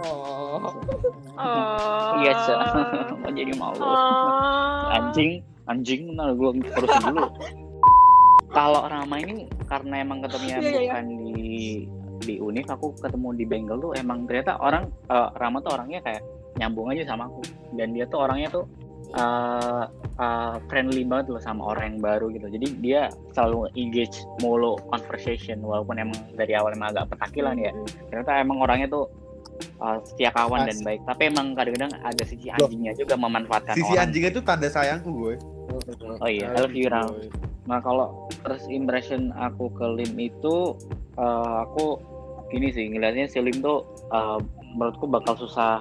oh 0.00 0.72
oh 1.40 2.12
iya 2.20 2.32
Ca 2.36 2.54
mau 3.22 3.30
jadi 3.30 3.52
malu 3.56 3.80
oh. 3.80 4.96
anjing 4.96 5.40
anjing 5.70 6.02
nah 6.18 6.34
gue 6.34 6.50
terus 6.74 6.90
dulu 7.06 7.24
kalau 8.50 8.82
Rama 8.90 9.16
ini 9.22 9.46
karena 9.70 10.02
emang 10.02 10.26
ketemunya 10.26 10.58
Iya, 10.58 10.66
iya, 10.66 10.70
iya. 10.74 10.78
bukan 10.90 11.06
di 11.06 11.54
di 12.20 12.34
Univ 12.42 12.66
aku 12.66 12.92
ketemu 12.98 13.28
di 13.38 13.44
Bengal 13.46 13.78
tuh 13.78 13.92
emang 13.94 14.26
ternyata 14.26 14.58
orang 14.58 14.90
eh, 15.06 15.28
Rama 15.38 15.62
tuh 15.62 15.72
orangnya 15.78 16.02
kayak 16.02 16.22
nyambung 16.58 16.90
aja 16.90 17.06
sama 17.06 17.30
aku 17.30 17.42
dan 17.78 17.94
dia 17.94 18.04
tuh 18.10 18.26
orangnya 18.26 18.48
tuh 18.50 18.64
eh, 19.14 19.84
eh, 20.18 20.54
friendly 20.66 21.02
banget 21.06 21.36
loh 21.36 21.42
sama 21.42 21.74
orang 21.74 21.94
yang 21.96 22.00
baru 22.02 22.26
gitu 22.34 22.46
jadi 22.50 22.66
dia 22.82 23.00
selalu 23.34 23.70
engage 23.78 24.22
mulu 24.42 24.78
conversation 24.90 25.62
walaupun 25.62 25.98
emang 25.98 26.18
dari 26.34 26.54
awal 26.58 26.74
emang 26.74 26.94
agak 26.96 27.10
petakilan 27.14 27.54
ya 27.58 27.70
Mm-mm. 27.70 28.10
ternyata 28.10 28.30
emang 28.42 28.58
orangnya 28.62 28.88
tuh 28.90 29.04
eh, 29.62 29.98
setia 30.06 30.30
kawan 30.34 30.66
dan 30.66 30.76
Asik. 30.78 30.86
baik 30.86 31.00
tapi 31.06 31.22
emang 31.30 31.46
kadang-kadang 31.54 31.92
ada 32.02 32.22
sisi 32.26 32.50
anjingnya 32.50 32.92
juga 32.98 33.14
memanfaatkan 33.14 33.74
sisi 33.78 33.94
orang 33.94 34.02
anjing 34.10 34.24
itu 34.26 34.40
tanda 34.42 34.68
sayangku 34.68 35.10
gue 35.10 35.34
Oh 36.20 36.26
iya, 36.30 36.50
I 36.50 36.66
love 36.66 36.74
you 36.74 36.90
Ram. 36.90 37.14
Nah 37.70 37.78
kalau 37.78 38.26
first 38.42 38.66
impression 38.66 39.30
aku 39.38 39.70
ke 39.70 39.86
Lim 39.86 40.18
itu 40.18 40.74
eh, 41.14 41.56
aku 41.62 42.00
gini 42.50 42.74
sih 42.74 42.90
ngelihatnya 42.90 43.30
si 43.30 43.38
Lim 43.38 43.62
tuh 43.62 43.86
eh, 44.10 44.38
menurutku 44.74 45.06
bakal 45.06 45.38
susah. 45.38 45.78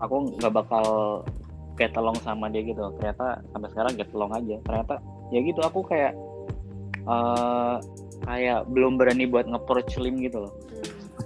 Aku 0.00 0.36
nggak 0.40 0.52
bakal 0.52 0.84
get 1.76 1.96
along 1.96 2.16
sama 2.20 2.52
dia 2.52 2.60
gitu. 2.64 2.80
Ternyata 3.00 3.40
sampai 3.52 3.68
sekarang 3.72 3.92
get 3.96 4.10
along 4.12 4.32
aja. 4.36 4.56
Ternyata 4.64 4.94
ya 5.32 5.38
gitu 5.40 5.60
aku 5.64 5.80
kayak 5.86 6.12
eh 7.00 7.76
kayak 8.20 8.68
belum 8.68 9.00
berani 9.00 9.24
buat 9.24 9.48
nge-approach 9.48 9.96
Lim 9.96 10.20
gitu 10.20 10.44
loh. 10.44 10.52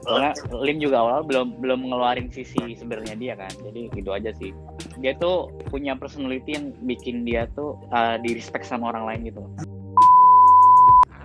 Soalnya 0.06 0.36
Lim 0.52 0.78
juga 0.78 1.02
awal 1.02 1.26
belum 1.26 1.58
belum 1.58 1.90
ngeluarin 1.90 2.30
sisi 2.30 2.60
sebenarnya 2.78 3.18
dia 3.18 3.34
kan. 3.34 3.50
Jadi 3.62 3.90
gitu 3.94 4.10
aja 4.14 4.30
sih. 4.38 4.54
Dia 5.02 5.18
tuh 5.18 5.50
punya 5.74 5.98
personality 5.98 6.54
yang 6.54 6.70
bikin 6.86 7.26
dia 7.26 7.50
tuh 7.58 7.74
uh, 7.90 8.14
di 8.22 8.38
respect 8.38 8.66
sama 8.68 8.94
orang 8.94 9.04
lain 9.10 9.20
gitu. 9.34 9.42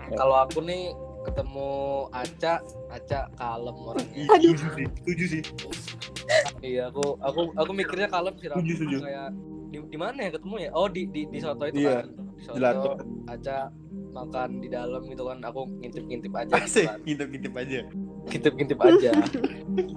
kalau 0.10 0.42
aku 0.42 0.66
nih 0.66 0.98
ketemu 1.22 1.70
Aca 2.10 2.66
Aca 2.90 3.30
kalem 3.38 3.78
orangnya 3.78 4.26
Aduh. 4.34 4.58
Setuju 4.58 4.66
sih, 4.74 4.88
setuju 4.98 5.26
sih. 5.30 5.44
Iya 6.62 6.88
aku 6.90 7.18
aku 7.20 7.42
aku 7.56 7.72
mikirnya 7.72 8.08
kalem 8.08 8.36
sih 8.38 8.48
Ram. 8.48 8.60
Setuju, 8.60 8.74
setuju. 8.76 8.98
kayak 9.04 9.30
di, 9.70 9.78
di 9.86 9.98
mana 9.98 10.18
ya 10.26 10.32
ketemu 10.34 10.56
ya? 10.60 10.70
Oh 10.74 10.88
di 10.90 11.02
di, 11.08 11.22
di 11.30 11.40
soto 11.40 11.64
itu 11.66 11.86
Iya, 11.86 12.02
kan. 12.02 12.06
Di 12.10 12.42
soto 12.42 12.56
gelato. 12.58 12.92
Aca 13.30 13.58
makan 14.10 14.50
di 14.60 14.68
dalam 14.68 15.02
gitu 15.06 15.24
kan. 15.30 15.38
Aku 15.46 15.62
ngintip-ngintip 15.80 16.34
aja 16.34 16.54
gitu 16.58 16.66
Asik, 16.66 16.86
kan. 16.90 17.00
ngintip-ngintip 17.06 17.54
aja. 17.54 17.80
ngintip-ngintip 18.30 18.80
aja. 18.82 19.12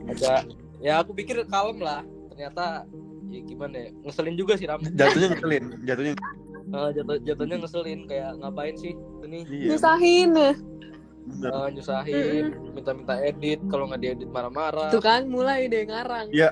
Aca 0.08 0.32
ya 0.78 0.92
aku 1.00 1.10
pikir 1.16 1.40
kalem 1.48 1.78
lah. 1.80 2.04
Ternyata 2.32 2.84
ya 3.32 3.40
gimana 3.42 3.74
ya? 3.76 3.88
Ngeselin 4.04 4.36
juga 4.36 4.52
sih 4.60 4.66
Ram 4.68 4.80
Jatuhnya 4.84 5.28
ngeselin, 5.32 5.64
jatuhnya. 5.88 6.14
Eh, 6.72 6.88
jatuh 6.96 7.16
jatuhnya 7.24 7.56
ngeselin. 7.60 8.00
Kayak 8.06 8.30
ngapain 8.40 8.74
sih? 8.76 8.92
Ini. 9.24 9.38
Iya. 9.48 9.68
nyusahin 9.72 10.30
bener. 11.26 11.50
Eh, 11.50 11.68
nyusahin 11.78 12.46
minta-minta 12.74 13.14
edit 13.22 13.60
kalau 13.70 13.88
nggak 13.90 14.00
diedit 14.02 14.30
marah-marah 14.30 14.90
tuh 14.90 15.02
kan 15.02 15.26
mulai 15.30 15.70
deh 15.70 15.86
ngarang 15.86 16.28
Iya. 16.34 16.50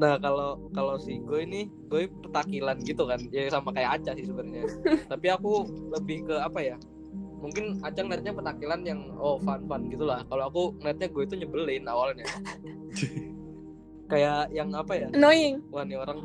Nah 0.00 0.16
kalau 0.16 0.56
kalau 0.72 0.96
si 0.96 1.20
gue 1.20 1.44
ini 1.44 1.68
gue 1.92 2.08
petakilan 2.24 2.80
gitu 2.86 3.04
kan 3.04 3.20
ya 3.28 3.52
sama 3.52 3.74
kayak 3.76 4.00
Aca 4.00 4.16
sih 4.16 4.24
sebenarnya. 4.24 4.64
Tapi 5.12 5.26
aku 5.28 5.68
lebih 5.92 6.30
ke 6.30 6.36
apa 6.40 6.60
ya? 6.64 6.76
Mungkin 7.40 7.84
Aca 7.84 8.00
ngeliatnya 8.00 8.32
petakilan 8.32 8.80
yang 8.88 9.00
oh 9.20 9.36
fun 9.44 9.68
fun 9.68 9.92
gitulah. 9.92 10.24
Kalau 10.32 10.48
aku 10.48 10.62
ngeliatnya 10.80 11.08
gue 11.12 11.22
itu 11.28 11.34
nyebelin 11.44 11.84
awalnya. 11.84 12.24
kayak 14.10 14.50
yang 14.50 14.74
apa 14.74 14.92
ya? 14.98 15.06
Annoying. 15.14 15.62
Wah 15.70 15.86
nih 15.86 15.96
orang 16.02 16.18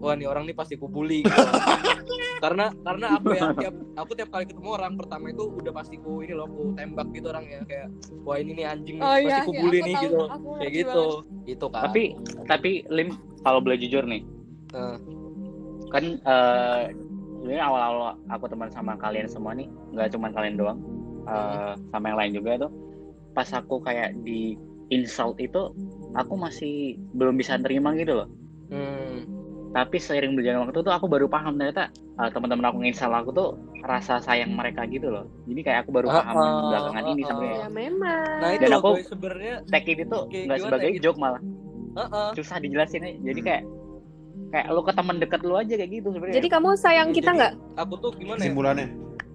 wah 0.00 0.14
nih 0.14 0.28
orang 0.28 0.44
nih 0.44 0.56
pasti 0.56 0.76
kubuli 0.76 1.24
gitu. 1.24 1.32
karena 2.44 2.72
karena 2.84 3.06
aku 3.20 3.36
ya 3.36 3.52
tiap 3.52 3.74
aku 4.00 4.10
tiap 4.16 4.28
kali 4.32 4.44
ketemu 4.48 4.68
orang 4.72 4.96
pertama 4.96 5.28
itu 5.28 5.44
udah 5.44 5.72
pasti 5.76 6.00
ku 6.00 6.24
ini 6.24 6.32
loh 6.32 6.48
ku 6.48 6.72
tembak 6.72 7.12
gitu 7.12 7.28
orang 7.28 7.44
ya 7.44 7.60
kayak 7.68 7.88
wah 8.24 8.36
ini 8.40 8.56
nih 8.56 8.66
anjing 8.68 8.96
nih, 8.96 9.04
Oh 9.04 9.12
pasti 9.16 9.28
iya, 9.28 9.38
kubuli 9.44 9.76
iya, 9.76 9.84
nih 9.84 9.94
tahu, 9.96 10.04
gitu. 10.04 10.24
Kayak 10.56 10.72
gitu. 10.72 11.04
Itu 11.44 11.66
kan. 11.68 11.82
Tapi 11.88 12.02
tapi 12.48 12.70
Lim 12.88 13.08
kalau 13.40 13.60
boleh 13.64 13.80
jujur 13.80 14.04
nih, 14.04 14.20
Nah, 14.70 14.96
kan 15.90 16.04
eh 16.22 16.82
ini 17.40 17.56
awal-awal 17.56 18.20
aku 18.28 18.44
teman 18.52 18.68
sama 18.68 18.94
kalian 19.00 19.26
semua 19.26 19.56
nih, 19.56 19.66
nggak 19.96 20.12
cuma 20.12 20.28
kalian 20.28 20.60
doang, 20.60 20.78
eh, 21.24 21.72
sama 21.88 22.12
yang 22.12 22.18
lain 22.20 22.32
juga 22.36 22.68
tuh. 22.68 22.72
Pas 23.32 23.48
aku 23.56 23.80
kayak 23.80 24.12
di 24.22 24.60
insult 24.92 25.40
itu, 25.40 25.72
aku 26.12 26.34
masih 26.34 26.98
belum 27.12 27.34
bisa 27.36 27.54
terima 27.58 27.94
gitu 27.94 28.24
loh. 28.24 28.28
hmm, 28.68 29.16
Tapi 29.70 29.96
seiring 29.96 30.34
berjalan 30.34 30.66
waktu 30.66 30.82
tuh 30.82 30.90
aku 30.90 31.06
baru 31.06 31.30
paham 31.30 31.54
ternyata 31.54 31.94
eh, 31.94 32.30
teman-teman 32.34 32.66
aku 32.66 32.78
nginstal 32.82 33.14
aku 33.14 33.30
tuh 33.30 33.48
rasa 33.80 34.18
sayang 34.18 34.52
mereka 34.52 34.82
gitu 34.84 35.08
loh. 35.08 35.24
Jadi 35.46 35.60
kayak 35.62 35.86
aku 35.86 35.90
baru 35.94 36.10
Ah, 36.10 36.20
paham 36.20 36.36
ah, 36.36 36.62
belakangan 36.68 37.04
ini 37.06 37.22
ah, 37.22 37.28
sebenarnya. 37.30 37.58
Ya 37.58 37.68
memang. 37.70 38.34
Nah 38.42 38.48
itu 38.50 38.62
Dan 38.66 38.72
aku- 38.76 38.98
sebenarnya 39.06 39.54
Tag 39.70 39.84
tuh 39.86 40.22
Kayak 40.28 40.44
nggak 40.46 40.58
sebagai 40.60 40.88
ya, 40.88 40.94
gitu. 40.98 41.04
joke 41.06 41.18
malah 41.22 41.42
Heeh. 41.90 42.28
susah 42.34 42.56
dijelasin 42.58 43.02
aja. 43.02 43.18
Jadi 43.22 43.40
Hmm. 43.40 43.48
kayak 43.48 43.62
kayak 44.50 44.66
lu 44.74 44.82
ke 44.82 44.92
teman 44.92 45.16
dekat 45.22 45.40
lu 45.46 45.54
aja 45.54 45.74
kayak 45.78 45.90
gitu 45.90 46.08
sebenarnya. 46.10 46.36
Jadi 46.42 46.48
kamu 46.50 46.68
sayang 46.74 47.08
kita 47.14 47.30
Jadi, 47.30 47.38
nggak? 47.38 47.52
Aku 47.78 47.94
tuh 47.98 48.10
gimana 48.18 48.38
ya? 48.38 48.42
Kesimpulannya. 48.42 48.88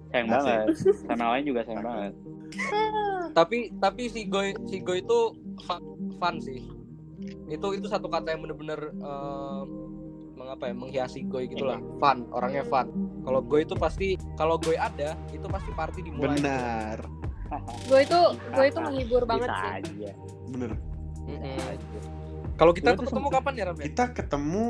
sayang 0.06 0.28
Asik. 0.28 0.36
banget. 0.36 0.66
Sama 1.08 1.24
lain 1.32 1.44
juga 1.48 1.60
sayang 1.64 1.82
banget. 1.82 2.12
Tapi 3.32 3.58
tapi 3.76 4.02
si 4.08 4.24
Goy 4.24 4.56
si 4.64 4.80
Goy 4.80 5.00
itu 5.00 5.20
fun, 6.16 6.40
sih. 6.40 6.64
Itu 7.48 7.72
itu 7.72 7.86
satu 7.88 8.10
kata 8.10 8.34
yang 8.34 8.44
bener-bener 8.44 8.92
eh, 8.92 9.62
mengapa 10.36 10.68
ya 10.68 10.74
menghiasi 10.76 11.24
Goy 11.26 11.48
gitulah. 11.48 11.80
Fun, 11.98 12.28
orangnya 12.30 12.62
fun. 12.68 12.86
Kalau 13.24 13.40
Goy 13.42 13.64
itu 13.64 13.74
pasti 13.74 14.20
kalau 14.36 14.60
Goy 14.60 14.76
ada 14.76 15.16
itu 15.32 15.46
pasti 15.48 15.70
party 15.72 16.00
dimulai. 16.06 16.38
Benar. 16.38 16.98
Gue 17.88 18.00
itu 18.06 18.20
gue 18.52 18.64
itu 18.68 18.78
menghibur 18.78 19.22
banget 19.24 19.48
Bisa 19.48 19.58
sih. 19.58 19.70
aja. 19.82 20.10
Bener. 20.52 20.70
Kalau 22.56 22.72
kita 22.72 22.96
Gua 22.96 22.98
tuh 23.04 23.06
ketemu 23.12 23.28
kapan 23.28 23.52
ya 23.52 23.64
Ram? 23.68 23.76
Kita 23.76 24.04
ketemu 24.16 24.64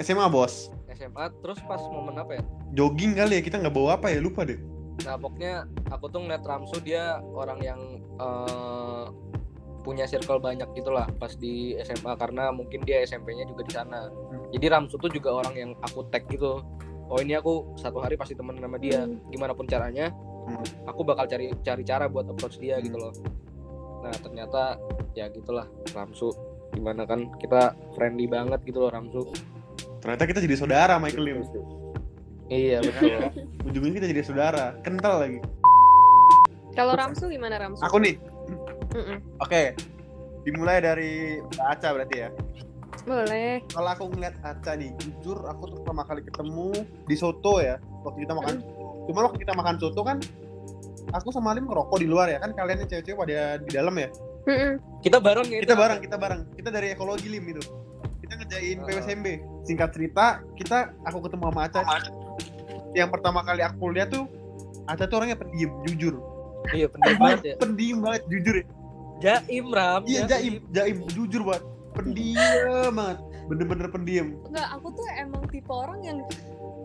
SMA 0.00 0.26
bos. 0.32 0.72
SMA 0.96 1.24
terus 1.44 1.60
pas 1.68 1.82
momen 1.92 2.16
apa 2.16 2.40
ya? 2.40 2.42
Jogging 2.72 3.12
kali 3.12 3.40
ya 3.40 3.42
kita 3.44 3.56
nggak 3.60 3.74
bawa 3.76 4.00
apa 4.00 4.08
ya 4.08 4.24
lupa 4.24 4.48
deh. 4.48 4.56
Nah 5.04 5.20
pokoknya 5.20 5.68
aku 5.92 6.08
tuh 6.08 6.24
ngeliat 6.24 6.40
Ramsu 6.40 6.80
dia 6.80 7.20
orang 7.20 7.60
yang 7.60 7.80
eh, 8.16 9.04
punya 9.86 10.02
circle 10.10 10.42
banyak 10.42 10.66
gitulah 10.74 11.06
pas 11.22 11.30
di 11.38 11.78
SMA 11.86 12.18
karena 12.18 12.50
mungkin 12.50 12.82
dia 12.82 13.06
SMP-nya 13.06 13.46
juga 13.46 13.62
di 13.62 13.70
sana. 13.70 14.10
Jadi 14.50 14.66
Ramsu 14.66 14.98
tuh 14.98 15.06
juga 15.06 15.30
orang 15.30 15.54
yang 15.54 15.70
aku 15.78 16.02
tag 16.10 16.26
gitu. 16.26 16.58
Oh 17.06 17.22
ini 17.22 17.38
aku 17.38 17.78
satu 17.78 18.02
hari 18.02 18.18
pasti 18.18 18.34
temen 18.34 18.58
sama 18.58 18.82
dia. 18.82 19.06
Hmm. 19.06 19.22
Gimana 19.30 19.54
pun 19.54 19.70
caranya, 19.70 20.10
Hmm. 20.50 20.66
aku 20.90 21.06
bakal 21.06 21.30
cari 21.30 21.54
cari 21.62 21.86
cara 21.86 22.10
buat 22.10 22.26
approach 22.26 22.58
dia 22.58 22.82
Hmm. 22.82 22.84
gitu 22.90 22.98
loh. 22.98 23.14
Nah 24.02 24.14
ternyata 24.18 24.74
ya 25.14 25.30
gitulah 25.30 25.70
Ramsu. 25.94 26.34
Gimana 26.74 27.06
kan 27.06 27.30
kita 27.38 27.78
friendly 27.94 28.26
banget 28.26 28.58
gitu 28.66 28.82
loh 28.82 28.90
Ramsu. 28.90 29.22
Ternyata 30.02 30.26
kita 30.26 30.42
jadi 30.42 30.58
saudara 30.58 30.98
Michael 30.98 31.24
Lim. 31.30 31.38
Iya 32.50 32.82
betul. 32.82 33.22
Ujungnya 33.70 34.02
kita 34.02 34.06
jadi 34.10 34.22
saudara. 34.26 34.64
Kental 34.82 35.14
lagi. 35.22 35.38
Kalau 36.74 36.92
Ramsu 36.92 37.30
gimana 37.30 37.56
Ramsu? 37.56 37.80
Aku 37.86 38.02
nih. 38.02 38.18
Mm-mm. 38.92 39.18
Oke. 39.38 39.74
Dimulai 40.42 40.78
dari 40.78 41.12
Mbak 41.42 41.66
Aca 41.68 41.88
berarti 41.92 42.16
ya. 42.18 42.28
Boleh. 43.02 43.62
Kalau 43.66 43.88
aku 43.88 44.04
ngeliat 44.08 44.38
Aca 44.40 44.72
nih, 44.74 44.94
jujur 44.96 45.42
aku 45.42 45.62
tuh 45.66 45.76
pertama 45.80 46.02
kali 46.02 46.22
ketemu 46.22 46.70
di 47.04 47.14
soto 47.14 47.58
ya. 47.58 47.76
Waktu 48.02 48.22
kita 48.22 48.32
makan. 48.32 48.54
Cuma 49.04 49.18
waktu 49.24 49.38
kita 49.38 49.52
makan 49.52 49.76
soto 49.76 50.02
kan 50.02 50.18
aku 51.08 51.30
sama 51.30 51.54
Lim 51.54 51.66
ngerokok 51.66 51.96
di 51.96 52.06
luar 52.06 52.26
ya 52.26 52.38
kan 52.38 52.50
kalian 52.50 52.82
yang 52.82 52.90
cewek-cewek 52.90 53.14
pada 53.16 53.38
di 53.58 53.70
dalam 53.70 53.94
ya 53.94 54.10
Mm-mm. 54.42 54.72
kita 55.00 55.22
bareng 55.22 55.46
ya. 55.46 55.62
kita 55.62 55.70
itu. 55.70 55.78
bareng 55.78 55.98
kita 56.02 56.16
bareng 56.18 56.40
kita 56.52 56.68
dari 56.68 56.86
ekologi 56.90 57.30
lim 57.30 57.46
itu 57.46 57.62
kita 58.18 58.32
ngejain 58.34 58.76
Ah. 58.76 58.84
PWSMB 58.84 59.26
singkat 59.62 59.94
cerita 59.94 60.24
kita 60.54 60.90
aku 61.02 61.22
ketemu 61.22 61.46
sama 61.46 61.60
Aca 61.62 61.80
yang 62.92 63.06
pertama 63.08 63.42
kali 63.42 63.62
aku 63.62 63.94
lihat 63.94 64.10
tuh 64.10 64.26
Aca 64.84 65.06
tuh 65.06 65.22
orangnya 65.22 65.38
pendiam 65.38 65.70
jujur 65.86 66.18
Iya 66.70 66.90
pendiam 66.90 67.16
banget 67.16 67.40
ya. 67.44 67.54
pendiam 67.56 67.98
banget 68.02 68.22
jujur 68.26 68.54
ya 68.58 68.64
Jaim 69.22 69.66
Ram. 69.72 70.02
iya 70.04 70.28
jaim. 70.28 70.60
Jaim. 70.70 71.04
Jujur 71.12 71.42
banget 71.46 71.64
pendiam 71.96 72.92
banget. 72.92 73.18
Bener-bener 73.46 73.88
pendiam. 73.88 74.28
Enggak, 74.50 74.68
aku 74.74 74.86
tuh 74.92 75.06
emang 75.16 75.42
tipe 75.48 75.70
orang 75.70 76.02
yang 76.02 76.18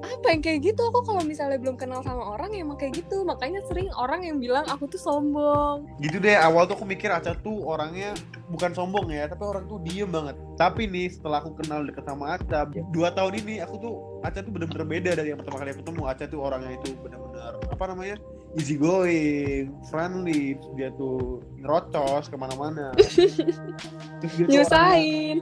apa 0.01 0.33
yang 0.33 0.41
kayak 0.41 0.59
gitu? 0.65 0.81
Aku 0.89 1.05
kalau 1.05 1.21
misalnya 1.21 1.61
belum 1.61 1.77
kenal 1.77 2.01
sama 2.01 2.37
orang 2.37 2.53
emang 2.57 2.77
kayak 2.77 3.01
gitu. 3.05 3.21
Makanya 3.21 3.61
sering 3.69 3.89
orang 3.97 4.25
yang 4.25 4.37
bilang 4.41 4.65
aku 4.69 4.89
tuh 4.89 5.01
sombong. 5.01 5.85
Gitu 6.01 6.17
deh 6.17 6.37
awal 6.37 6.65
tuh 6.65 6.77
aku 6.77 6.85
mikir 6.85 7.09
Aca 7.09 7.37
tuh 7.41 7.65
orangnya 7.65 8.13
bukan 8.49 8.73
sombong 8.73 9.13
ya 9.13 9.29
tapi 9.29 9.41
orang 9.45 9.65
tuh 9.69 9.81
diem 9.81 10.09
banget. 10.09 10.37
Tapi 10.57 10.89
nih 10.89 11.13
setelah 11.13 11.41
aku 11.41 11.53
kenal 11.57 11.85
deket 11.85 12.05
sama 12.05 12.37
Aca 12.37 12.69
dua 12.93 13.13
tahun 13.13 13.41
ini 13.45 13.61
aku 13.61 13.75
tuh 13.81 13.95
Aca 14.25 14.41
tuh 14.41 14.51
bener-bener 14.53 14.85
beda 14.85 15.11
dari 15.17 15.33
yang 15.33 15.39
pertama 15.41 15.65
kali 15.65 15.69
aku 15.73 15.81
ketemu 15.85 16.01
Aca 16.09 16.23
tuh 16.29 16.39
orangnya 16.41 16.71
itu 16.77 16.89
bener-bener 17.01 17.53
apa 17.69 17.83
namanya 17.89 18.15
easy 18.59 18.75
going 18.75 19.71
friendly 19.87 20.59
dia 20.75 20.91
tuh 20.99 21.39
ngerocos 21.63 22.27
ke 22.27 22.35
mana-mana. 22.35 22.91
Tuh 24.21 24.29
orangnya- 24.37 24.49
nyusahin 24.53 25.37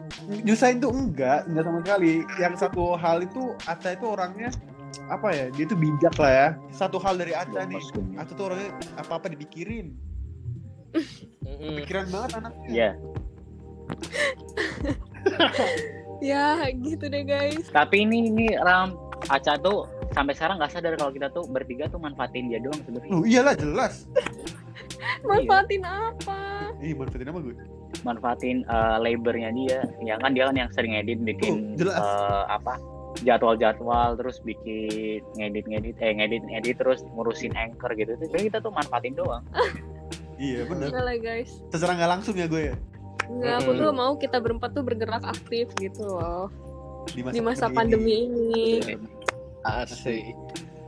nyusahin 0.45 0.78
tuh 0.80 0.91
enggak 0.93 1.43
enggak 1.49 1.64
sama 1.68 1.80
sekali. 1.84 2.14
Yang 2.39 2.53
satu 2.64 2.95
hal 2.95 3.26
itu 3.26 3.51
Aca 3.66 3.89
itu 3.91 4.05
orangnya 4.07 4.49
apa 5.10 5.28
ya 5.34 5.45
dia 5.53 5.66
tuh 5.66 5.78
bijak 5.78 6.16
lah 6.22 6.32
ya. 6.32 6.47
Satu 6.72 6.97
hal 7.01 7.18
dari 7.18 7.34
Aca 7.34 7.66
nih 7.66 7.82
Aca 8.16 8.32
tuh 8.38 8.45
orangnya 8.53 8.72
apa-apa 8.95 9.34
dipikirin. 9.34 9.97
Pikiran 11.60 12.07
banget 12.14 12.30
anaknya. 12.39 12.68
Iya. 12.70 12.91
ya 16.30 16.45
gitu 16.78 17.05
deh 17.10 17.24
guys. 17.26 17.68
Tapi 17.74 18.05
ini 18.05 18.30
ini 18.30 18.47
Ram 18.55 18.95
Aca 19.28 19.57
tuh 19.60 19.89
sampai 20.12 20.34
sekarang 20.34 20.55
nggak 20.57 20.72
sadar 20.72 20.93
kalau 20.95 21.12
kita 21.12 21.28
tuh 21.30 21.43
bertiga 21.45 21.86
tuh 21.88 21.97
manfaatin 21.97 22.49
dia 22.49 22.60
doang 22.60 22.80
sebenarnya. 22.82 23.12
Loh, 23.12 23.24
iyalah 23.24 23.55
jelas 23.55 24.05
manfaatin 25.30 25.84
apa 25.84 26.39
Ih, 26.80 26.95
manfaatin 26.95 27.28
apa 27.28 27.39
gue? 27.41 27.55
Manfaatin 28.01 28.57
eh, 28.64 28.97
labornya 28.97 29.49
dia. 29.51 29.80
Ya 29.99 30.16
kan 30.18 30.32
dia 30.32 30.47
kan 30.47 30.55
yang 30.55 30.70
sering 30.72 30.95
edit 30.95 31.20
bikin 31.20 31.76
Oh, 31.76 31.78
jelas. 31.78 31.99
eh, 31.99 32.43
apa 32.47 32.80
jadwal-jadwal 33.20 34.16
terus 34.16 34.39
bikin 34.39 35.20
ngedit-ngedit 35.36 35.97
eh 35.99 36.14
ngedit-ngedit 36.16 36.76
terus 36.78 37.03
ngurusin 37.12 37.51
anchor 37.53 37.91
gitu. 37.93 38.16
Itu 38.16 38.38
kita 38.38 38.60
tuh 38.60 38.72
manfaatin 38.72 39.16
doang. 39.16 39.43
Iya 40.39 40.64
bener 40.72 40.88
enggak 40.88 41.03
lah 41.03 41.18
guys 41.20 41.51
Secara 41.68 41.99
nggak 41.99 42.12
langsung 42.16 42.32
ya 42.39 42.47
gue 42.47 42.72
ya 42.72 42.76
enggak 43.28 43.60
aku 43.60 43.72
tuh 43.76 43.91
mau 43.91 44.16
kita 44.16 44.39
berempat 44.39 44.72
tuh 44.72 44.88
bergerak 44.88 45.20
aktif 45.28 45.68
gitu 45.76 46.07
loh 46.07 46.47
Di 47.12 47.20
masa, 47.20 47.34
di 47.36 47.39
masa 47.43 47.66
pandemi 47.68 48.24
ini 48.24 48.80
Asik. 49.66 50.36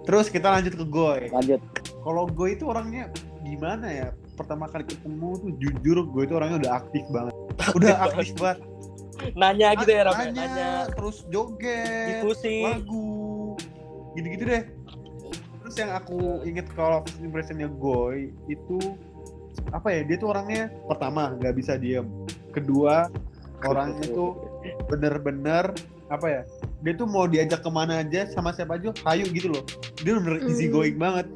Terus 0.01 0.27
kita 0.27 0.49
lanjut 0.49 0.73
ke 0.73 0.85
Goy 0.87 1.29
Lanjut. 1.29 1.61
Kalau 2.01 2.25
Goy 2.25 2.57
itu 2.57 2.65
orangnya 2.65 3.11
gimana 3.43 3.87
ya? 3.87 4.07
Pertama 4.33 4.65
kali 4.65 4.87
ketemu 4.87 5.29
tuh 5.37 5.51
jujur 5.61 5.97
gue 6.09 6.21
itu 6.25 6.33
orangnya 6.33 6.57
udah 6.65 6.71
aktif 6.79 7.03
banget 7.13 7.33
Udah 7.77 7.93
aktif 8.09 8.33
banget 8.35 8.59
Nanya 9.37 9.77
gitu 9.77 9.91
ya 9.93 10.01
Ram. 10.09 10.13
ya? 10.17 10.17
Nanya, 10.25 10.33
Nanya. 10.33 10.71
terus 10.97 11.21
joget 11.29 12.25
Diskusi. 12.25 12.65
Lagu 12.65 13.53
Gitu-gitu 14.17 14.43
deh 14.49 14.63
Terus 15.61 15.75
yang 15.77 15.91
aku 15.93 16.41
inget 16.43 16.65
kalau 16.73 17.05
first 17.05 17.21
impressionnya 17.21 17.69
Goy 17.69 18.33
itu 18.49 18.97
apa 19.69 19.91
ya 19.91 20.01
dia 20.07 20.15
tuh 20.15 20.31
orangnya 20.31 20.71
pertama 20.87 21.35
nggak 21.37 21.53
bisa 21.53 21.75
diem 21.75 22.07
kedua 22.55 23.11
orangnya 23.61 24.07
tuh 24.17 24.31
bener-bener 24.87 25.75
apa 26.11 26.27
ya 26.27 26.41
dia 26.83 26.93
tuh 26.93 27.07
mau 27.07 27.23
diajak 27.23 27.63
ke 27.63 27.69
mana 27.71 28.03
aja 28.03 28.27
sama 28.27 28.51
siapa 28.51 28.75
aja 28.75 28.91
hayu 29.07 29.25
gitu 29.31 29.47
loh. 29.49 29.63
Dia 30.03 30.19
bener 30.19 30.43
Hmm. 30.43 30.49
easy 30.51 30.67
going 30.67 30.99
banget. 30.99 31.29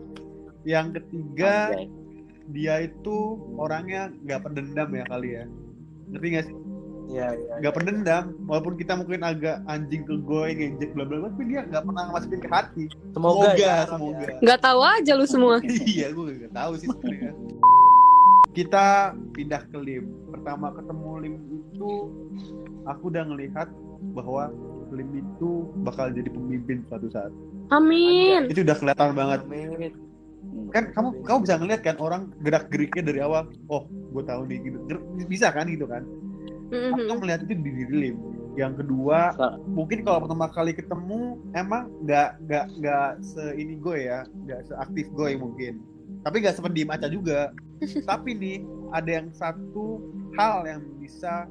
Yang 0.68 1.00
ketiga 1.00 1.72
Anjay. 1.72 1.88
dia 2.52 2.76
itu 2.84 3.18
orangnya 3.56 4.12
nggak 4.22 4.42
pendendam 4.44 4.90
ya 4.92 5.04
kali 5.08 5.30
ya. 5.32 5.44
Ngerti 6.12 6.28
nggak 6.28 6.46
sih? 6.50 6.56
Iya, 7.06 7.38
iya. 7.38 7.54
nggak 7.62 7.74
pendendam 7.78 8.34
walaupun 8.50 8.82
kita 8.82 8.98
mungkin 8.98 9.22
agak 9.22 9.62
anjing 9.70 10.02
ke 10.10 10.18
goy 10.26 10.58
ngejek 10.58 10.90
bla 10.98 11.06
bla 11.06 11.22
bla 11.22 11.30
tapi 11.30 11.54
dia 11.54 11.62
nggak 11.62 11.84
pernah 11.86 12.04
masukin 12.10 12.42
ke 12.42 12.50
hati. 12.50 12.84
Semoga, 13.14 13.46
semoga 13.46 13.62
ya, 13.62 13.76
semoga. 13.86 14.26
Ya. 14.26 14.36
nggak 14.42 14.60
tahu 14.66 14.80
aja 14.82 15.12
lu 15.14 15.26
semua. 15.30 15.56
Iya 15.94 16.08
gue 16.10 16.26
gak 16.42 16.54
tahu 16.58 16.72
sih 16.82 16.88
sebenarnya. 16.90 17.32
Kita 18.56 18.86
pindah 19.38 19.62
ke 19.70 19.78
lim. 19.78 20.04
Pertama 20.34 20.74
ketemu 20.74 21.10
lim 21.22 21.36
itu 21.54 21.92
aku 22.90 23.04
udah 23.14 23.24
ngelihat 23.28 23.68
bahwa 24.14 24.52
Lim 24.94 25.12
itu 25.18 25.50
bakal 25.82 26.14
jadi 26.14 26.30
pemimpin 26.30 26.86
suatu 26.88 27.10
saat. 27.10 27.34
Amin. 27.74 28.48
Itu 28.48 28.62
udah 28.62 28.78
kelihatan 28.78 29.12
banget. 29.12 29.40
Amin. 29.44 29.92
Kan 30.70 30.94
kamu 30.94 31.26
kamu 31.26 31.38
bisa 31.42 31.56
ngeliat 31.58 31.82
kan 31.82 31.98
orang 31.98 32.30
gerak 32.46 32.70
geriknya 32.70 33.04
dari 33.04 33.20
awal. 33.20 33.50
Oh, 33.68 33.90
gue 33.90 34.24
tahu 34.24 34.46
nih 34.46 34.62
gitu. 34.62 34.78
Bisa 35.26 35.50
kan 35.50 35.66
gitu 35.68 35.90
kan? 35.90 36.06
Aku 36.70 37.02
Mhm. 37.12 37.18
melihat 37.22 37.42
itu 37.44 37.54
di 37.58 37.72
diri 37.74 37.96
Lim. 38.10 38.18
Yang 38.56 38.86
kedua, 38.86 39.36
Sa- 39.36 39.60
mungkin 39.68 40.06
kalau 40.08 40.24
pertama 40.24 40.48
kali 40.48 40.72
ketemu 40.72 41.44
emang 41.52 41.92
nggak 42.08 42.30
nggak 42.48 42.66
nggak 42.80 43.10
se 43.20 43.44
ini 43.58 43.76
gue 43.76 43.98
ya, 44.06 44.24
nggak 44.48 44.72
seaktif 44.72 45.12
gue 45.12 45.36
mungkin. 45.36 45.82
Tapi 46.24 46.36
nggak 46.40 46.56
sependiam 46.56 46.94
Aca 46.94 47.10
juga. 47.12 47.52
Tapi 48.10 48.32
nih 48.32 48.58
ada 48.96 49.10
yang 49.12 49.28
satu 49.36 50.00
hal 50.40 50.64
yang 50.64 50.82
bisa 51.02 51.50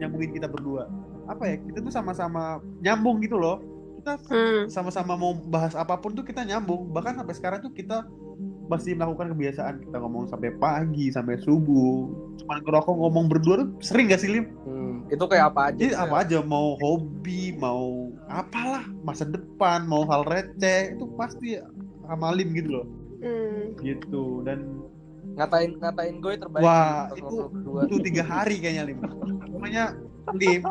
nyambungin 0.00 0.32
kita 0.32 0.48
berdua. 0.48 0.88
Apa 1.30 1.46
ya? 1.46 1.56
Kita 1.62 1.78
tuh 1.80 1.94
sama-sama 1.94 2.58
nyambung 2.82 3.22
gitu 3.22 3.38
loh. 3.38 3.62
Kita 4.02 4.18
Hmm. 4.26 4.66
sama-sama 4.66 5.14
mau 5.14 5.30
bahas 5.36 5.78
apa 5.78 5.94
pun 5.94 6.10
tuh 6.10 6.26
kita 6.26 6.42
nyambung. 6.42 6.90
Bahkan 6.90 7.22
sampai 7.22 7.34
sekarang 7.36 7.58
tuh 7.62 7.70
kita 7.70 8.02
masih 8.66 8.94
melakukan 8.94 9.34
kebiasaan 9.34 9.82
kita 9.82 9.98
ngomong 9.98 10.26
sampai 10.26 10.50
pagi 10.56 11.10
sampai 11.10 11.38
subuh. 11.38 12.10
Cuman 12.38 12.58
ngerokok 12.62 12.94
ngomong 12.96 13.26
berdua 13.26 13.62
tuh 13.62 13.68
sering 13.78 14.10
gak 14.10 14.22
sih 14.22 14.30
Lim? 14.30 14.46
Hmm, 14.62 15.06
itu 15.06 15.20
kayak 15.20 15.54
apa 15.54 15.70
aja? 15.70 15.78
Jadi 15.78 15.94
apa 15.94 16.14
aja 16.22 16.38
mau 16.40 16.78
hobi, 16.78 17.54
mau 17.54 18.10
apalah 18.26 18.86
masa 19.02 19.26
depan, 19.26 19.86
mau 19.86 20.06
hal 20.06 20.22
receh 20.22 20.94
itu 20.94 21.04
pasti 21.14 21.58
sama 22.06 22.30
Lim 22.30 22.50
gitu 22.54 22.70
loh. 22.74 22.86
Hmm. 23.20 23.74
Gitu 23.78 24.42
dan 24.42 24.86
Ngatain 25.30 25.78
ngatain 25.78 26.16
gue 26.18 26.32
terbaik. 26.36 26.64
Wah, 26.64 27.06
itu- 27.14 27.48
2022. 27.54 27.86
itu 27.86 27.96
tiga 28.02 28.22
hari 28.24 28.56
kayaknya 28.58 28.82
Lim. 28.88 28.98
Pokoknya 29.46 29.84
Lim, 30.36 30.62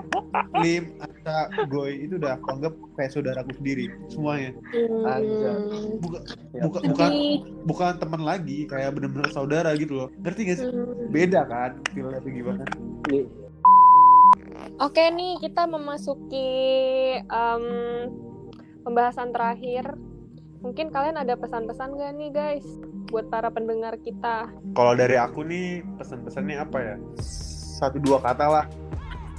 Lim, 0.62 0.84
Aca, 1.02 1.52
Goy 1.68 2.08
itu 2.08 2.16
udah 2.16 2.39
aku 2.39 2.47
anggap 2.56 2.74
kayak 2.95 3.12
saudaraku 3.12 3.52
sendiri 3.60 3.86
semuanya. 4.08 4.56
Hmm. 4.72 6.00
Bukan 6.00 6.22
Ya. 6.50 6.66
bukan 6.66 7.12
bukan 7.70 7.93
teman 8.02 8.22
lagi, 8.26 8.66
kayak 8.66 8.97
bener-bener 8.97 9.30
saudara 9.30 9.70
gitu 9.78 10.06
loh. 10.06 10.10
Ngerti 10.26 10.41
gak 10.50 10.58
sih? 10.64 10.68
Hmm. 10.68 11.14
Beda 11.14 11.45
kan? 11.45 11.78
Feelnya 11.93 12.20
tuh 12.22 12.32
gimana? 12.34 12.64
Oke 14.80 15.04
nih 15.12 15.38
kita 15.43 15.68
memasuki 15.68 16.50
em, 17.20 17.64
pembahasan 18.88 19.36
terakhir. 19.36 19.93
Mungkin 20.60 20.91
kalian 20.91 21.16
ada 21.16 21.39
pesan-pesan 21.39 21.95
gak 21.95 22.12
nih 22.20 22.32
guys 22.32 22.68
buat 23.10 23.28
para 23.32 23.47
pendengar 23.50 23.95
kita? 24.02 24.50
Kalau 24.76 24.93
dari 24.93 25.16
aku 25.16 25.45
nih 25.45 25.86
pesan-pesannya 25.97 26.58
apa 26.60 26.78
ya? 26.80 26.95
Satu 27.80 28.00
dua 28.02 28.20
kata 28.20 28.45
lah. 28.47 28.66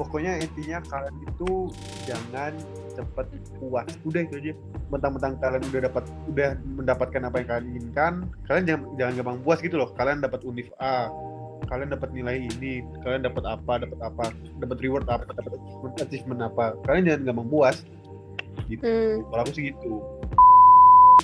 Pokoknya 0.00 0.40
intinya 0.40 0.80
kalian 0.88 1.16
itu 1.28 1.68
jangan 2.08 2.56
cepet 2.96 3.36
puas. 3.60 3.84
Udah 4.08 4.24
itu 4.24 4.34
aja. 4.40 4.52
Mentang-mentang 4.88 5.36
kalian 5.36 5.60
udah 5.68 5.80
dapat 5.92 6.04
udah 6.24 6.48
mendapatkan 6.64 7.20
apa 7.28 7.36
yang 7.44 7.48
kalian 7.52 7.66
inginkan, 7.76 8.12
kalian 8.48 8.64
jangan 8.64 8.84
jangan 8.96 9.12
gampang 9.20 9.38
puas 9.44 9.58
gitu 9.60 9.76
loh. 9.76 9.92
Kalian 9.92 10.24
dapat 10.24 10.40
univ 10.48 10.72
A, 10.80 11.12
kalian 11.68 11.92
dapat 11.92 12.16
nilai 12.16 12.48
ini, 12.48 12.80
kalian 13.04 13.28
dapat 13.28 13.44
apa, 13.44 13.84
dapat 13.84 14.00
apa, 14.00 14.24
dapat 14.56 14.76
reward 14.80 15.04
apa, 15.12 15.28
dapat 15.36 15.60
achievement, 15.60 15.94
achievement 16.00 16.40
apa. 16.48 16.64
Kalian 16.88 17.04
jangan 17.04 17.20
gampang 17.28 17.48
puas. 17.52 17.76
Gitu. 18.72 18.80
Hmm. 18.80 19.20
Kalau 19.28 19.40
aku 19.44 19.52
sih 19.52 19.64
gitu. 19.68 20.00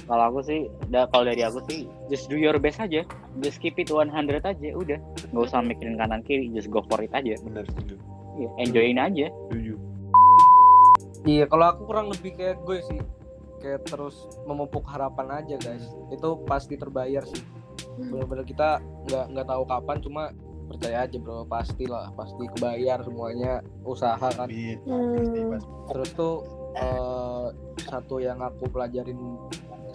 Kalau 0.05 0.25
aku 0.29 0.41
sih, 0.45 0.69
da, 0.93 1.09
kalau 1.09 1.25
dari 1.25 1.41
aku 1.43 1.65
sih, 1.67 1.89
just 2.13 2.29
do 2.29 2.37
your 2.37 2.61
best 2.61 2.77
aja. 2.79 3.09
Just 3.41 3.59
keep 3.59 3.81
it 3.81 3.89
100 3.89 4.13
aja, 4.45 4.69
udah. 4.77 5.01
Nggak 5.33 5.45
usah 5.49 5.65
mikirin 5.65 5.97
kanan 5.97 6.21
kiri, 6.23 6.53
just 6.53 6.69
go 6.69 6.85
for 6.85 7.01
it 7.01 7.11
aja. 7.17 7.41
Benar 7.41 7.65
setuju. 7.73 7.97
Iya, 8.37 8.49
enjoyin 8.61 8.99
aja. 9.01 9.27
Setuju. 9.49 9.75
Iya, 11.27 11.45
kalau 11.51 11.67
aku 11.75 11.83
kurang 11.89 12.07
lebih 12.13 12.37
kayak 12.37 12.63
gue 12.63 12.79
sih. 12.85 13.01
Kayak 13.59 13.89
terus 13.89 14.29
memupuk 14.45 14.85
harapan 14.87 15.43
aja, 15.43 15.57
guys. 15.59 15.85
Itu 16.13 16.45
pasti 16.45 16.77
terbayar 16.77 17.25
sih. 17.25 17.43
Bener-bener 17.97 18.45
kita 18.45 18.79
nggak 19.09 19.25
nggak 19.33 19.47
tahu 19.49 19.63
kapan, 19.65 19.97
cuma 20.05 20.23
percaya 20.67 21.07
aja 21.07 21.17
bro, 21.23 21.47
pasti 21.47 21.87
lah, 21.87 22.11
pasti 22.19 22.45
kebayar 22.59 22.99
semuanya 23.07 23.63
usaha 23.87 24.19
kan. 24.19 24.51
Hmm. 24.51 25.57
Terus 25.89 26.11
tuh 26.13 26.43
eh, 26.75 27.47
satu 27.87 28.19
yang 28.19 28.43
aku 28.43 28.67
pelajarin 28.69 29.17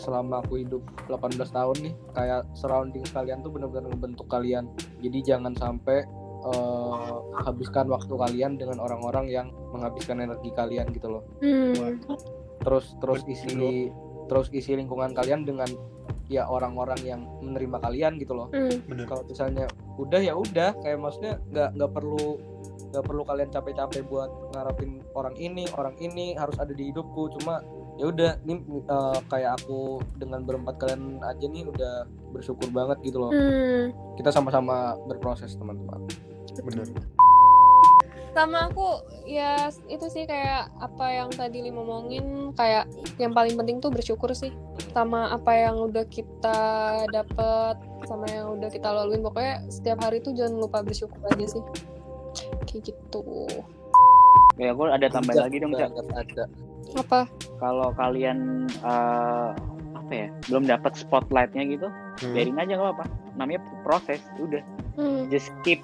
selama 0.01 0.41
aku 0.41 0.65
hidup 0.65 0.81
18 1.05 1.37
tahun 1.53 1.77
nih, 1.85 1.93
kayak 2.17 2.41
surrounding 2.57 3.05
kalian 3.13 3.45
tuh 3.45 3.53
bener-bener 3.53 3.91
ngebentuk 3.93 4.25
kalian. 4.31 4.71
Jadi 5.03 5.19
jangan 5.21 5.53
sampai 5.53 6.01
eh, 6.41 7.13
habiskan 7.45 7.85
waktu 7.89 8.13
kalian 8.13 8.57
dengan 8.57 8.81
orang-orang 8.81 9.29
yang 9.29 9.47
menghabiskan 9.71 10.21
energi 10.21 10.49
kalian 10.53 10.89
gitu 10.93 11.07
loh. 11.19 11.23
Hmm. 11.41 11.99
terus 12.61 12.93
terus 13.01 13.25
isi 13.25 13.89
terus 14.29 14.53
isi 14.53 14.77
lingkungan 14.77 15.17
kalian 15.17 15.49
dengan 15.49 15.65
ya 16.31 16.47
orang-orang 16.47 17.01
yang 17.03 17.21
menerima 17.43 17.81
kalian 17.83 18.15
gitu 18.21 18.31
loh 18.37 18.47
Hmm. 18.53 19.03
Kalau 19.09 19.25
misalnya 19.27 19.65
udah 19.99 20.21
ya 20.21 20.37
udah 20.37 20.77
kayak 20.79 21.01
maksudnya 21.01 21.41
nggak 21.51 21.69
nggak 21.75 21.91
perlu 21.91 22.39
nggak 22.91 23.03
perlu 23.07 23.23
kalian 23.23 23.49
capek-capek 23.51 24.03
buat 24.07 24.29
ngarepin 24.55 24.99
orang 25.15 25.35
ini 25.39 25.63
orang 25.75 25.95
ini 25.99 26.35
harus 26.35 26.55
ada 26.59 26.71
di 26.75 26.91
hidupku 26.91 27.31
cuma 27.39 27.63
ya 27.99 28.05
udah 28.07 28.31
ini 28.47 28.63
eh, 28.87 29.19
kayak 29.27 29.51
aku 29.61 29.99
dengan 30.15 30.43
berempat 30.47 30.75
kalian 30.79 31.19
aja 31.23 31.45
nih 31.47 31.67
udah 31.67 32.07
bersyukur 32.31 32.67
banget 32.71 32.97
gitu 33.03 33.17
loh. 33.19 33.31
Hmm. 33.31 33.91
kita 34.15 34.31
sama-sama 34.31 34.95
berproses 35.09 35.55
teman-teman. 35.57 36.07
Bener. 36.51 36.87
sama 38.31 38.71
aku 38.71 39.03
ya 39.27 39.67
itu 39.91 40.07
sih 40.07 40.23
kayak 40.23 40.71
apa 40.79 41.05
yang 41.11 41.29
tadi 41.35 41.67
Lim 41.67 41.75
ngomongin 41.75 42.55
kayak 42.55 42.87
yang 43.19 43.35
paling 43.35 43.59
penting 43.59 43.83
tuh 43.83 43.91
bersyukur 43.91 44.31
sih 44.31 44.55
sama 44.95 45.35
apa 45.35 45.51
yang 45.51 45.75
udah 45.91 46.07
kita 46.07 46.59
dapet 47.11 47.75
sama 48.07 48.25
yang 48.31 48.55
udah 48.55 48.71
kita 48.71 48.87
laluin. 48.87 49.19
Pokoknya 49.19 49.67
setiap 49.67 49.99
hari 50.03 50.23
tuh 50.23 50.31
jangan 50.31 50.63
lupa 50.63 50.79
bersyukur 50.79 51.19
aja 51.27 51.59
sih. 51.59 51.63
Kayak 52.67 52.95
gitu 52.95 53.23
Ya, 54.61 54.71
aku 54.71 54.85
ada 54.85 55.07
tambahan 55.09 55.49
lagi 55.49 55.57
dong, 55.57 55.73
Cak. 55.73 55.89
Ada 56.13 56.45
apa 56.93 57.19
Kalau 57.57 57.89
kalian 57.95 58.37
eh, 58.69 59.49
apa 59.91 60.11
ya, 60.11 60.27
belum 60.45 60.63
dapat 60.67 60.93
spotlightnya 60.93 61.65
gitu, 61.65 61.87
Hmm. 62.21 62.33
biarin 62.35 62.57
aja 62.57 62.73
nggak 62.75 62.87
apa-apa. 62.87 63.05
Namanya 63.33 63.61
proses, 63.81 64.21
udah. 64.37 64.61
hmm. 64.95 65.25
Just 65.27 65.49
keep 65.61 65.81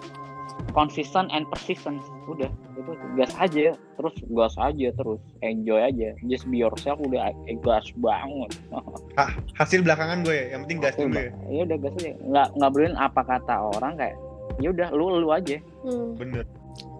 consistent 0.71 1.32
and 1.32 1.47
persistent. 1.47 1.97
Udah, 2.28 2.51
itu 2.75 2.91
gas 3.15 3.32
aja, 3.34 3.71
terus 3.95 4.13
gas 4.30 4.53
aja 4.59 4.88
terus, 4.91 5.17
enjoy 5.41 5.80
aja. 5.80 6.11
Just 6.23 6.45
be 6.45 6.59
yourself, 6.59 6.99
udah 6.99 7.32
eh, 7.47 7.57
gas 7.57 7.88
banget. 7.95 8.51
Hasil 9.59 9.82
belakangan 9.82 10.21
gue 10.21 10.36
ya, 10.36 10.45
yang 10.53 10.61
penting 10.65 10.80
gas 10.80 10.93
dulu 10.93 11.15
ya. 11.15 11.32
ya 11.47 11.61
udah 11.63 11.78
gas 11.80 11.93
aja 11.95 12.11
nggak 12.19 12.47
nggak 12.53 12.69
pedulin 12.69 12.95
apa 12.95 13.21
kata 13.23 13.55
orang 13.71 13.93
kayak 13.95 14.15
ya 14.57 14.69
udah 14.69 14.88
lu 14.91 15.17
lu 15.17 15.30
aja 15.32 15.57
Hmm. 15.82 16.13
Bener. 16.13 16.43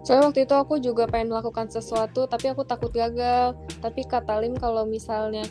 Soalnya 0.06 0.30
waktu 0.30 0.40
itu 0.46 0.54
aku 0.54 0.74
juga 0.80 1.04
pengen 1.08 1.34
melakukan 1.34 1.68
sesuatu, 1.68 2.24
tapi 2.30 2.52
aku 2.52 2.64
takut 2.64 2.90
gagal. 2.90 3.58
Tapi 3.82 4.00
kata 4.06 4.40
Lim 4.40 4.56
kalau 4.56 4.88
misalnya 4.88 5.44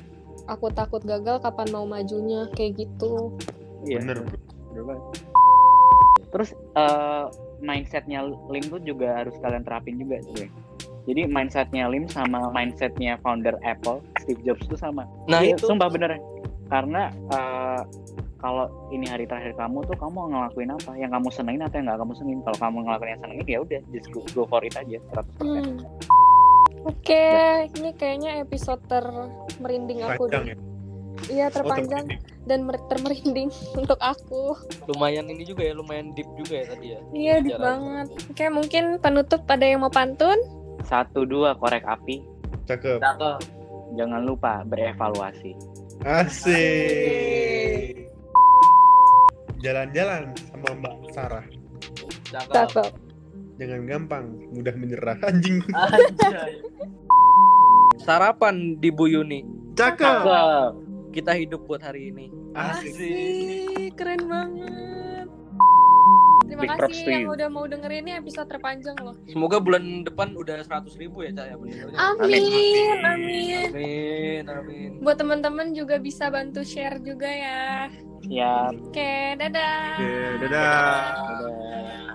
aku 0.50 0.72
takut 0.74 1.04
gagal, 1.04 1.40
kapan 1.44 1.68
mau 1.70 1.86
majunya? 1.86 2.50
Kayak 2.56 2.88
gitu. 2.88 3.36
Iya. 3.86 4.02
Bener. 4.02 4.18
Terus 6.28 6.52
eh, 6.76 7.26
mindsetnya 7.62 8.26
Lim 8.26 8.66
tuh 8.70 8.82
juga 8.82 9.24
harus 9.24 9.34
kalian 9.42 9.66
terapin 9.66 9.98
juga 9.98 10.22
sih 10.34 10.50
jadi 11.08 11.26
mindsetnya 11.26 11.88
Lim 11.88 12.06
sama 12.12 12.52
mindsetnya 12.52 13.18
founder 13.24 13.56
Apple 13.64 14.04
Steve 14.22 14.42
Jobs 14.44 14.64
itu 14.68 14.78
sama 14.78 15.08
nah 15.26 15.42
Iya, 15.42 15.58
itu 15.58 15.66
sumpah 15.66 15.90
bener 15.90 16.20
karena 16.68 17.10
eh, 17.32 17.82
kalau 18.48 18.66
ini 18.90 19.06
hari 19.06 19.24
terakhir 19.24 19.52
kamu 19.54 19.84
tuh 19.84 19.94
kamu 19.94 20.18
ngelakuin 20.30 20.70
apa 20.72 20.90
yang 20.96 21.10
kamu 21.10 21.28
senengin 21.30 21.62
atau 21.62 21.76
yang 21.76 21.86
nggak 21.86 22.00
kamu 22.00 22.12
senengin 22.14 22.40
kalau 22.42 22.58
kamu 22.58 22.76
ngelakuin 22.82 23.10
yang 23.10 23.20
senengin 23.22 23.46
ya 23.46 23.58
udah 23.60 23.80
just 23.92 24.08
go, 24.10 24.20
go 24.32 24.42
for 24.46 24.62
it 24.62 24.74
aja 24.74 24.98
100% 25.12 25.22
Hmm. 25.38 25.78
Oke, 26.86 27.26
ini 27.74 27.90
kayaknya 27.94 28.40
episode 28.40 28.80
termerinding 28.88 30.02
aku 30.02 30.26
deh. 30.26 30.42
ya. 30.46 30.56
Iya, 31.28 31.46
Oh, 31.46 31.50
terpanjang 31.52 32.06
terpenting. 32.08 32.20
dan 32.46 32.60
mer- 32.64 32.86
termerinding 32.88 33.50
untuk 33.76 33.98
aku. 34.00 34.54
lumayan 34.88 35.28
ini 35.28 35.44
juga 35.44 35.62
ya 35.62 35.74
lumayan 35.74 36.14
deep 36.14 36.26
juga 36.38 36.58
ya 36.58 36.64
tadi 36.70 36.86
ya 36.88 37.00
Iya, 37.12 37.34
deep 37.42 37.58
banget. 37.60 38.08
Oke, 38.30 38.46
mungkin 38.48 38.84
penutup 38.98 39.42
ada 39.46 39.62
yang 39.62 39.82
mau 39.82 39.90
pantun? 39.90 40.38
satu 40.80 41.22
dua 41.22 41.54
korek 41.54 41.84
api 41.84 42.24
Cakep. 42.64 42.98
jangan 43.94 44.24
lupa 44.24 44.64
berevaluasi 44.64 45.52
Asik. 46.08 48.07
Jalan-jalan 49.68 50.32
sama 50.48 50.80
Mbak 50.80 50.96
Sarah. 51.12 51.44
Cakep. 52.32 52.88
Jangan 53.60 53.82
gampang, 53.84 54.26
mudah 54.56 54.72
menyerah. 54.80 55.20
Anjing. 55.28 55.60
Anjay. 55.76 56.64
Sarapan 58.00 58.80
di 58.80 58.88
Bu 58.88 59.12
Yuni. 59.12 59.44
Cakep. 59.76 60.24
Cakep. 60.24 60.72
Kita 61.12 61.36
hidup 61.36 61.68
buat 61.68 61.84
hari 61.84 62.16
ini. 62.16 62.32
Asik. 62.56 62.96
Asik, 62.96 63.92
keren 64.00 64.24
banget. 64.32 65.28
Terima 66.48 66.64
Big 66.64 66.72
kasih 66.80 67.04
yang 67.12 67.28
you. 67.28 67.36
udah 67.36 67.48
mau 67.52 67.68
dengerin 67.68 68.08
ini 68.08 68.16
episode 68.16 68.48
terpanjang 68.48 68.96
loh. 69.04 69.20
Semoga 69.28 69.60
bulan 69.60 70.08
depan 70.08 70.32
udah 70.32 70.64
100 70.64 70.96
ribu 70.96 71.28
ya, 71.28 71.36
cah. 71.36 71.46
Ya, 71.52 71.60
amin, 71.60 71.76
amin, 71.92 72.98
amin. 73.04 73.68
Amin, 73.76 74.44
amin. 74.48 74.90
Buat 75.04 75.20
teman-teman 75.20 75.76
juga 75.76 76.00
bisa 76.00 76.32
bantu 76.32 76.64
share 76.64 77.04
juga 77.04 77.28
ya. 77.28 77.92
Ya. 78.24 78.72
Oke, 78.72 78.96
okay, 78.96 79.36
dadah. 79.36 80.00
Oke, 80.00 80.08
okay, 80.08 80.48
dadah. 80.48 80.48
dadah. 80.48 81.28
dadah. 81.28 81.38
dadah. 81.44 82.08